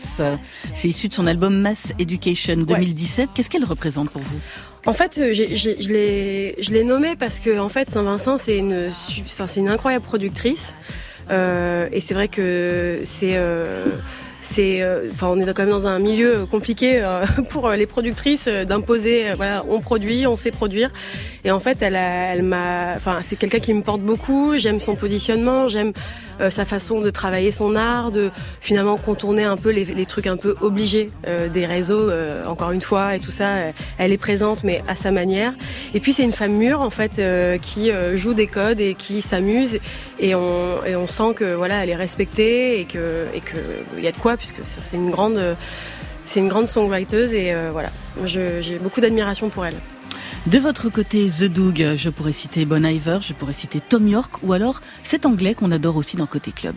C'est 0.73 0.89
issu 0.89 1.07
de 1.07 1.13
son 1.13 1.27
album 1.27 1.55
Mass 1.59 1.93
Education 1.99 2.55
2017. 2.57 3.29
Qu'est-ce 3.33 3.49
qu'elle 3.49 3.65
représente 3.65 4.09
pour 4.09 4.21
vous? 4.21 4.37
En 4.87 4.93
fait, 4.93 5.19
euh, 5.19 5.31
je 5.33 5.91
l'ai, 5.91 6.55
je 6.59 6.71
l'ai 6.71 6.83
nommé 6.83 7.15
parce 7.15 7.39
que 7.39 7.59
en 7.59 7.69
fait, 7.69 7.87
Saint-Vincent, 7.89 8.39
c'est 8.39 8.57
une, 8.57 8.89
enfin, 9.25 9.45
c'est 9.45 9.59
une 9.59 9.69
incroyable 9.69 10.03
productrice. 10.03 10.73
Euh, 11.29 11.87
et 11.91 12.01
c'est 12.01 12.15
vrai 12.15 12.27
que 12.27 13.01
c'est, 13.05 13.33
euh, 13.35 13.85
c'est, 14.41 14.81
euh, 14.81 15.09
enfin, 15.13 15.27
on 15.31 15.39
est 15.39 15.45
quand 15.53 15.63
même 15.63 15.69
dans 15.69 15.87
un 15.87 15.99
milieu 15.99 16.45
compliqué 16.45 17.01
euh, 17.03 17.25
pour 17.49 17.67
euh, 17.67 17.75
les 17.75 17.85
productrices 17.85 18.45
euh, 18.47 18.65
d'imposer. 18.65 19.29
euh, 19.29 19.33
Voilà, 19.35 19.61
on 19.69 19.79
produit, 19.79 20.25
on 20.27 20.35
sait 20.37 20.51
produire. 20.51 20.89
Et 21.43 21.51
en 21.51 21.59
fait, 21.59 21.77
elle, 21.81 21.95
elle 21.95 22.43
m'a, 22.43 22.93
enfin, 22.95 23.19
c'est 23.23 23.35
quelqu'un 23.35 23.59
qui 23.59 23.73
me 23.73 23.81
porte 23.81 24.01
beaucoup. 24.01 24.53
J'aime 24.57 24.79
son 24.79 24.95
positionnement, 24.95 25.67
j'aime 25.67 25.91
euh, 26.39 26.49
sa 26.49 26.65
façon 26.65 27.01
de 27.01 27.09
travailler 27.09 27.51
son 27.51 27.75
art, 27.75 28.11
de 28.11 28.29
finalement 28.61 28.97
contourner 28.97 29.43
un 29.43 29.57
peu 29.57 29.69
les, 29.71 29.85
les 29.85 30.05
trucs 30.05 30.27
un 30.27 30.37
peu 30.37 30.55
obligés 30.61 31.09
euh, 31.27 31.47
des 31.49 31.65
réseaux. 31.65 32.09
euh, 32.09 32.43
encore 32.45 32.71
une 32.71 32.81
fois, 32.81 33.15
et 33.15 33.19
tout 33.19 33.31
ça, 33.31 33.47
euh, 33.49 33.71
elle 33.97 34.11
est 34.11 34.17
présente, 34.17 34.63
mais 34.63 34.81
à 34.87 34.95
sa 34.95 35.11
manière. 35.11 35.53
Et 35.93 35.99
puis 35.99 36.13
c'est 36.13 36.23
une 36.23 36.31
femme 36.31 36.53
mûre 36.53 36.81
en 36.81 36.89
fait 36.89 37.19
euh, 37.19 37.57
qui 37.57 37.91
euh, 37.91 38.17
joue 38.17 38.33
des 38.33 38.47
codes 38.47 38.79
et 38.79 38.93
qui 38.95 39.21
s'amuse. 39.21 39.77
Et 40.19 40.35
on, 40.35 40.83
et 40.85 40.95
on 40.95 41.07
sent 41.07 41.33
que 41.35 41.53
voilà, 41.55 41.83
elle 41.83 41.89
est 41.89 41.95
respectée 41.95 42.79
et 42.79 42.85
que 42.85 43.25
et 43.33 43.39
que 43.39 43.57
il 43.97 44.03
y 44.03 44.07
a 44.07 44.11
de 44.11 44.17
quoi 44.17 44.30
puisque 44.37 44.61
c'est 44.63 44.97
une 44.97 45.11
grande. 45.11 45.37
euh, 45.37 45.55
c'est 46.23 46.39
une 46.39 46.49
grande 46.49 46.67
songwriter 46.67 47.33
et 47.35 47.53
euh, 47.53 47.69
voilà, 47.71 47.89
j'ai 48.25 48.77
beaucoup 48.79 49.01
d'admiration 49.01 49.49
pour 49.49 49.65
elle. 49.65 49.75
De 50.47 50.59
votre 50.59 50.89
côté, 50.89 51.27
The 51.27 51.45
Doug, 51.45 51.93
je 51.95 52.09
pourrais 52.09 52.31
citer 52.31 52.65
Bon 52.65 52.85
Iver, 52.85 53.19
je 53.21 53.33
pourrais 53.33 53.53
citer 53.53 53.79
Tom 53.79 54.07
York, 54.07 54.31
ou 54.43 54.53
alors 54.53 54.81
cet 55.03 55.25
anglais 55.25 55.55
qu'on 55.55 55.71
adore 55.71 55.97
aussi 55.97 56.17
dans 56.17 56.27
Côté 56.27 56.51
Club. 56.51 56.75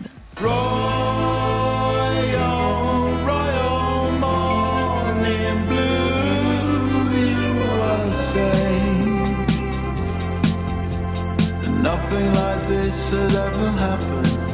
Nothing 11.82 12.32
like 12.32 12.66
this 12.66 13.12
had 13.12 13.34
ever 13.34 13.70
happened. 13.78 14.53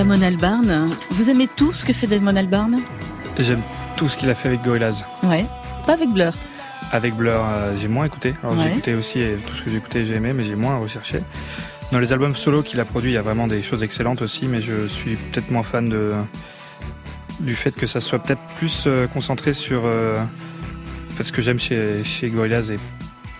Damon 0.00 0.22
Albarn, 0.22 0.88
vous 1.10 1.28
aimez 1.28 1.46
tout 1.46 1.74
ce 1.74 1.84
que 1.84 1.92
fait 1.92 2.06
Damon 2.06 2.34
Albarn? 2.34 2.80
J'aime 3.38 3.60
tout 3.98 4.08
ce 4.08 4.16
qu'il 4.16 4.30
a 4.30 4.34
fait 4.34 4.48
avec 4.48 4.62
Gorillaz. 4.62 5.04
Ouais. 5.22 5.44
Pas 5.84 5.92
avec 5.92 6.08
Blur. 6.08 6.32
Avec 6.90 7.14
Blur, 7.14 7.34
euh, 7.44 7.76
j'ai 7.76 7.88
moins 7.88 8.06
écouté. 8.06 8.34
Alors 8.42 8.56
Ouais. 8.56 8.62
j'ai 8.64 8.70
écouté 8.70 8.94
aussi, 8.94 9.20
et 9.20 9.36
tout 9.46 9.54
ce 9.54 9.60
que 9.60 9.68
j'ai 9.68 9.76
écouté, 9.76 10.06
j'ai 10.06 10.14
aimé, 10.14 10.32
mais 10.32 10.42
j'ai 10.46 10.54
moins 10.54 10.78
recherché. 10.78 11.20
Dans 11.92 11.98
les 11.98 12.14
albums 12.14 12.34
solo 12.34 12.62
qu'il 12.62 12.80
a 12.80 12.86
produits, 12.86 13.10
il 13.10 13.14
y 13.14 13.18
a 13.18 13.20
vraiment 13.20 13.46
des 13.46 13.62
choses 13.62 13.82
excellentes 13.82 14.22
aussi, 14.22 14.46
mais 14.46 14.62
je 14.62 14.86
suis 14.86 15.16
peut-être 15.16 15.50
moins 15.50 15.62
fan 15.62 15.90
de 15.90 16.12
du 17.40 17.54
fait 17.54 17.72
que 17.72 17.86
ça 17.86 18.00
soit 18.00 18.20
peut-être 18.20 18.40
plus 18.56 18.84
euh, 18.86 19.06
concentré 19.06 19.52
sur 19.52 19.82
euh, 19.84 20.16
en 20.18 21.14
fait, 21.14 21.24
ce 21.24 21.32
que 21.32 21.42
j'aime 21.42 21.58
chez, 21.58 22.02
chez 22.04 22.28
Gorillaz 22.28 22.70
et 22.70 22.76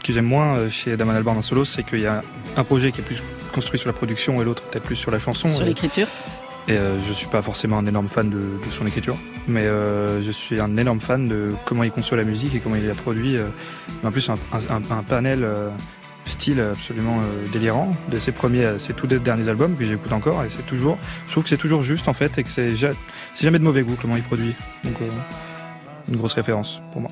que 0.05 0.13
j'aime 0.13 0.27
moins 0.27 0.69
chez 0.69 0.95
Damon 0.99 1.13
Albarn 1.15 1.39
en 1.39 1.43
solo, 1.43 1.65
c'est 1.65 1.85
qu'il 1.85 2.01
y 2.01 2.07
a 2.07 2.21
un 2.59 2.65
projet 2.65 2.93
qui 2.93 3.01
est 3.01 3.05
plus 3.05 3.23
construit 3.51 3.79
sur 3.79 3.89
la 3.89 3.95
production 3.95 4.43
et 4.43 4.45
l'autre 4.45 4.63
peut-être 4.69 4.85
plus 4.85 4.97
sur 4.97 5.11
la 5.11 5.19
chanson. 5.19 5.49
Sur 5.49 5.65
l'écriture 5.65 6.07
et 6.71 6.77
euh, 6.77 6.99
je 7.01 7.13
suis 7.13 7.27
pas 7.27 7.43
forcément 7.43 7.79
un 7.79 7.87
énorme 7.87 8.07
fan 8.09 8.31
de, 8.31 8.41
son 8.71 8.87
écriture, 8.87 9.17
mais 9.49 9.65
euh, 9.65 10.23
je 10.23 10.31
suis 10.31 10.61
un 10.61 10.77
énorme 10.77 11.01
fan 11.01 11.27
de 11.27 11.51
comment 11.65 11.83
il 11.83 11.91
conçoit 11.91 12.17
la 12.17 12.23
musique 12.23 12.55
et 12.55 12.61
comment 12.61 12.77
il 12.77 12.87
la 12.87 12.95
produit. 12.95 13.37
euh, 13.37 13.47
en 14.05 14.13
plus, 14.13 14.31
un, 14.31 14.37
panel 15.09 15.43
euh, 15.43 15.69
style 16.27 16.61
absolument 16.61 17.19
délirant 17.53 17.91
de 18.09 18.19
ses 18.19 18.31
premiers, 18.31 18.79
ses 18.79 18.93
tout 18.93 19.09
derniers 19.09 19.49
albums 19.49 19.77
que 19.77 19.85
j'écoute 19.85 20.13
encore. 20.13 20.45
Et 20.45 20.49
c'est 20.51 20.67
toujours, 20.67 20.97
je 21.27 21.33
trouve 21.33 21.43
que 21.43 21.49
c'est 21.49 21.57
toujours 21.57 21.83
juste 21.83 22.07
en 22.07 22.13
fait 22.13 22.39
et 22.39 22.45
que 22.45 22.51
c'est 22.51 22.77
ja- 22.77 22.93
c'est 23.35 23.45
jamais 23.45 23.59
de 23.59 23.65
mauvais 23.65 23.83
goût 23.83 23.97
comment 24.01 24.15
il 24.17 24.23
produit. 24.23 24.55
Donc 24.85 24.95
une 26.09 26.17
grosse 26.17 26.35
référence 26.35 26.81
pour 26.93 27.01
moi. 27.01 27.11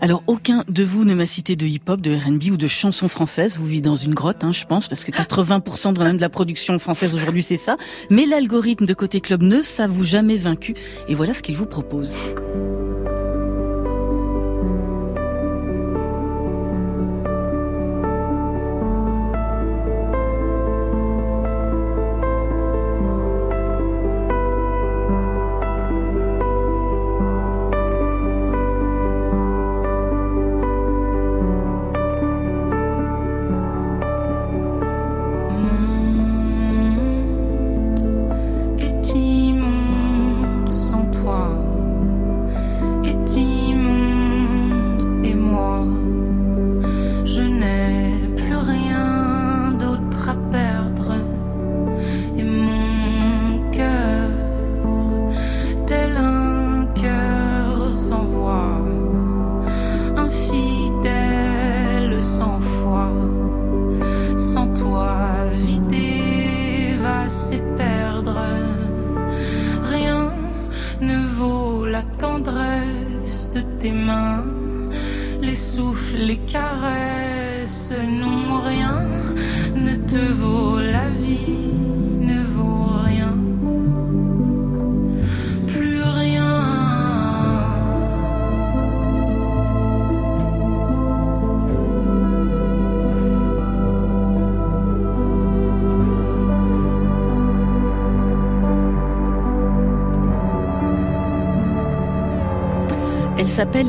Alors, 0.00 0.22
aucun 0.26 0.64
de 0.68 0.84
vous 0.84 1.04
ne 1.04 1.14
m'a 1.14 1.26
cité 1.26 1.56
de 1.56 1.66
hip-hop, 1.66 2.00
de 2.00 2.14
R&B 2.14 2.52
ou 2.52 2.56
de 2.56 2.66
chansons 2.68 3.08
françaises. 3.08 3.56
Vous 3.56 3.66
vivez 3.66 3.80
dans 3.80 3.96
une 3.96 4.14
grotte, 4.14 4.44
hein, 4.44 4.52
je 4.52 4.64
pense, 4.64 4.86
parce 4.86 5.04
que 5.04 5.10
80% 5.10 5.92
de, 5.92 6.16
de 6.16 6.20
la 6.20 6.28
production 6.28 6.78
française 6.78 7.14
aujourd'hui, 7.14 7.42
c'est 7.42 7.56
ça. 7.56 7.76
Mais 8.08 8.24
l'algorithme 8.24 8.86
de 8.86 8.94
Côté 8.94 9.20
Club 9.20 9.42
ne 9.42 9.60
s'avoue 9.62 10.04
jamais 10.04 10.36
vaincu. 10.36 10.74
Et 11.08 11.14
voilà 11.14 11.34
ce 11.34 11.42
qu'il 11.42 11.56
vous 11.56 11.66
propose. 11.66 12.14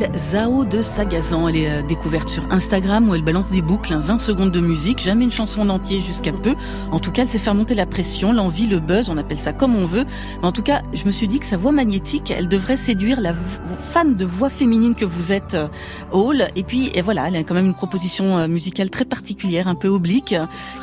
S'appelle 0.00 0.18
Zao 0.18 0.64
de 0.64 0.82
Sagazan. 0.82 1.48
Elle 1.48 1.56
est 1.56 1.70
euh, 1.70 1.82
découverte 1.82 2.28
sur 2.28 2.50
Instagram 2.50 3.08
où 3.08 3.14
elle 3.14 3.22
balance 3.22 3.50
des 3.50 3.62
boucles, 3.62 3.92
hein, 3.92 4.00
20 4.00 4.18
secondes 4.18 4.50
de 4.50 4.60
musique, 4.60 4.98
jamais 4.98 5.24
une 5.24 5.30
chanson 5.30 5.62
en 5.62 5.68
entier 5.68 6.00
jusqu'à 6.00 6.32
peu. 6.32 6.54
En 6.90 7.00
tout 7.00 7.12
cas, 7.12 7.22
elle 7.22 7.28
sait 7.28 7.38
faire 7.38 7.54
monter 7.54 7.74
la 7.74 7.86
pression, 7.86 8.32
l'envie, 8.32 8.66
le 8.66 8.78
buzz, 8.78 9.10
on 9.10 9.18
appelle 9.18 9.38
ça 9.38 9.52
comme 9.52 9.74
on 9.76 9.84
veut. 9.84 10.04
Mais 10.40 10.46
en 10.46 10.52
tout 10.52 10.62
cas, 10.62 10.82
je 10.92 11.04
me 11.04 11.10
suis 11.10 11.28
dit 11.28 11.38
que 11.38 11.46
sa 11.46 11.56
voix 11.56 11.72
magnétique, 11.72 12.30
elle 12.30 12.48
devrait 12.48 12.76
séduire 12.76 13.20
la 13.20 13.34
fan 13.34 14.16
de 14.16 14.24
voix 14.24 14.48
féminine 14.48 14.94
que 14.94 15.04
vous 15.04 15.32
êtes, 15.32 15.54
euh, 15.54 15.68
Hall. 16.12 16.46
Et 16.56 16.62
puis, 16.62 16.90
et 16.94 17.02
voilà, 17.02 17.28
elle 17.28 17.36
a 17.36 17.42
quand 17.42 17.54
même 17.54 17.66
une 17.66 17.74
proposition 17.74 18.38
euh, 18.38 18.48
musicale 18.48 18.90
très 18.90 19.04
particulière, 19.04 19.68
un 19.68 19.74
peu 19.74 19.88
oblique, 19.88 20.34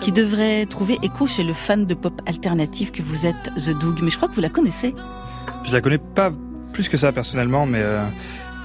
qui 0.02 0.12
devrait 0.12 0.66
trouver 0.66 1.00
écho 1.02 1.28
chez 1.28 1.44
le 1.44 1.54
fan 1.54 1.86
de 1.86 1.94
pop 1.94 2.22
alternatif 2.26 2.92
que 2.92 3.02
vous 3.02 3.26
êtes, 3.26 3.52
The 3.56 3.72
Doug. 3.72 4.00
Mais 4.04 4.12
je 4.12 4.18
crois 4.18 4.28
que 4.30 4.36
vous 4.36 4.42
la 4.42 4.50
connaissez. 4.50 4.94
Je 5.64 5.74
la 5.74 5.82
connais 5.82 5.98
pas 5.98 6.32
plus 6.74 6.90
que 6.90 6.98
ça 6.98 7.12
personnellement, 7.12 7.66
mais 7.66 7.82
euh, 7.82 8.06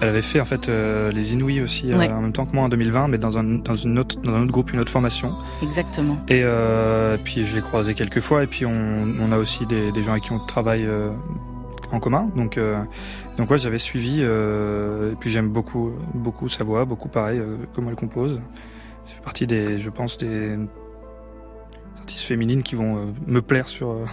elle 0.02 0.08
avait 0.08 0.22
fait 0.22 0.40
en 0.40 0.44
fait 0.44 0.68
euh, 0.68 1.12
les 1.12 1.32
Inouïs 1.32 1.60
aussi 1.60 1.92
euh, 1.92 2.08
en 2.10 2.20
même 2.20 2.32
temps 2.32 2.44
que 2.44 2.54
moi 2.56 2.64
en 2.64 2.68
2020, 2.68 3.06
mais 3.06 3.18
dans 3.18 3.38
un 3.38 3.44
dans 3.44 3.76
une 3.76 4.00
autre 4.00 4.20
dans 4.20 4.34
un 4.34 4.42
autre 4.42 4.50
groupe, 4.50 4.72
une 4.72 4.80
autre 4.80 4.90
formation. 4.90 5.32
Exactement. 5.62 6.18
Et 6.26 6.40
euh, 6.42 7.16
puis 7.22 7.44
je 7.44 7.54
l'ai 7.54 7.62
croisé 7.62 7.94
quelques 7.94 8.20
fois, 8.20 8.42
et 8.42 8.48
puis 8.48 8.66
on, 8.66 8.72
on 9.20 9.30
a 9.30 9.38
aussi 9.38 9.64
des, 9.64 9.92
des 9.92 10.02
gens 10.02 10.10
avec 10.10 10.24
qui 10.24 10.32
on 10.32 10.40
travaille 10.44 10.88
en 11.92 12.00
commun. 12.00 12.28
Donc 12.34 12.58
donc 13.36 13.48
ouais, 13.48 13.58
j'avais 13.58 13.78
suivi. 13.78 14.22
et 14.22 15.16
puis 15.20 15.30
j'aime 15.30 15.48
beaucoup 15.48 15.92
beaucoup 16.14 16.48
sa 16.48 16.64
voix, 16.64 16.84
beaucoup 16.84 17.08
pareil 17.08 17.40
comment 17.72 17.90
elle 17.90 17.96
compose. 17.96 18.40
Ça 19.06 19.14
fait 19.14 19.22
partie 19.22 19.46
des, 19.46 19.78
je 19.78 19.88
pense 19.88 20.18
des 20.18 20.58
artistes 22.00 22.24
féminines 22.24 22.64
qui 22.64 22.74
vont 22.74 23.14
me 23.26 23.40
plaire 23.40 23.68
sur. 23.68 23.96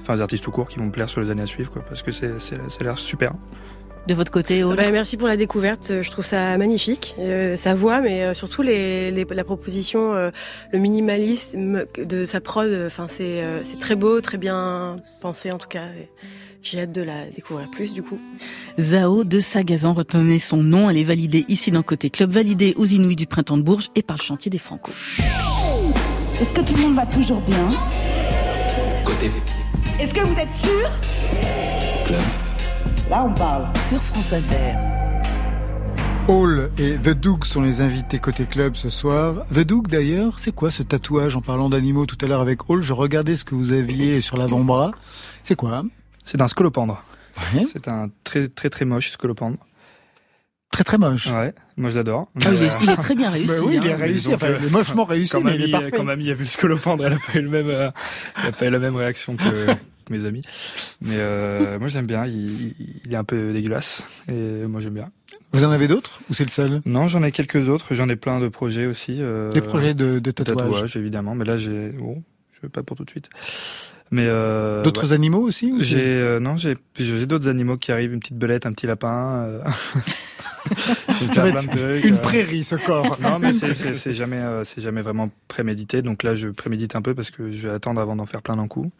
Enfin, 0.00 0.16
des 0.16 0.20
artistes 0.20 0.42
tout 0.42 0.50
court 0.50 0.68
qui 0.68 0.80
vont 0.80 0.86
me 0.86 0.90
plaire 0.90 1.08
sur 1.08 1.20
les 1.20 1.30
années 1.30 1.42
à 1.42 1.46
suivre, 1.46 1.70
quoi, 1.70 1.80
parce 1.82 2.02
que 2.02 2.10
c'est, 2.10 2.40
c'est, 2.40 2.56
ça 2.68 2.80
a 2.80 2.82
l'air 2.82 2.98
super. 2.98 3.34
De 4.08 4.14
votre 4.14 4.32
côté, 4.32 4.64
Hall 4.64 4.76
Bah, 4.76 4.90
merci 4.90 5.16
pour 5.16 5.28
la 5.28 5.36
découverte. 5.36 6.02
Je 6.02 6.10
trouve 6.10 6.24
ça 6.24 6.58
magnifique, 6.58 7.14
euh, 7.20 7.54
sa 7.54 7.72
voix, 7.74 8.00
mais 8.00 8.24
euh, 8.24 8.34
surtout 8.34 8.60
les, 8.62 9.12
les- 9.12 9.24
la 9.30 9.44
proposition, 9.44 10.12
euh, 10.14 10.30
le 10.72 10.78
minimalisme 10.80 11.84
de 11.96 12.24
sa 12.24 12.40
prod. 12.40 12.68
Enfin, 12.86 13.06
c'est 13.08 13.40
euh, 13.42 13.62
très 13.78 13.94
beau, 13.94 14.20
très 14.20 14.38
bien 14.38 14.96
pensé 15.20 15.52
en 15.52 15.58
tout 15.58 15.68
cas. 15.68 15.84
et 15.84 16.08
J'ai 16.64 16.80
hâte 16.80 16.90
de 16.92 17.02
la 17.02 17.26
découvrir 17.26 17.70
plus 17.70 17.92
du 17.94 18.02
coup. 18.02 18.18
Zao 18.80 19.22
de 19.22 19.38
Sagazan, 19.38 19.92
retenez 19.94 20.40
son 20.40 20.56
nom, 20.64 20.90
elle 20.90 20.98
est 20.98 21.04
validée 21.04 21.44
ici 21.46 21.70
dans 21.70 21.84
Côté 21.84 22.10
Club, 22.10 22.30
validée 22.32 22.74
aux 22.76 22.86
Inuits 22.86 23.16
du 23.16 23.28
Printemps 23.28 23.56
de 23.56 23.62
Bourges 23.62 23.88
et 23.94 24.02
par 24.02 24.16
le 24.16 24.22
chantier 24.22 24.50
des 24.50 24.58
Franco. 24.58 24.90
Est-ce 26.40 26.52
que 26.52 26.60
tout 26.60 26.74
le 26.74 26.82
monde 26.82 26.96
va 26.96 27.06
toujours 27.06 27.40
bien? 27.42 27.68
Côté 29.04 29.30
Est-ce 30.00 30.12
que 30.12 30.20
vous 30.20 30.38
êtes 30.40 30.50
sûr? 30.52 30.90
Club. 32.04 32.20
Là, 33.12 33.24
on 33.24 33.34
parle. 33.34 33.66
Sur 33.76 34.02
France 34.02 34.32
Inter. 34.32 34.72
Hall 36.28 36.70
et 36.78 36.96
The 36.96 37.10
Doug 37.10 37.44
sont 37.44 37.60
les 37.60 37.82
invités 37.82 38.18
côté 38.18 38.46
club 38.46 38.74
ce 38.74 38.88
soir. 38.88 39.44
The 39.54 39.66
Doug 39.66 39.88
d'ailleurs, 39.88 40.38
c'est 40.38 40.54
quoi 40.54 40.70
ce 40.70 40.82
tatouage 40.82 41.36
en 41.36 41.42
parlant 41.42 41.68
d'animaux 41.68 42.06
tout 42.06 42.16
à 42.22 42.26
l'heure 42.26 42.40
avec 42.40 42.70
Hall? 42.70 42.80
Je 42.80 42.94
regardais 42.94 43.36
ce 43.36 43.44
que 43.44 43.54
vous 43.54 43.74
aviez 43.74 44.22
sur 44.22 44.38
l'avant-bras. 44.38 44.92
C'est 45.44 45.56
quoi? 45.56 45.82
C'est 46.24 46.40
un 46.40 46.48
scolopendre. 46.48 47.04
Ouais. 47.54 47.64
C'est 47.70 47.86
un 47.86 48.08
très 48.24 48.48
très 48.48 48.70
très 48.70 48.86
moche 48.86 49.10
scolopendre. 49.10 49.58
Très 50.70 50.84
très 50.84 50.96
moche. 50.96 51.26
Ouais, 51.26 51.52
moi 51.76 51.90
je 51.90 51.98
l'adore. 51.98 52.30
Ah, 52.42 52.48
il, 52.50 52.62
est, 52.62 52.72
il 52.82 52.88
est 52.88 52.96
très 52.96 53.14
bien 53.14 53.28
réussi. 53.28 53.48
Bah 53.60 53.66
oui, 53.66 53.76
il 53.76 53.86
est 53.86 53.92
hein. 53.92 53.96
réussi, 53.98 54.28
donc, 54.28 54.36
enfin, 54.36 54.46
euh, 54.46 54.58
il 54.58 54.68
est 54.68 54.70
mochement 54.70 55.04
réussi, 55.04 55.32
quand 55.32 55.42
mais 55.42 55.56
il 55.56 55.58
mamie, 55.58 55.68
est 55.68 55.72
parfait. 55.72 55.90
quand 55.90 56.04
mamie 56.04 56.30
a 56.30 56.34
vu 56.34 56.44
le 56.44 56.48
scolopendre, 56.48 57.04
elle 57.04 57.12
a 57.12 57.16
pas 57.18 57.38
eu 57.38 57.42
le 57.42 57.50
même, 57.50 57.68
euh, 57.68 57.90
elle 58.42 58.48
a 58.48 58.52
pas 58.52 58.64
eu 58.64 58.70
la 58.70 58.78
même 58.78 58.96
réaction 58.96 59.36
que 59.36 59.44
mes 60.12 60.24
amis. 60.24 60.42
Mais 61.00 61.16
euh, 61.16 61.78
moi 61.78 61.88
j'aime 61.88 62.06
bien. 62.06 62.24
Il, 62.26 62.74
il 63.04 63.12
est 63.12 63.16
un 63.16 63.24
peu 63.24 63.52
dégueulasse 63.52 64.04
et 64.28 64.66
moi 64.68 64.80
j'aime 64.80 64.94
bien. 64.94 65.10
Vous 65.52 65.64
en 65.64 65.70
avez 65.70 65.88
d'autres 65.88 66.20
ou 66.30 66.34
c'est 66.34 66.44
le 66.44 66.50
seul? 66.50 66.80
Non, 66.86 67.08
j'en 67.08 67.22
ai 67.22 67.32
quelques 67.32 67.68
autres. 67.68 67.94
J'en 67.94 68.08
ai 68.08 68.16
plein 68.16 68.38
de 68.40 68.48
projets 68.48 68.86
aussi. 68.86 69.16
euh, 69.20 69.50
Des 69.50 69.60
projets 69.60 69.94
de, 69.94 70.18
tatouage. 70.20 70.56
tatouage 70.56 70.96
évidemment. 70.96 71.34
Mais 71.34 71.44
là 71.44 71.56
j'ai, 71.56 71.90
bon, 71.90 72.22
je 72.52 72.60
veux 72.62 72.68
pas 72.68 72.82
pour 72.82 72.96
tout 72.96 73.04
de 73.04 73.10
suite. 73.10 73.28
Mais 74.14 74.26
euh, 74.28 74.82
D'autres 74.82 75.08
ouais. 75.08 75.14
animaux 75.14 75.40
aussi 75.40 75.72
ou 75.72 75.80
J'ai 75.80 75.98
euh, 76.02 76.38
non, 76.38 76.54
j'ai 76.54 76.76
j'ai 76.98 77.24
d'autres 77.24 77.48
animaux 77.48 77.78
qui 77.78 77.92
arrivent, 77.92 78.12
une 78.12 78.20
petite 78.20 78.36
belette, 78.36 78.66
un 78.66 78.72
petit 78.72 78.86
lapin. 78.86 79.46
Euh... 79.46 79.60
je 81.08 81.24
Ça 81.32 81.50
trucs, 81.50 82.04
une 82.04 82.14
euh. 82.16 82.18
prairie 82.18 82.62
ce 82.62 82.76
corps. 82.76 83.16
Non, 83.22 83.38
mais 83.38 83.54
c'est- 83.54 84.12
jamais, 84.12 84.42
c'est 84.64 84.82
jamais 84.82 85.00
vraiment 85.00 85.30
prémédité. 85.48 86.02
Donc 86.02 86.24
là, 86.24 86.34
je 86.34 86.48
prémédite 86.48 86.94
un 86.94 87.00
peu 87.00 87.14
parce 87.14 87.30
que 87.30 87.50
je 87.50 87.68
vais 87.68 87.74
attendre 87.74 88.02
avant 88.02 88.14
d'en 88.14 88.26
faire 88.26 88.42
plein 88.42 88.56
d'un 88.56 88.68
coup. 88.68 88.92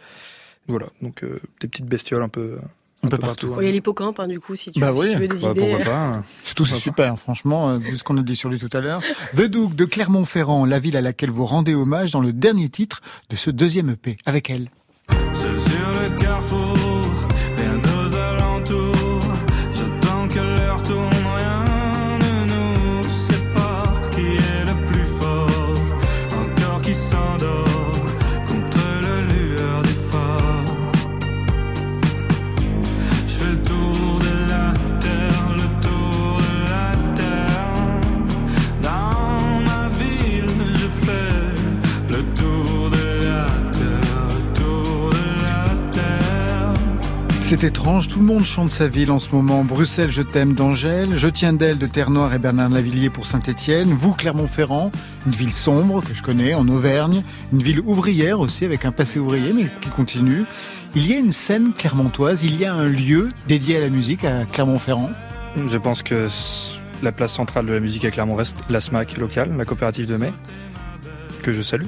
Voilà, 0.68 0.86
donc 1.02 1.24
euh, 1.24 1.40
des 1.60 1.68
petites 1.68 1.86
bestioles 1.86 2.22
un 2.22 2.28
peu, 2.28 2.58
Un 3.02 3.08
peu 3.08 3.18
partout. 3.18 3.48
Bon, 3.48 3.60
Il 3.60 3.64
y 3.66 3.68
a 3.68 3.72
l'hippocampe 3.72 4.20
hein, 4.20 4.28
du 4.28 4.38
coup 4.40 4.54
si 4.56 4.70
tu, 4.72 4.78
Bah 4.80 4.92
si 4.94 5.00
oui. 5.00 5.12
tu 5.12 5.18
veux 5.18 5.28
des 5.28 5.34
Bah, 5.40 5.50
idées. 5.50 5.60
pourquoi 5.60 5.84
pas 5.84 5.98
hein. 5.98 6.24
Surtout, 6.44 6.64
c'est 6.66 6.76
super, 6.76 7.18
franchement, 7.18 7.70
euh, 7.70 7.78
vu 7.78 7.96
ce 7.96 8.04
qu'on 8.04 8.16
a 8.16 8.22
dit 8.22 8.36
sur 8.36 8.48
lui 8.48 8.58
tout 8.58 8.70
à 8.72 8.80
l'heure. 8.80 9.00
The 9.36 9.42
Doug 9.48 9.74
de 9.74 9.84
Clermont-Ferrand, 9.84 10.64
la 10.64 10.78
ville 10.78 10.96
à 10.96 11.00
laquelle 11.00 11.30
vous 11.30 11.44
rendez 11.46 11.74
hommage 11.74 12.12
dans 12.12 12.20
le 12.20 12.32
dernier 12.32 12.68
titre 12.68 13.00
de 13.30 13.36
ce 13.36 13.50
deuxième 13.50 13.90
EP, 13.90 14.16
avec 14.24 14.50
elle. 14.50 14.68
Seul 15.32 15.58
C'est 47.52 47.64
étrange, 47.64 48.08
tout 48.08 48.20
le 48.20 48.24
monde 48.24 48.46
chante 48.46 48.72
sa 48.72 48.88
ville 48.88 49.10
en 49.10 49.18
ce 49.18 49.28
moment. 49.32 49.62
Bruxelles, 49.62 50.10
je 50.10 50.22
t'aime 50.22 50.54
d'Angèle, 50.54 51.14
Je 51.14 51.28
tiens 51.28 51.52
d'elle 51.52 51.76
de 51.76 51.86
Terre-Noire 51.86 52.32
et 52.32 52.38
Bernard 52.38 52.70
Lavillier 52.70 53.10
pour 53.10 53.26
Saint-Étienne, 53.26 53.90
vous 53.90 54.14
Clermont-Ferrand, 54.14 54.90
une 55.26 55.32
ville 55.32 55.52
sombre 55.52 56.02
que 56.02 56.14
je 56.14 56.22
connais 56.22 56.54
en 56.54 56.66
Auvergne, 56.66 57.22
une 57.52 57.62
ville 57.62 57.80
ouvrière 57.80 58.40
aussi 58.40 58.64
avec 58.64 58.86
un 58.86 58.90
passé 58.90 59.18
ouvrier 59.18 59.52
mais 59.52 59.66
qui 59.82 59.90
continue. 59.90 60.46
Il 60.94 61.06
y 61.06 61.12
a 61.12 61.18
une 61.18 61.30
scène 61.30 61.74
clermontoise, 61.74 62.42
il 62.42 62.58
y 62.58 62.64
a 62.64 62.72
un 62.72 62.88
lieu 62.88 63.28
dédié 63.48 63.76
à 63.76 63.80
la 63.80 63.90
musique 63.90 64.24
à 64.24 64.46
Clermont-Ferrand. 64.46 65.10
Je 65.66 65.76
pense 65.76 66.02
que 66.02 66.28
la 67.02 67.12
place 67.12 67.34
centrale 67.34 67.66
de 67.66 67.74
la 67.74 67.80
musique 67.80 68.06
à 68.06 68.10
Clermont 68.10 68.34
reste 68.34 68.56
la 68.70 68.80
SMAC 68.80 69.18
locale, 69.18 69.54
la 69.58 69.66
coopérative 69.66 70.08
de 70.08 70.16
mai, 70.16 70.32
que 71.42 71.52
je 71.52 71.60
salue, 71.60 71.84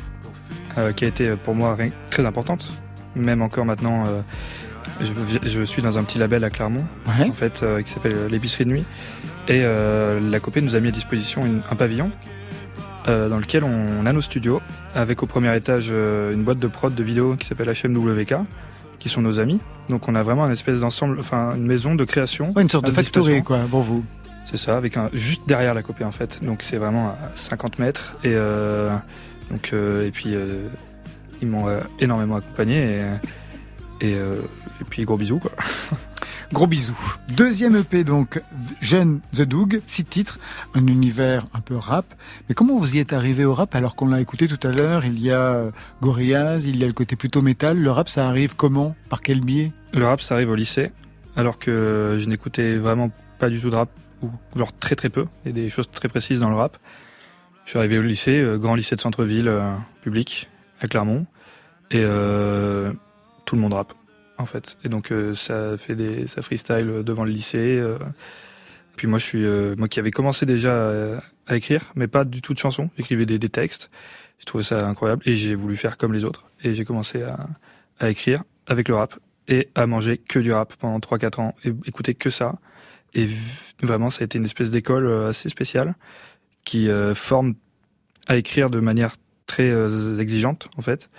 euh, 0.76 0.92
qui 0.92 1.06
a 1.06 1.08
été 1.08 1.28
euh, 1.28 1.36
pour 1.42 1.54
moi 1.54 1.74
très 2.10 2.26
importante. 2.26 2.70
Même 3.16 3.40
encore 3.40 3.64
maintenant, 3.64 4.04
euh, 4.06 4.20
je, 5.00 5.62
suis 5.64 5.82
dans 5.82 5.98
un 5.98 6.04
petit 6.04 6.18
label 6.18 6.44
à 6.44 6.50
Clermont, 6.50 6.84
Ouais. 7.06 7.28
en 7.28 7.32
fait, 7.32 7.62
euh, 7.62 7.82
qui 7.82 7.90
s'appelle 7.92 8.14
euh, 8.14 8.28
l'épicerie 8.28 8.64
de 8.64 8.70
nuit. 8.70 8.84
Et 9.48 9.60
euh, 9.62 10.20
la 10.20 10.40
copée 10.40 10.60
nous 10.60 10.76
a 10.76 10.80
mis 10.80 10.88
à 10.88 10.90
disposition 10.92 11.44
une- 11.44 11.60
un 11.70 11.74
pavillon 11.74 12.10
euh, 13.08 13.28
dans 13.28 13.38
lequel 13.38 13.64
on, 13.64 14.06
a 14.06 14.12
nos 14.12 14.20
studios, 14.22 14.62
avec 14.94 15.22
au 15.22 15.26
premier 15.26 15.54
étage 15.56 15.90
une 15.90 16.42
boîte 16.44 16.58
de 16.58 16.66
prod 16.66 16.94
de 16.94 17.02
vidéo 17.02 17.36
qui 17.36 17.46
s'appelle 17.46 17.68
HMWK, 17.70 18.34
qui 18.98 19.08
sont 19.10 19.20
nos 19.20 19.38
amis. 19.40 19.60
Donc 19.90 20.08
on 20.08 20.14
a 20.14 20.22
vraiment 20.22 20.46
une 20.46 20.52
espèce 20.52 20.80
d'ensemble, 20.80 21.18
enfin 21.18 21.54
une 21.56 21.66
maison 21.66 21.94
de 21.94 22.04
création. 22.04 22.52
Ouais, 22.56 22.62
une 22.62 22.70
sorte 22.70 22.86
de 22.86 22.90
factory 22.90 23.42
quoi, 23.42 23.58
pour 23.70 23.82
vous. 23.82 24.02
C'est 24.46 24.56
ça, 24.56 24.76
avec 24.78 24.96
un 24.96 25.10
juste 25.12 25.42
derrière 25.46 25.74
la 25.74 25.82
copée 25.82 26.04
en 26.04 26.12
fait. 26.12 26.42
Donc 26.42 26.62
c'est 26.62 26.76
vraiment 26.78 27.08
à 27.08 27.18
50 27.36 27.78
mètres 27.78 28.16
et 28.24 28.34
donc 29.50 29.72
et 29.74 30.10
puis 30.10 30.34
ils 31.42 31.48
m'ont 31.48 31.66
énormément 32.00 32.36
accompagné 32.36 33.00
et 33.00 33.02
et, 34.00 34.14
euh, 34.14 34.36
et 34.80 34.84
puis 34.84 35.02
gros 35.02 35.16
bisous 35.16 35.38
quoi. 35.38 35.52
Gros 36.52 36.66
bisous. 36.66 37.16
Deuxième 37.28 37.74
EP 37.74 38.04
donc, 38.04 38.40
Jeune 38.80 39.20
The 39.34 39.42
Doug, 39.42 39.80
six 39.86 40.04
titres, 40.04 40.38
un 40.74 40.86
univers 40.86 41.46
un 41.52 41.60
peu 41.60 41.74
rap. 41.74 42.04
Mais 42.48 42.54
comment 42.54 42.78
vous 42.78 42.94
y 42.94 42.98
êtes 43.00 43.12
arrivé 43.12 43.44
au 43.44 43.54
rap 43.54 43.74
alors 43.74 43.96
qu'on 43.96 44.08
l'a 44.08 44.20
écouté 44.20 44.46
tout 44.46 44.64
à 44.64 44.70
l'heure? 44.70 45.04
Il 45.04 45.18
y 45.18 45.32
a 45.32 45.54
euh, 45.54 45.70
Gorillaz, 46.00 46.66
il 46.66 46.76
y 46.76 46.84
a 46.84 46.86
le 46.86 46.92
côté 46.92 47.16
plutôt 47.16 47.40
métal. 47.40 47.78
Le 47.78 47.90
rap, 47.90 48.08
ça 48.08 48.28
arrive 48.28 48.54
comment? 48.54 48.94
Par 49.08 49.22
quel 49.22 49.40
biais? 49.40 49.72
Le 49.94 50.06
rap 50.06 50.20
ça 50.20 50.34
arrive 50.34 50.50
au 50.50 50.54
lycée 50.54 50.92
alors 51.36 51.58
que 51.58 52.16
je 52.20 52.28
n'écoutais 52.28 52.76
vraiment 52.76 53.10
pas 53.38 53.48
du 53.48 53.60
tout 53.60 53.70
de 53.70 53.76
rap 53.76 53.88
ou 54.22 54.30
genre 54.56 54.72
très 54.72 54.96
très 54.96 55.08
peu. 55.08 55.26
Il 55.44 55.48
y 55.48 55.50
a 55.50 55.54
des 55.64 55.68
choses 55.68 55.90
très 55.90 56.08
précises 56.08 56.40
dans 56.40 56.50
le 56.50 56.56
rap. 56.56 56.78
Je 57.64 57.70
suis 57.70 57.78
arrivé 57.78 57.98
au 57.98 58.02
lycée, 58.02 58.38
euh, 58.38 58.58
grand 58.58 58.74
lycée 58.74 58.94
de 58.94 59.00
centre-ville 59.00 59.48
euh, 59.48 59.74
public 60.02 60.50
à 60.80 60.86
Clermont, 60.86 61.26
et 61.90 62.00
euh, 62.02 62.92
tout 63.44 63.56
le 63.56 63.60
monde 63.62 63.74
rappe 63.74 63.94
en 64.38 64.46
fait. 64.46 64.78
Et 64.84 64.88
donc 64.88 65.12
euh, 65.12 65.34
ça 65.34 65.76
fait 65.76 65.94
des 65.96 66.26
ça 66.26 66.42
freestyle 66.42 67.02
devant 67.04 67.24
le 67.24 67.30
lycée. 67.30 67.78
euh. 67.78 67.98
Puis 68.96 69.06
moi 69.06 69.18
je 69.18 69.24
suis 69.24 69.44
euh, 69.44 69.74
moi 69.76 69.88
qui 69.88 69.98
avais 70.00 70.10
commencé 70.10 70.46
déjà 70.46 70.70
euh, 70.70 71.18
à 71.46 71.56
écrire, 71.56 71.92
mais 71.96 72.06
pas 72.06 72.24
du 72.24 72.42
tout 72.42 72.54
de 72.54 72.58
chansons. 72.58 72.90
J'écrivais 72.96 73.26
des, 73.26 73.38
des 73.38 73.48
textes. 73.48 73.90
Je 74.38 74.44
trouvais 74.46 74.64
ça 74.64 74.86
incroyable 74.86 75.22
et 75.26 75.36
j'ai 75.36 75.54
voulu 75.54 75.76
faire 75.76 75.96
comme 75.96 76.12
les 76.12 76.24
autres. 76.24 76.46
Et 76.62 76.74
j'ai 76.74 76.84
commencé 76.84 77.22
à, 77.22 77.48
à 77.98 78.10
écrire 78.10 78.42
avec 78.66 78.88
le 78.88 78.94
rap 78.94 79.14
et 79.48 79.68
à 79.74 79.86
manger 79.86 80.18
que 80.18 80.38
du 80.38 80.52
rap 80.52 80.74
pendant 80.76 80.98
3-4 80.98 81.40
ans 81.40 81.54
et 81.64 81.72
écouter 81.86 82.14
que 82.14 82.30
ça. 82.30 82.56
Et 83.14 83.28
vraiment, 83.82 84.10
ça 84.10 84.22
a 84.22 84.24
été 84.24 84.38
une 84.38 84.44
espèce 84.44 84.70
d'école 84.70 85.06
euh, 85.06 85.28
assez 85.28 85.48
spéciale 85.48 85.94
qui 86.64 86.88
euh, 86.88 87.14
forme 87.14 87.54
à 88.26 88.36
écrire 88.36 88.70
de 88.70 88.80
manière 88.80 89.14
très 89.46 89.70
euh, 89.70 90.18
exigeante, 90.18 90.68
en 90.76 90.82
fait. 90.82 91.10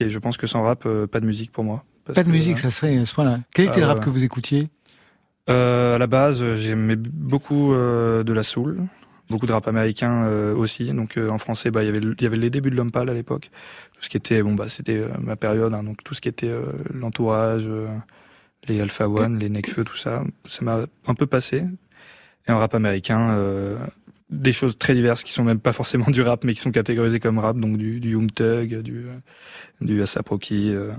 Et 0.00 0.10
je 0.10 0.18
pense 0.18 0.36
que 0.36 0.46
sans 0.46 0.62
rap, 0.62 0.84
euh, 0.86 1.06
pas 1.06 1.20
de 1.20 1.26
musique 1.26 1.52
pour 1.52 1.64
moi. 1.64 1.84
Parce 2.04 2.16
Pas 2.16 2.22
de 2.22 2.28
que, 2.28 2.32
musique, 2.32 2.56
euh, 2.56 2.60
ça 2.60 2.70
serait 2.70 2.96
à 2.98 3.06
ce 3.06 3.14
point-là. 3.14 3.40
Quel 3.54 3.66
était 3.66 3.76
Ah 3.76 3.80
le 3.80 3.86
rap 3.86 3.98
ouais. 3.98 4.04
que 4.04 4.10
vous 4.10 4.24
écoutiez? 4.24 4.68
Euh, 5.48 5.96
à 5.96 5.98
la 5.98 6.06
base, 6.06 6.42
euh, 6.42 6.56
j'aimais 6.56 6.96
beaucoup 6.96 7.72
euh, 7.72 8.24
de 8.24 8.32
la 8.32 8.42
soul, 8.42 8.78
beaucoup 9.30 9.46
de 9.46 9.52
rap 9.52 9.68
américain 9.68 10.24
euh, 10.24 10.54
aussi. 10.54 10.92
Donc 10.92 11.16
euh, 11.16 11.28
en 11.28 11.38
français, 11.38 11.70
bah 11.70 11.82
il 11.82 11.86
y 11.86 11.88
avait 11.90 12.00
il 12.00 12.22
y 12.22 12.26
avait 12.26 12.36
les 12.36 12.50
débuts 12.50 12.70
de 12.70 12.76
l'homme 12.76 12.90
pâle 12.90 13.10
à 13.10 13.14
l'époque. 13.14 13.50
Tout 13.94 14.02
ce 14.02 14.08
qui 14.08 14.16
était 14.16 14.42
bon 14.42 14.54
bah 14.54 14.68
c'était 14.68 14.96
euh, 14.98 15.08
ma 15.20 15.36
période, 15.36 15.72
hein, 15.74 15.82
donc 15.82 16.02
tout 16.02 16.14
ce 16.14 16.20
qui 16.20 16.28
était 16.28 16.48
euh, 16.48 16.64
l'entourage, 16.92 17.64
euh, 17.66 17.86
les 18.68 18.80
Alpha 18.80 19.08
One, 19.08 19.38
les 19.38 19.50
Necfeu, 19.50 19.84
tout 19.84 19.96
ça, 19.96 20.24
ça 20.48 20.64
m'a 20.64 20.86
un 21.06 21.14
peu 21.14 21.26
passé. 21.26 21.64
Et 22.48 22.52
en 22.52 22.58
rap 22.58 22.74
américain, 22.74 23.30
euh, 23.30 23.76
des 24.34 24.52
choses 24.52 24.76
très 24.76 24.94
diverses 24.94 25.22
qui 25.22 25.32
sont 25.32 25.44
même 25.44 25.60
pas 25.60 25.72
forcément 25.72 26.10
du 26.10 26.22
rap, 26.22 26.44
mais 26.44 26.54
qui 26.54 26.60
sont 26.60 26.72
catégorisées 26.72 27.20
comme 27.20 27.38
rap, 27.38 27.58
donc 27.58 27.76
du, 27.76 28.00
du 28.00 28.10
Young 28.10 28.32
Thug, 28.32 28.80
du 28.80 29.06
euh, 29.06 29.14
du 29.80 30.02
ASAP 30.02 30.28
Rocky, 30.28 30.70
euh, 30.70 30.92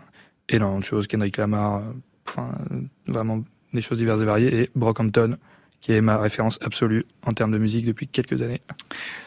énormément 0.50 0.80
de 0.80 0.86
choses, 0.86 1.08
Kendrick 1.08 1.38
Lamar, 1.38 1.78
euh, 1.78 1.82
enfin 2.28 2.50
vraiment 3.08 3.44
des 3.74 3.82
choses 3.82 3.98
diverses 3.98 4.22
et 4.22 4.26
variées, 4.26 4.62
et 4.62 4.70
Brockhampton, 4.76 5.38
qui 5.82 5.92
est 5.92 6.02
ma 6.02 6.18
référence 6.18 6.58
absolue 6.62 7.06
en 7.26 7.32
termes 7.32 7.52
de 7.52 7.58
musique 7.58 7.86
depuis 7.86 8.08
quelques 8.08 8.42
années. 8.42 8.62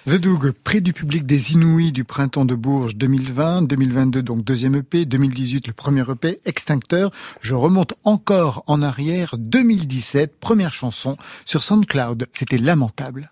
The 0.07 0.17
Doug, 0.17 0.53
près 0.65 0.81
du 0.81 0.93
public 0.93 1.27
des 1.27 1.53
Inouïs 1.53 1.93
du 1.93 2.05
printemps 2.05 2.45
de 2.45 2.55
Bourges 2.55 2.97
2020, 2.97 3.63
2022 3.63 4.23
donc 4.23 4.43
deuxième 4.43 4.75
EP, 4.75 5.05
2018 5.05 5.69
le 5.69 5.73
premier 5.73 6.03
EP, 6.11 6.41
Extincteur. 6.47 7.11
Je 7.41 7.55
remonte 7.55 7.95
encore 8.05 8.65
en 8.67 8.83
arrière, 8.83 9.37
2017, 9.39 10.41
première 10.41 10.73
chanson 10.73 11.17
sur 11.45 11.63
SoundCloud. 11.63 12.27
C'était 12.33 12.59
lamentable. 12.59 13.31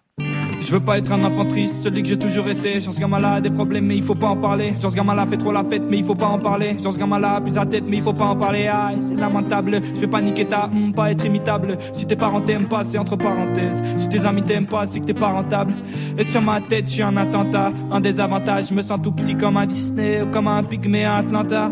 Je 0.66 0.72
veux 0.72 0.80
pas 0.80 0.98
être 0.98 1.12
un 1.12 1.22
enfant 1.22 1.44
triste, 1.44 1.84
celui 1.84 2.02
que 2.02 2.08
j'ai 2.08 2.18
toujours 2.18 2.48
été. 2.48 2.80
Gamin 2.98 3.20
là 3.20 3.34
a 3.34 3.40
des 3.40 3.50
problèmes, 3.50 3.86
mais 3.86 3.98
il 3.98 4.02
faut 4.02 4.16
pas 4.16 4.26
en 4.26 4.36
parler. 4.36 4.74
Gamin 4.96 5.14
là 5.14 5.24
fait 5.24 5.36
trop 5.36 5.52
la 5.52 5.62
fête, 5.62 5.82
mais 5.88 5.98
il 5.98 6.04
faut 6.04 6.16
pas 6.16 6.26
en 6.26 6.40
parler. 6.40 6.76
Genre 6.82 6.92
ce 6.92 6.98
gamin 6.98 7.20
là 7.20 7.36
a 7.36 7.40
plus 7.40 7.52
sa 7.52 7.64
tête, 7.64 7.84
mais 7.86 7.98
il 7.98 8.02
faut 8.02 8.12
pas 8.12 8.24
en 8.24 8.34
parler. 8.34 8.66
Ah, 8.66 8.90
c'est 8.98 9.14
lamentable. 9.14 9.80
Je 9.94 10.00
vais 10.00 10.08
pas 10.08 10.20
niquer 10.20 10.44
ta, 10.44 10.64
hum, 10.64 10.92
pas 10.92 11.12
être 11.12 11.24
imitable. 11.24 11.78
Si 11.92 12.04
tes 12.04 12.16
parents 12.16 12.40
t'aiment 12.40 12.66
pas, 12.66 12.82
c'est 12.82 12.98
entre 12.98 13.14
parenthèses. 13.14 13.80
Si 13.96 14.08
tes 14.08 14.26
amis 14.26 14.42
t'aiment 14.42 14.66
pas, 14.66 14.86
c'est 14.86 14.98
que 14.98 15.04
t'es 15.04 15.14
pas 15.14 15.28
rentable. 15.28 15.72
Et 16.18 16.24
sur 16.24 16.42
ma 16.42 16.60
tête, 16.60 16.88
je 16.88 16.94
suis 16.94 17.02
un 17.02 17.16
attentat. 17.16 17.70
Un 17.92 18.00
désavantage, 18.00 18.70
je 18.70 18.74
me 18.74 18.82
sens 18.82 18.98
tout 19.00 19.12
petit 19.12 19.36
comme 19.36 19.58
un 19.58 19.66
Disney 19.66 20.22
ou 20.22 20.26
comme 20.32 20.48
un 20.48 20.64
pygmée 20.64 21.04
à 21.04 21.16
Atlanta. 21.18 21.70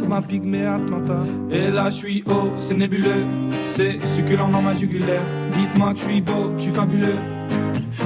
Comme 0.00 0.12
un 0.14 0.22
pygmée 0.22 0.64
Atlanta. 0.64 1.18
Et 1.50 1.70
là, 1.70 1.90
je 1.90 1.96
suis 1.96 2.24
haut, 2.26 2.54
c'est 2.56 2.74
nébuleux. 2.74 3.22
C'est 3.66 4.00
succulent 4.14 4.48
dans 4.50 4.62
ma 4.62 4.72
jugulaire. 4.72 5.20
Dites-moi 5.52 5.92
que 5.92 5.98
je 5.98 6.04
suis 6.04 6.20
beau, 6.22 6.52
je 6.56 6.62
suis 6.62 6.72
fabuleux 6.72 7.18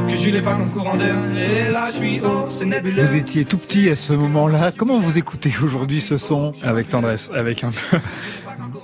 que 0.07 0.16
je 0.16 0.30
l'ai 0.30 0.40
pas 0.40 0.55
comme 0.55 0.70
courant 0.70 0.96
d'air. 0.96 1.14
Et 1.36 1.70
là, 1.70 1.88
je 1.90 1.96
suis 1.96 2.20
haut, 2.20 2.46
c'est 2.49 2.64
nébuleux. 2.66 3.03
Vous 3.03 3.16
étiez 3.16 3.44
tout 3.44 3.59
petit 3.59 3.88
à 3.90 3.96
ce 3.96 4.12
moment-là. 4.12 4.72
Comment 4.76 4.99
vous 5.01 5.18
écoutez 5.18 5.53
aujourd'hui 5.62 6.01
ce 6.01 6.16
son 6.16 6.53
Avec 6.62 6.88
tendresse, 6.88 7.30
avec 7.34 7.64
un 7.64 7.70
peu, 7.70 7.99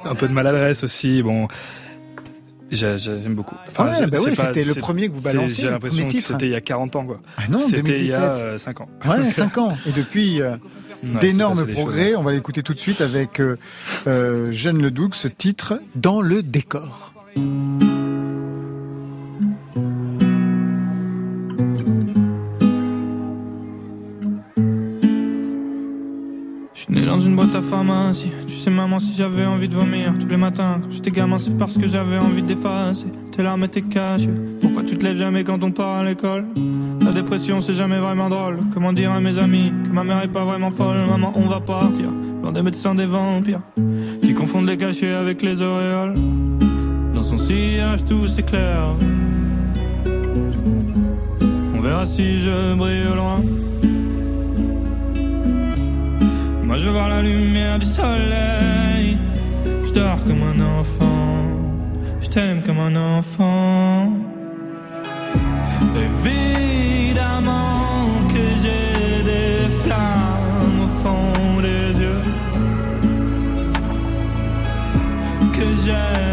un 0.04 0.14
peu 0.14 0.28
de 0.28 0.32
maladresse 0.32 0.84
aussi. 0.84 1.22
Bon, 1.22 1.48
j'ai- 2.70 2.98
j'aime 2.98 3.34
beaucoup. 3.34 3.54
Ouais, 3.78 4.06
bah 4.06 4.18
oui, 4.24 4.34
pas- 4.34 4.46
c'était 4.46 4.64
le 4.64 4.74
premier 4.74 5.08
que 5.08 5.14
vous 5.14 5.22
balanciez, 5.22 5.64
J'ai 5.64 5.70
l'impression 5.70 6.04
que 6.04 6.10
titre. 6.10 6.28
c'était 6.28 6.46
il 6.46 6.52
y 6.52 6.56
a 6.56 6.60
40 6.60 6.96
ans, 6.96 7.04
quoi. 7.04 7.20
Ah 7.36 7.42
non, 7.48 7.60
C'était 7.60 7.76
il 7.78 8.06
y 8.06 8.10
2017. 8.12 8.20
a 8.20 8.58
5 8.58 8.80
ans. 8.80 8.88
Ouais, 9.06 9.30
5 9.32 9.58
ans. 9.58 9.76
Et 9.86 9.92
depuis, 9.92 10.40
euh, 10.42 10.56
Ouais, 11.02 11.20
d'énormes 11.20 11.66
progrès. 11.66 12.10
choses. 12.10 12.16
On 12.18 12.22
va 12.22 12.32
l'écouter 12.32 12.62
tout 12.62 12.72
de 12.72 12.78
suite 12.78 13.00
avec 13.02 13.38
euh, 13.40 13.58
euh, 14.06 14.50
Jeanne 14.52 14.80
Ledoux, 14.80 15.10
ce 15.12 15.28
titre, 15.28 15.78
Dans 15.94 16.20
le 16.22 16.42
décor. 16.42 17.12
Tu 27.36 28.54
sais, 28.54 28.70
maman, 28.70 28.98
si 29.00 29.14
j'avais 29.16 29.44
envie 29.44 29.68
de 29.68 29.74
vomir 29.74 30.12
tous 30.20 30.28
les 30.28 30.36
matins 30.36 30.78
quand 30.80 30.90
j'étais 30.90 31.10
gamin, 31.10 31.38
c'est 31.38 31.56
parce 31.58 31.76
que 31.76 31.88
j'avais 31.88 32.18
envie 32.18 32.42
d'effacer 32.42 33.06
tes 33.32 33.42
larmes 33.42 33.64
et 33.64 33.68
tes. 33.68 33.82
Pourquoi 34.60 34.84
tu 34.84 34.96
te 34.96 35.04
lèves 35.04 35.16
jamais 35.16 35.42
quand 35.42 35.64
on 35.64 35.72
part 35.72 35.96
à 35.96 36.04
l'école? 36.04 36.44
La 37.04 37.12
dépression, 37.12 37.60
c'est 37.60 37.74
jamais 37.74 37.98
vraiment 37.98 38.28
drôle. 38.28 38.60
Comment 38.72 38.92
dire 38.92 39.10
à 39.10 39.20
mes 39.20 39.38
amis 39.38 39.72
que 39.84 39.90
ma 39.90 40.04
mère 40.04 40.22
est 40.22 40.30
pas 40.30 40.44
vraiment 40.44 40.70
folle? 40.70 40.98
Maman, 41.08 41.32
on 41.34 41.46
va 41.46 41.60
partir. 41.60 42.06
Loin 42.40 42.52
des 42.52 42.62
médecins, 42.62 42.94
des 42.94 43.06
vampires 43.06 43.62
qui 44.22 44.32
confondent 44.32 44.68
les 44.68 44.76
cachets 44.76 45.12
avec 45.12 45.42
les 45.42 45.60
auréoles. 45.60 46.14
Dans 47.14 47.24
son 47.24 47.38
sillage, 47.38 48.04
tout 48.06 48.28
s'éclaire. 48.28 48.94
On 51.74 51.80
verra 51.80 52.06
si 52.06 52.38
je 52.38 52.74
brille 52.74 53.04
loin. 53.14 53.42
Moi 56.74 56.82
je 56.82 56.88
vois 56.88 57.06
la 57.06 57.22
lumière 57.22 57.78
du 57.78 57.86
soleil. 57.86 59.16
Je 59.84 59.92
dors 59.92 60.24
comme 60.24 60.42
un 60.42 60.60
enfant. 60.78 61.46
Je 62.20 62.28
t'aime 62.28 62.64
comme 62.64 62.80
un 62.80 62.96
enfant. 62.96 64.12
Évidemment 66.06 68.08
que 68.28 68.56
j'ai 68.60 69.22
des 69.22 69.70
flammes 69.82 70.80
au 70.82 70.88
fond 71.00 71.60
des 71.62 71.96
yeux. 72.02 72.22
Que 75.52 75.66
j'aimerais 75.84 76.23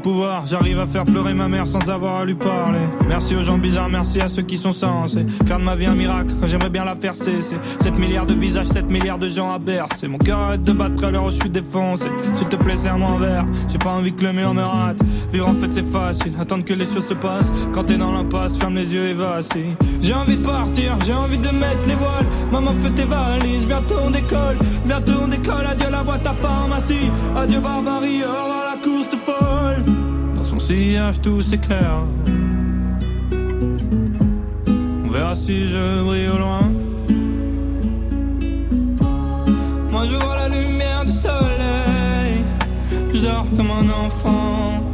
pouvoir, 0.00 0.46
j'arrive 0.46 0.80
à 0.80 0.86
faire 0.86 1.04
pleurer 1.04 1.34
ma 1.34 1.48
mère 1.48 1.66
sans 1.66 1.90
avoir 1.90 2.20
à 2.20 2.24
lui 2.24 2.34
parler. 2.34 2.80
Merci 3.08 3.36
aux 3.36 3.42
gens 3.42 3.58
bizarres, 3.58 3.88
merci 3.88 4.20
à 4.20 4.28
ceux 4.28 4.42
qui 4.42 4.56
sont 4.56 4.72
censés 4.72 5.26
faire 5.46 5.58
de 5.58 5.64
ma 5.64 5.74
vie 5.74 5.86
un 5.86 5.94
miracle 5.94 6.32
j'aimerais 6.44 6.70
bien 6.70 6.84
la 6.84 6.94
faire 6.94 7.16
cesser. 7.16 7.56
7 7.80 7.98
milliards 7.98 8.26
de 8.26 8.34
visages, 8.34 8.66
7 8.66 8.90
milliards 8.90 9.18
de 9.18 9.28
gens 9.28 9.52
à 9.52 9.58
bercer. 9.58 10.08
Mon 10.08 10.18
cœur 10.18 10.38
arrête 10.38 10.62
de 10.62 10.72
battre 10.72 11.04
à 11.04 11.10
l'heure 11.10 11.24
où 11.24 11.30
je 11.30 11.36
suis 11.36 11.50
défoncé. 11.50 12.06
S'il 12.32 12.48
te 12.48 12.56
plaît, 12.56 12.76
serre-moi 12.76 13.10
un 13.10 13.18
verre. 13.18 13.46
J'ai 13.68 13.78
pas 13.78 13.90
envie 13.90 14.12
que 14.12 14.24
le 14.24 14.32
mur 14.32 14.54
me 14.54 14.62
rate. 14.62 15.00
Vivre 15.32 15.48
en 15.48 15.54
fait, 15.54 15.72
c'est 15.72 15.84
facile. 15.84 16.32
Attendre 16.40 16.64
que 16.64 16.74
les 16.74 16.84
choses 16.84 17.06
se 17.06 17.14
passent. 17.14 17.52
Quand 17.72 17.84
t'es 17.84 17.96
dans 17.96 18.12
l'impasse, 18.12 18.58
ferme 18.58 18.76
les 18.76 18.92
yeux 18.94 19.06
et 19.06 19.14
vacille. 19.14 19.76
J'ai 20.00 20.14
envie 20.14 20.36
de 20.36 20.44
partir, 20.44 20.96
j'ai 21.04 21.14
envie 21.14 21.38
de 21.38 21.48
mettre 21.48 21.88
les 21.88 21.96
voiles. 21.96 22.26
Maman, 22.50 22.72
fais 22.72 22.90
tes 22.90 23.04
valises, 23.04 23.66
bientôt 23.66 23.96
on 24.04 24.10
décolle. 24.10 24.58
Bientôt 24.84 25.12
on 25.24 25.28
décolle, 25.28 25.66
adieu 25.66 25.90
la 25.90 26.02
boîte 26.02 26.26
à 26.26 26.32
pharmacie. 26.32 27.10
Adieu 27.36 27.60
barbarie, 27.60 28.22
au 28.22 28.28
revoir 28.28 28.64
la 28.72 28.80
course 28.82 29.16
folle. 29.24 29.39
Sillage, 30.70 31.20
tout 31.20 31.42
s'éclaire. 31.42 32.04
On 35.04 35.08
verra 35.10 35.34
si 35.34 35.66
je 35.66 36.04
brille 36.04 36.28
au 36.28 36.38
loin. 36.38 36.70
Moi 39.90 40.04
je 40.06 40.14
vois 40.14 40.36
la 40.36 40.48
lumière 40.48 41.04
du 41.04 41.10
soleil. 41.10 42.44
Je 43.12 43.20
dors 43.20 43.46
comme 43.56 43.72
un 43.72 43.90
enfant. 43.90 44.84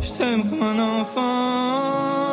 Je 0.00 0.10
t'aime 0.10 0.42
comme 0.48 0.62
un 0.62 1.00
enfant. 1.00 2.29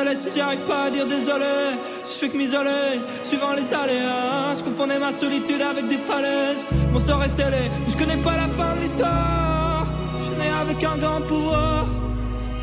Si 0.00 0.30
j'arrive 0.34 0.60
pas 0.60 0.84
à 0.84 0.90
dire 0.90 1.06
désolé. 1.06 1.76
Si 2.02 2.14
je 2.14 2.18
fais 2.20 2.28
que 2.30 2.36
m'isoler, 2.36 3.00
suivant 3.22 3.52
les 3.52 3.72
aléas. 3.74 4.54
Je 4.58 4.64
confondais 4.64 4.98
ma 4.98 5.12
solitude 5.12 5.60
avec 5.60 5.88
des 5.88 5.98
falaises. 5.98 6.64
Mon 6.90 6.98
sort 6.98 7.22
est 7.22 7.28
scellé, 7.28 7.70
mais 7.70 7.90
je 7.92 7.96
connais 7.98 8.16
pas 8.16 8.36
la 8.36 8.48
fin 8.48 8.74
de 8.76 8.80
l'histoire. 8.80 9.86
Je 10.24 10.30
né 10.38 10.48
avec 10.60 10.82
un 10.82 10.96
grand 10.96 11.20
pouvoir. 11.20 11.86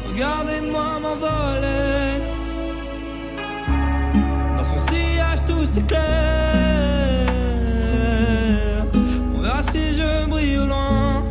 Regardez-moi 0.09 0.99
m'envoler. 0.99 2.23
Dans 4.57 4.63
son 4.63 4.79
sillage, 4.79 5.45
tout 5.45 5.63
s'éclaire. 5.63 6.01
On 9.35 9.41
verra 9.41 9.61
si 9.61 9.93
je 9.93 10.27
brille 10.27 10.57
au 10.57 10.65
loin. 10.65 11.23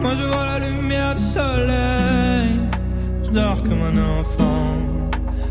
Moi 0.00 0.12
je 0.18 0.24
vois 0.24 0.46
la 0.46 0.58
lumière 0.58 1.14
du 1.14 1.22
soleil. 1.22 2.11
Je 3.32 3.36
dors 3.38 3.62
comme 3.62 3.80
un 3.80 3.96
enfant. 3.96 4.76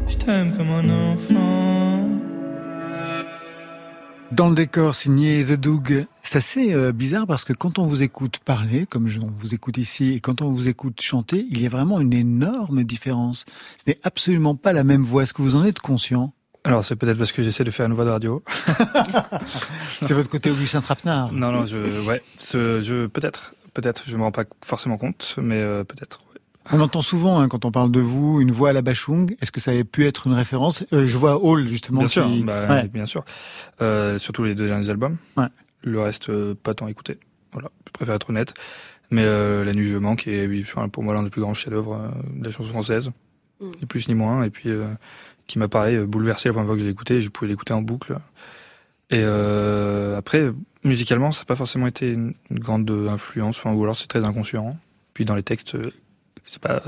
Je 0.07 0.15
t'aime 0.15 0.55
comme 0.55 0.69
un 0.69 1.13
enfant. 1.13 2.07
Dans 4.31 4.49
le 4.49 4.55
décor 4.55 4.93
signé 4.93 5.43
The 5.43 5.59
Doug, 5.59 6.05
c'est 6.21 6.35
assez 6.35 6.75
euh, 6.75 6.91
bizarre 6.91 7.25
parce 7.25 7.43
que 7.43 7.53
quand 7.53 7.79
on 7.79 7.87
vous 7.87 8.03
écoute 8.03 8.37
parler, 8.45 8.85
comme 8.85 9.09
on 9.23 9.31
vous 9.35 9.55
écoute 9.55 9.79
ici, 9.79 10.13
et 10.13 10.19
quand 10.19 10.43
on 10.43 10.51
vous 10.51 10.69
écoute 10.69 11.01
chanter, 11.01 11.47
il 11.49 11.59
y 11.59 11.65
a 11.65 11.69
vraiment 11.69 11.99
une 11.99 12.13
énorme 12.13 12.83
différence. 12.83 13.45
Ce 13.83 13.89
n'est 13.89 13.97
absolument 14.03 14.55
pas 14.55 14.73
la 14.73 14.83
même 14.83 15.01
voix. 15.01 15.23
Est-ce 15.23 15.33
que 15.33 15.41
vous 15.41 15.55
en 15.55 15.65
êtes 15.65 15.79
conscient? 15.79 16.33
Alors 16.63 16.83
c'est 16.83 16.95
peut-être 16.95 17.17
parce 17.17 17.31
que 17.31 17.41
j'essaie 17.41 17.63
de 17.63 17.71
faire 17.71 17.87
une 17.87 17.93
voix 17.93 18.05
de 18.05 18.11
radio. 18.11 18.43
C'est 20.01 20.13
votre 20.13 20.29
côté 20.29 20.51
Augustin 20.51 20.81
Trapenard. 20.81 21.31
Non, 21.31 21.51
non, 21.51 21.65
je, 21.65 21.79
ouais, 22.05 22.21
ce, 22.37 22.79
je, 22.81 23.07
peut-être, 23.07 23.55
peut-être, 23.73 24.03
je 24.05 24.15
me 24.17 24.21
rends 24.21 24.31
pas 24.31 24.43
forcément 24.63 24.99
compte, 24.99 25.33
mais 25.41 25.59
euh, 25.59 25.83
peut-être. 25.83 26.19
On 26.71 26.79
entend 26.79 27.01
souvent, 27.01 27.39
hein, 27.39 27.47
quand 27.47 27.65
on 27.65 27.71
parle 27.71 27.91
de 27.91 27.99
vous, 27.99 28.39
une 28.39 28.51
voix 28.51 28.69
à 28.69 28.73
la 28.73 28.81
Bachung. 28.81 29.35
Est-ce 29.41 29.51
que 29.51 29.59
ça 29.59 29.71
avait 29.71 29.83
pu 29.83 30.05
être 30.05 30.27
une 30.27 30.33
référence? 30.33 30.83
Euh, 30.93 31.07
Je 31.07 31.17
vois 31.17 31.43
Hall, 31.43 31.67
justement. 31.67 31.99
Bien 31.99 32.07
sûr, 32.07 32.29
bah, 32.43 32.67
Ouais. 32.69 32.87
bien 32.87 33.05
sûr. 33.05 33.25
Euh, 33.81 34.17
surtout 34.19 34.43
les 34.43 34.53
deux 34.55 34.67
derniers 34.67 34.89
albums. 34.89 35.17
Ouais. 35.37 35.47
Le 35.83 35.99
reste, 35.99 36.29
euh, 36.29 36.53
pas 36.53 36.73
tant 36.75 36.87
écouté. 36.87 37.17
Voilà, 37.51 37.69
je 37.87 37.91
préfère 37.91 38.13
être 38.15 38.29
honnête. 38.29 38.53
Mais 39.09 39.23
euh, 39.25 39.65
La 39.65 39.73
Nuit 39.73 39.87
je 39.89 39.97
manque 39.97 40.27
est 40.27 40.47
pour 40.91 41.03
moi 41.03 41.13
l'un 41.13 41.23
des 41.23 41.29
plus 41.31 41.41
grands 41.41 41.53
chefs-d'œuvre 41.55 41.95
euh, 41.95 42.09
de 42.39 42.45
la 42.45 42.51
chanson 42.51 42.69
française, 42.69 43.11
Mm. 43.59 43.71
ni 43.81 43.85
plus 43.85 44.07
ni 44.07 44.15
moins, 44.15 44.43
et 44.43 44.49
puis 44.49 44.69
euh, 44.69 44.87
qui 45.47 45.59
m'a 45.59 45.67
pareil 45.67 45.97
bouleversé 45.99 46.49
la 46.49 46.53
première 46.53 46.65
fois 46.67 46.75
que 46.75 46.81
je 46.81 46.85
l'ai 46.85 46.91
écouté. 46.91 47.21
Je 47.21 47.29
pouvais 47.29 47.47
l'écouter 47.49 47.73
en 47.73 47.81
boucle. 47.83 48.13
Et 49.11 49.19
euh, 49.21 50.17
après, 50.17 50.51
musicalement, 50.83 51.31
ça 51.31 51.41
n'a 51.41 51.45
pas 51.45 51.55
forcément 51.55 51.85
été 51.87 52.09
une, 52.11 52.33
une 52.49 52.59
grande 52.59 52.89
influence, 53.09 53.57
enfin, 53.59 53.73
ou 53.73 53.83
alors 53.83 53.95
c'est 53.97 54.07
très 54.07 54.25
inconscient. 54.25 54.77
Puis 55.13 55.25
dans 55.25 55.35
les 55.35 55.43
textes, 55.43 55.75
c'est 56.45 56.61
pas 56.61 56.81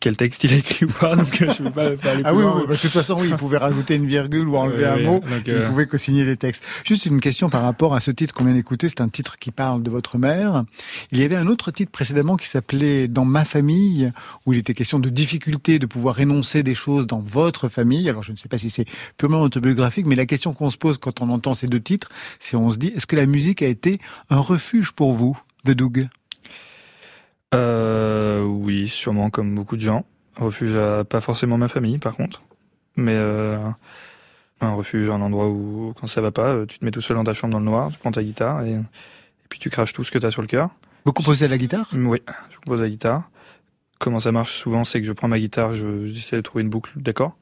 quel 0.00 0.16
texte 0.16 0.42
il 0.42 0.52
a 0.52 0.56
écrit 0.56 0.84
ou 0.84 0.88
pas, 0.88 1.14
donc 1.14 1.40
euh, 1.42 1.52
je 1.56 1.62
peux 1.62 1.70
pas, 1.70 1.90
pas 1.90 2.10
aller 2.10 2.22
Ah 2.24 2.30
plus 2.30 2.38
oui, 2.38 2.42
loin. 2.42 2.56
oui, 2.56 2.64
bah, 2.66 2.74
de 2.74 2.80
toute 2.80 2.90
façon, 2.90 3.16
oui, 3.20 3.28
il 3.30 3.36
pouvait 3.36 3.58
rajouter 3.58 3.94
une 3.94 4.06
virgule 4.08 4.48
ou 4.48 4.56
enlever 4.56 4.84
un 4.84 4.98
mot. 4.98 5.20
donc, 5.20 5.42
Il 5.46 5.52
euh, 5.52 5.68
pouvait 5.68 5.86
co-signer 5.86 6.24
les 6.24 6.36
textes. 6.36 6.64
Juste 6.84 7.06
une 7.06 7.20
question 7.20 7.48
par 7.48 7.62
rapport 7.62 7.94
à 7.94 8.00
ce 8.00 8.10
titre 8.10 8.34
qu'on 8.34 8.44
vient 8.44 8.52
d'écouter. 8.54 8.88
C'est 8.88 9.00
un 9.00 9.08
titre 9.08 9.38
qui 9.38 9.52
parle 9.52 9.80
de 9.84 9.90
votre 9.90 10.18
mère. 10.18 10.64
Il 11.12 11.20
y 11.20 11.22
avait 11.22 11.36
un 11.36 11.46
autre 11.46 11.70
titre 11.70 11.92
précédemment 11.92 12.36
qui 12.36 12.48
s'appelait 12.48 13.06
Dans 13.06 13.24
ma 13.24 13.44
famille, 13.44 14.10
où 14.44 14.52
il 14.52 14.58
était 14.58 14.74
question 14.74 14.98
de 14.98 15.08
difficulté 15.08 15.78
de 15.78 15.86
pouvoir 15.86 16.18
énoncer 16.18 16.64
des 16.64 16.74
choses 16.74 17.06
dans 17.06 17.20
votre 17.20 17.68
famille. 17.68 18.08
Alors 18.08 18.24
je 18.24 18.32
ne 18.32 18.36
sais 18.36 18.48
pas 18.48 18.58
si 18.58 18.70
c'est 18.70 18.86
purement 19.16 19.42
autobiographique, 19.42 20.06
mais 20.06 20.16
la 20.16 20.26
question 20.26 20.52
qu'on 20.52 20.70
se 20.70 20.78
pose 20.78 20.98
quand 20.98 21.20
on 21.20 21.28
entend 21.30 21.54
ces 21.54 21.68
deux 21.68 21.80
titres, 21.80 22.08
c'est 22.40 22.56
on 22.56 22.72
se 22.72 22.76
dit, 22.76 22.88
est-ce 22.88 23.06
que 23.06 23.14
la 23.14 23.26
musique 23.26 23.62
a 23.62 23.68
été 23.68 24.00
un 24.30 24.40
refuge 24.40 24.90
pour 24.90 25.12
vous, 25.12 25.38
de 25.64 25.74
Doug? 25.74 26.08
Euh, 27.54 28.42
oui, 28.42 28.88
sûrement 28.88 29.30
comme 29.30 29.54
beaucoup 29.54 29.76
de 29.76 29.82
gens. 29.82 30.04
Refuge 30.36 30.74
à 30.74 31.04
pas 31.04 31.20
forcément 31.20 31.58
ma 31.58 31.68
famille, 31.68 31.98
par 31.98 32.16
contre, 32.16 32.42
mais 32.96 33.14
euh, 33.14 33.58
un 34.60 34.72
refuge, 34.72 35.10
un 35.10 35.20
endroit 35.20 35.48
où 35.48 35.92
quand 36.00 36.06
ça 36.06 36.20
va 36.22 36.30
pas, 36.30 36.48
euh, 36.48 36.66
tu 36.66 36.78
te 36.78 36.84
mets 36.84 36.90
tout 36.90 37.02
seul 37.02 37.16
dans 37.16 37.24
ta 37.24 37.34
chambre 37.34 37.52
dans 37.52 37.58
le 37.58 37.66
noir, 37.66 37.90
tu 37.92 37.98
prends 37.98 38.12
ta 38.12 38.22
guitare 38.22 38.62
et, 38.64 38.72
et 38.72 38.80
puis 39.50 39.58
tu 39.58 39.68
craches 39.68 39.92
tout 39.92 40.04
ce 40.04 40.10
que 40.10 40.18
tu 40.18 40.24
as 40.24 40.30
sur 40.30 40.40
le 40.40 40.48
cœur. 40.48 40.70
Vous 41.04 41.12
composez 41.12 41.44
à 41.44 41.48
la 41.48 41.58
guitare? 41.58 41.90
Oui, 41.92 42.22
je 42.50 42.56
compose 42.58 42.80
la 42.80 42.88
guitare. 42.88 43.24
Comment 43.98 44.20
ça 44.20 44.32
marche 44.32 44.54
souvent, 44.56 44.84
c'est 44.84 45.00
que 45.00 45.06
je 45.06 45.12
prends 45.12 45.28
ma 45.28 45.38
guitare, 45.38 45.74
je- 45.74 46.06
j'essaie 46.06 46.36
de 46.36 46.40
trouver 46.40 46.62
une 46.62 46.70
boucle 46.70 46.92
d'accords 46.96 47.36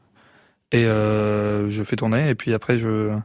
et 0.73 0.85
euh, 0.85 1.71
je 1.71 1.83
fais 1.83 1.97
tourner 1.97 2.29
et 2.29 2.35
puis 2.35 2.53
après 2.55 2.77
je 2.79 3.17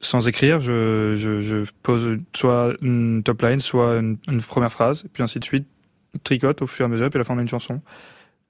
sans 0.00 0.28
écrire, 0.28 0.60
je, 0.60 1.14
je, 1.16 1.40
je 1.40 1.64
pose 1.82 2.18
soit 2.34 2.72
une 2.82 3.22
top 3.24 3.42
line, 3.42 3.58
soit 3.60 3.96
une, 3.98 4.16
une 4.28 4.40
première 4.40 4.70
phrase, 4.72 5.04
puis 5.12 5.22
ainsi 5.24 5.40
de 5.40 5.44
suite, 5.44 5.66
tricote 6.24 6.62
au 6.62 6.66
fur 6.66 6.84
et 6.84 6.86
à 6.86 6.88
mesure, 6.88 7.10
puis 7.10 7.18
à 7.18 7.20
la 7.20 7.24
fin 7.24 7.34
on 7.34 7.38
a 7.38 7.42
une 7.42 7.48
chanson. 7.48 7.80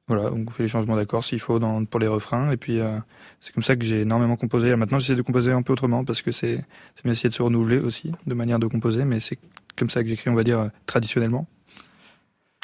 Voilà, 0.06 0.30
donc 0.30 0.48
on 0.48 0.50
fait 0.50 0.62
les 0.62 0.68
changements 0.68 0.96
d'accords 0.96 1.24
s'il 1.24 1.38
faut 1.38 1.60
pour 1.90 2.00
les 2.00 2.06
refrains, 2.06 2.50
et 2.50 2.56
puis 2.56 2.80
euh, 2.80 2.98
c'est 3.40 3.52
comme 3.52 3.62
ça 3.62 3.76
que 3.76 3.84
j'ai 3.84 4.00
énormément 4.00 4.36
composé. 4.36 4.68
Et 4.68 4.76
maintenant 4.76 4.98
j'essaie 4.98 5.16
de 5.16 5.22
composer 5.22 5.52
un 5.52 5.62
peu 5.62 5.72
autrement, 5.74 6.04
parce 6.04 6.22
que 6.22 6.30
c'est 6.30 6.64
bien 7.04 7.12
essayer 7.12 7.28
de 7.28 7.34
se 7.34 7.42
renouveler 7.42 7.78
aussi, 7.78 8.12
de 8.26 8.34
manière 8.34 8.58
de 8.58 8.66
composer, 8.66 9.04
mais 9.04 9.20
c'est 9.20 9.38
comme 9.76 9.90
ça 9.90 10.02
que 10.02 10.08
j'écris, 10.08 10.30
on 10.30 10.34
va 10.34 10.44
dire, 10.44 10.70
traditionnellement. 10.86 11.46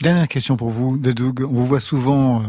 Dernière 0.02 0.26
question 0.26 0.56
pour 0.56 0.70
vous, 0.70 0.98
de 0.98 1.12
Doug. 1.12 1.42
On 1.42 1.52
vous 1.52 1.66
voit 1.66 1.78
souvent, 1.78 2.42
euh, 2.42 2.46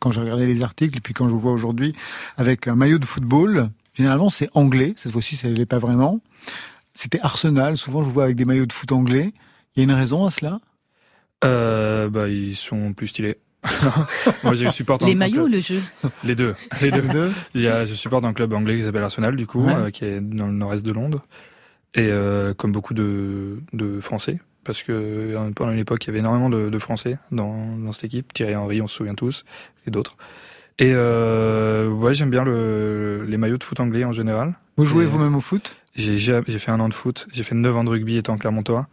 quand 0.00 0.10
j'ai 0.10 0.20
regardé 0.20 0.46
les 0.46 0.62
articles, 0.62 0.96
et 0.98 1.00
puis 1.00 1.14
quand 1.14 1.28
je 1.28 1.32
vous 1.32 1.40
vois 1.40 1.52
aujourd'hui, 1.52 1.94
avec 2.36 2.66
un 2.66 2.74
maillot 2.74 2.98
de 2.98 3.04
football. 3.04 3.70
Généralement, 3.94 4.28
c'est 4.28 4.48
anglais. 4.54 4.92
Cette 4.96 5.12
fois-ci, 5.12 5.36
ça 5.36 5.48
ne 5.48 5.54
l'est 5.54 5.66
pas 5.66 5.78
vraiment. 5.78 6.18
C'était 6.94 7.20
Arsenal. 7.20 7.76
Souvent, 7.76 8.02
je 8.02 8.06
vous 8.06 8.12
vois 8.12 8.24
avec 8.24 8.34
des 8.34 8.44
maillots 8.44 8.66
de 8.66 8.72
foot 8.72 8.90
anglais. 8.90 9.32
Il 9.76 9.78
y 9.78 9.80
a 9.82 9.84
une 9.84 9.96
raison 9.96 10.26
à 10.26 10.30
cela? 10.30 10.58
Euh, 11.44 12.08
bah, 12.08 12.28
ils 12.28 12.56
sont 12.56 12.92
plus 12.92 13.08
stylés. 13.08 13.38
Moi, 14.44 14.54
je 14.54 14.68
supporte 14.70 15.02
Les 15.04 15.14
maillots, 15.14 15.44
club- 15.46 15.54
le 15.54 15.60
jeu. 15.60 15.80
Les 16.24 16.34
deux. 16.34 16.54
Les 16.82 16.90
deux. 16.90 17.00
Deux 17.02 17.32
Il 17.54 17.62
y 17.62 17.68
a, 17.68 17.84
je 17.86 17.94
supporte 17.94 18.24
un 18.24 18.32
club 18.32 18.52
anglais 18.52 18.76
qui 18.76 18.82
s'appelle 18.82 19.02
Arsenal, 19.02 19.36
du 19.36 19.46
coup, 19.46 19.64
Ouais. 19.64 19.74
euh, 19.74 19.90
qui 19.90 20.04
est 20.04 20.20
dans 20.20 20.46
le 20.46 20.52
nord-est 20.52 20.84
de 20.84 20.92
Londres. 20.92 21.22
Et 21.94 22.08
euh, 22.10 22.52
comme 22.54 22.72
beaucoup 22.72 22.92
de, 22.92 23.58
de 23.72 24.00
Français, 24.00 24.40
parce 24.64 24.82
que 24.82 24.92
euh, 24.92 25.50
pendant 25.54 25.70
une 25.72 25.78
époque, 25.78 26.04
il 26.04 26.08
y 26.08 26.10
avait 26.10 26.18
énormément 26.18 26.50
de, 26.50 26.68
de 26.68 26.78
Français 26.78 27.18
dans, 27.30 27.76
dans 27.78 27.92
cette 27.92 28.04
équipe. 28.04 28.32
Thierry 28.32 28.56
Henry, 28.56 28.82
on 28.82 28.86
se 28.86 28.96
souvient 28.96 29.14
tous, 29.14 29.44
et 29.86 29.90
d'autres. 29.90 30.16
Et 30.80 30.90
euh, 30.92 31.88
ouais, 31.88 32.12
j'aime 32.14 32.30
bien 32.30 32.42
le, 32.44 33.24
les 33.28 33.36
maillots 33.38 33.58
de 33.58 33.64
foot 33.64 33.78
anglais 33.78 34.04
en 34.04 34.10
général. 34.12 34.54
Vous 34.76 34.84
jouez 34.86 35.06
vous-même 35.06 35.36
au 35.36 35.40
foot? 35.40 35.76
J'ai 35.94 36.16
ja- 36.16 36.40
j'ai 36.48 36.58
fait 36.58 36.72
un 36.72 36.80
an 36.80 36.88
de 36.88 36.94
foot, 36.94 37.28
j'ai 37.32 37.44
fait 37.44 37.54
9 37.54 37.76
ans 37.76 37.84
de 37.84 37.90
rugby 37.90 38.16
étant 38.16 38.36
clermontois. 38.36 38.88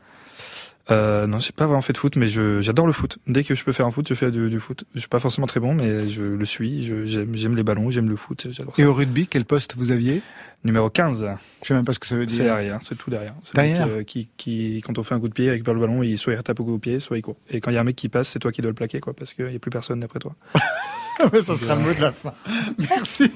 Euh, 0.91 1.25
non, 1.25 1.39
j'ai 1.39 1.51
pas 1.53 1.65
vraiment 1.65 1.81
fait 1.81 1.93
de 1.93 1.97
foot, 1.97 2.15
mais 2.17 2.27
j'adore 2.27 2.85
le 2.85 2.93
foot. 2.93 3.17
Dès 3.27 3.43
que 3.43 3.55
je 3.55 3.63
peux 3.63 3.71
faire 3.71 3.85
un 3.85 3.91
foot, 3.91 4.07
je 4.09 4.13
fais 4.13 4.29
du, 4.29 4.49
du 4.49 4.59
foot. 4.59 4.83
Je 4.93 4.99
suis 4.99 5.07
pas 5.09 5.19
forcément 5.19 5.47
très 5.47 5.59
bon, 5.59 5.73
mais 5.73 6.07
je 6.07 6.21
le 6.21 6.45
suis. 6.45 6.83
J'aime 7.05 7.55
les 7.55 7.63
ballons, 7.63 7.89
j'aime 7.89 8.09
le 8.09 8.15
foot, 8.15 8.47
j'adore 8.51 8.75
ça. 8.75 8.81
Et 8.81 8.85
au 8.85 8.93
rugby, 8.93 9.27
quel 9.27 9.45
poste 9.45 9.75
vous 9.77 9.91
aviez? 9.91 10.21
Numéro 10.63 10.91
15, 10.91 11.27
Je 11.63 11.67
sais 11.67 11.73
même 11.73 11.85
pas 11.85 11.93
ce 11.93 11.97
que 11.97 12.05
ça 12.05 12.15
veut 12.15 12.27
c'est 12.27 12.35
dire. 12.35 12.43
derrière, 12.43 12.79
c'est 12.87 12.95
tout 12.95 13.09
derrière. 13.09 13.33
C'est 13.43 13.55
Derrière. 13.55 13.87
mec, 13.87 13.95
euh, 13.97 14.03
qui, 14.03 14.29
qui, 14.37 14.79
quand 14.85 14.99
on 14.99 15.03
fait 15.03 15.15
un 15.15 15.19
coup 15.19 15.27
de 15.27 15.33
pied, 15.33 15.45
il 15.45 15.49
récupère 15.49 15.73
le 15.73 15.79
ballon, 15.79 16.03
il, 16.03 16.19
soit 16.19 16.33
il 16.33 16.43
tape 16.43 16.59
au 16.59 16.63
coup 16.65 16.75
de 16.75 16.79
pied, 16.79 16.99
soit 16.99 17.17
il 17.17 17.23
court. 17.23 17.37
Et 17.49 17.61
quand 17.61 17.71
il 17.71 17.73
y 17.73 17.77
a 17.77 17.81
un 17.81 17.83
mec 17.83 17.95
qui 17.95 18.09
passe, 18.09 18.27
c'est 18.29 18.37
toi 18.37 18.51
qui 18.51 18.61
dois 18.61 18.69
le 18.69 18.75
plaquer, 18.75 18.99
quoi, 18.99 19.13
parce 19.13 19.33
qu'il 19.33 19.47
n'y 19.47 19.55
a 19.55 19.59
plus 19.59 19.71
personne 19.71 20.03
après 20.03 20.19
toi. 20.19 20.35
ça 21.45 21.57
sera 21.57 21.75
le 21.75 21.81
mot 21.81 21.93
de 21.93 22.01
la 22.01 22.11
fin. 22.11 22.33
Merci. 22.77 23.31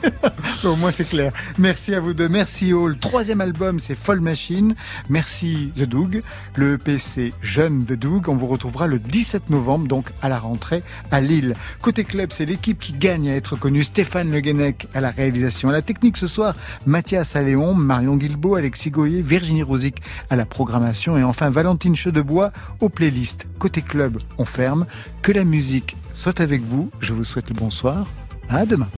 Au 0.64 0.76
moins, 0.76 0.92
c'est 0.92 1.08
clair. 1.08 1.32
Merci 1.58 1.94
à 1.94 2.00
vous 2.00 2.14
deux. 2.14 2.30
Merci 2.30 2.74
Hall. 2.74 2.98
Troisième 2.98 3.42
album, 3.42 3.80
c'est 3.80 3.96
Folle 3.96 4.22
Machine. 4.22 4.76
Merci 5.10 5.72
The 5.76 5.84
Doug. 5.84 6.22
Le 6.56 6.74
EP, 6.74 6.98
c'est 7.00 7.34
Jeune 7.42 7.86
The 7.86 7.94
Doug. 7.94 8.30
On 8.30 8.36
vous 8.36 8.48
retrouvera 8.48 8.88
le 8.88 9.00
17 9.00 9.50
novembre, 9.50 9.88
donc 9.88 10.10
à 10.22 10.30
la 10.30 10.40
rentrée 10.40 10.84
à 11.12 11.22
Lille. 11.22 11.56
Côté 11.82 12.04
club, 12.04 12.32
c'est 12.32 12.46
l'équipe 12.46 12.80
qui 12.80 12.94
gagne 12.94 13.30
à 13.30 13.36
être 13.36 13.56
connue. 13.56 13.84
Stéphane 13.84 14.32
Le 14.32 14.40
Guenec 14.40 14.88
à 14.94 15.02
la 15.02 15.12
réalisation. 15.12 15.70
À 15.70 15.72
la 15.72 15.82
technique 15.82 16.18
ce 16.18 16.28
soir, 16.28 16.56
Mathias 16.86 17.36
Alléon, 17.36 17.74
Marion 17.74 18.16
Guilbeault, 18.16 18.56
Alexis 18.56 18.90
Goyer, 18.90 19.22
Virginie 19.22 19.64
Rosic 19.64 20.02
à 20.30 20.36
la 20.36 20.46
programmation 20.46 21.18
et 21.18 21.24
enfin 21.24 21.50
Valentine 21.50 21.96
Chedebois 21.96 22.52
aux 22.80 22.90
playlists. 22.90 23.48
Côté 23.60 23.82
club, 23.82 24.20
on 24.38 24.46
ferme. 24.46 24.86
Que 25.22 25.32
la 25.32 25.44
musique 25.44 25.96
soit 26.16 26.39
avec 26.41 26.61
vous. 26.63 26.89
Je 26.99 27.13
vous 27.13 27.24
souhaite 27.24 27.49
le 27.49 27.55
bonsoir. 27.55 28.07
À 28.49 28.66
demain. 28.66 28.89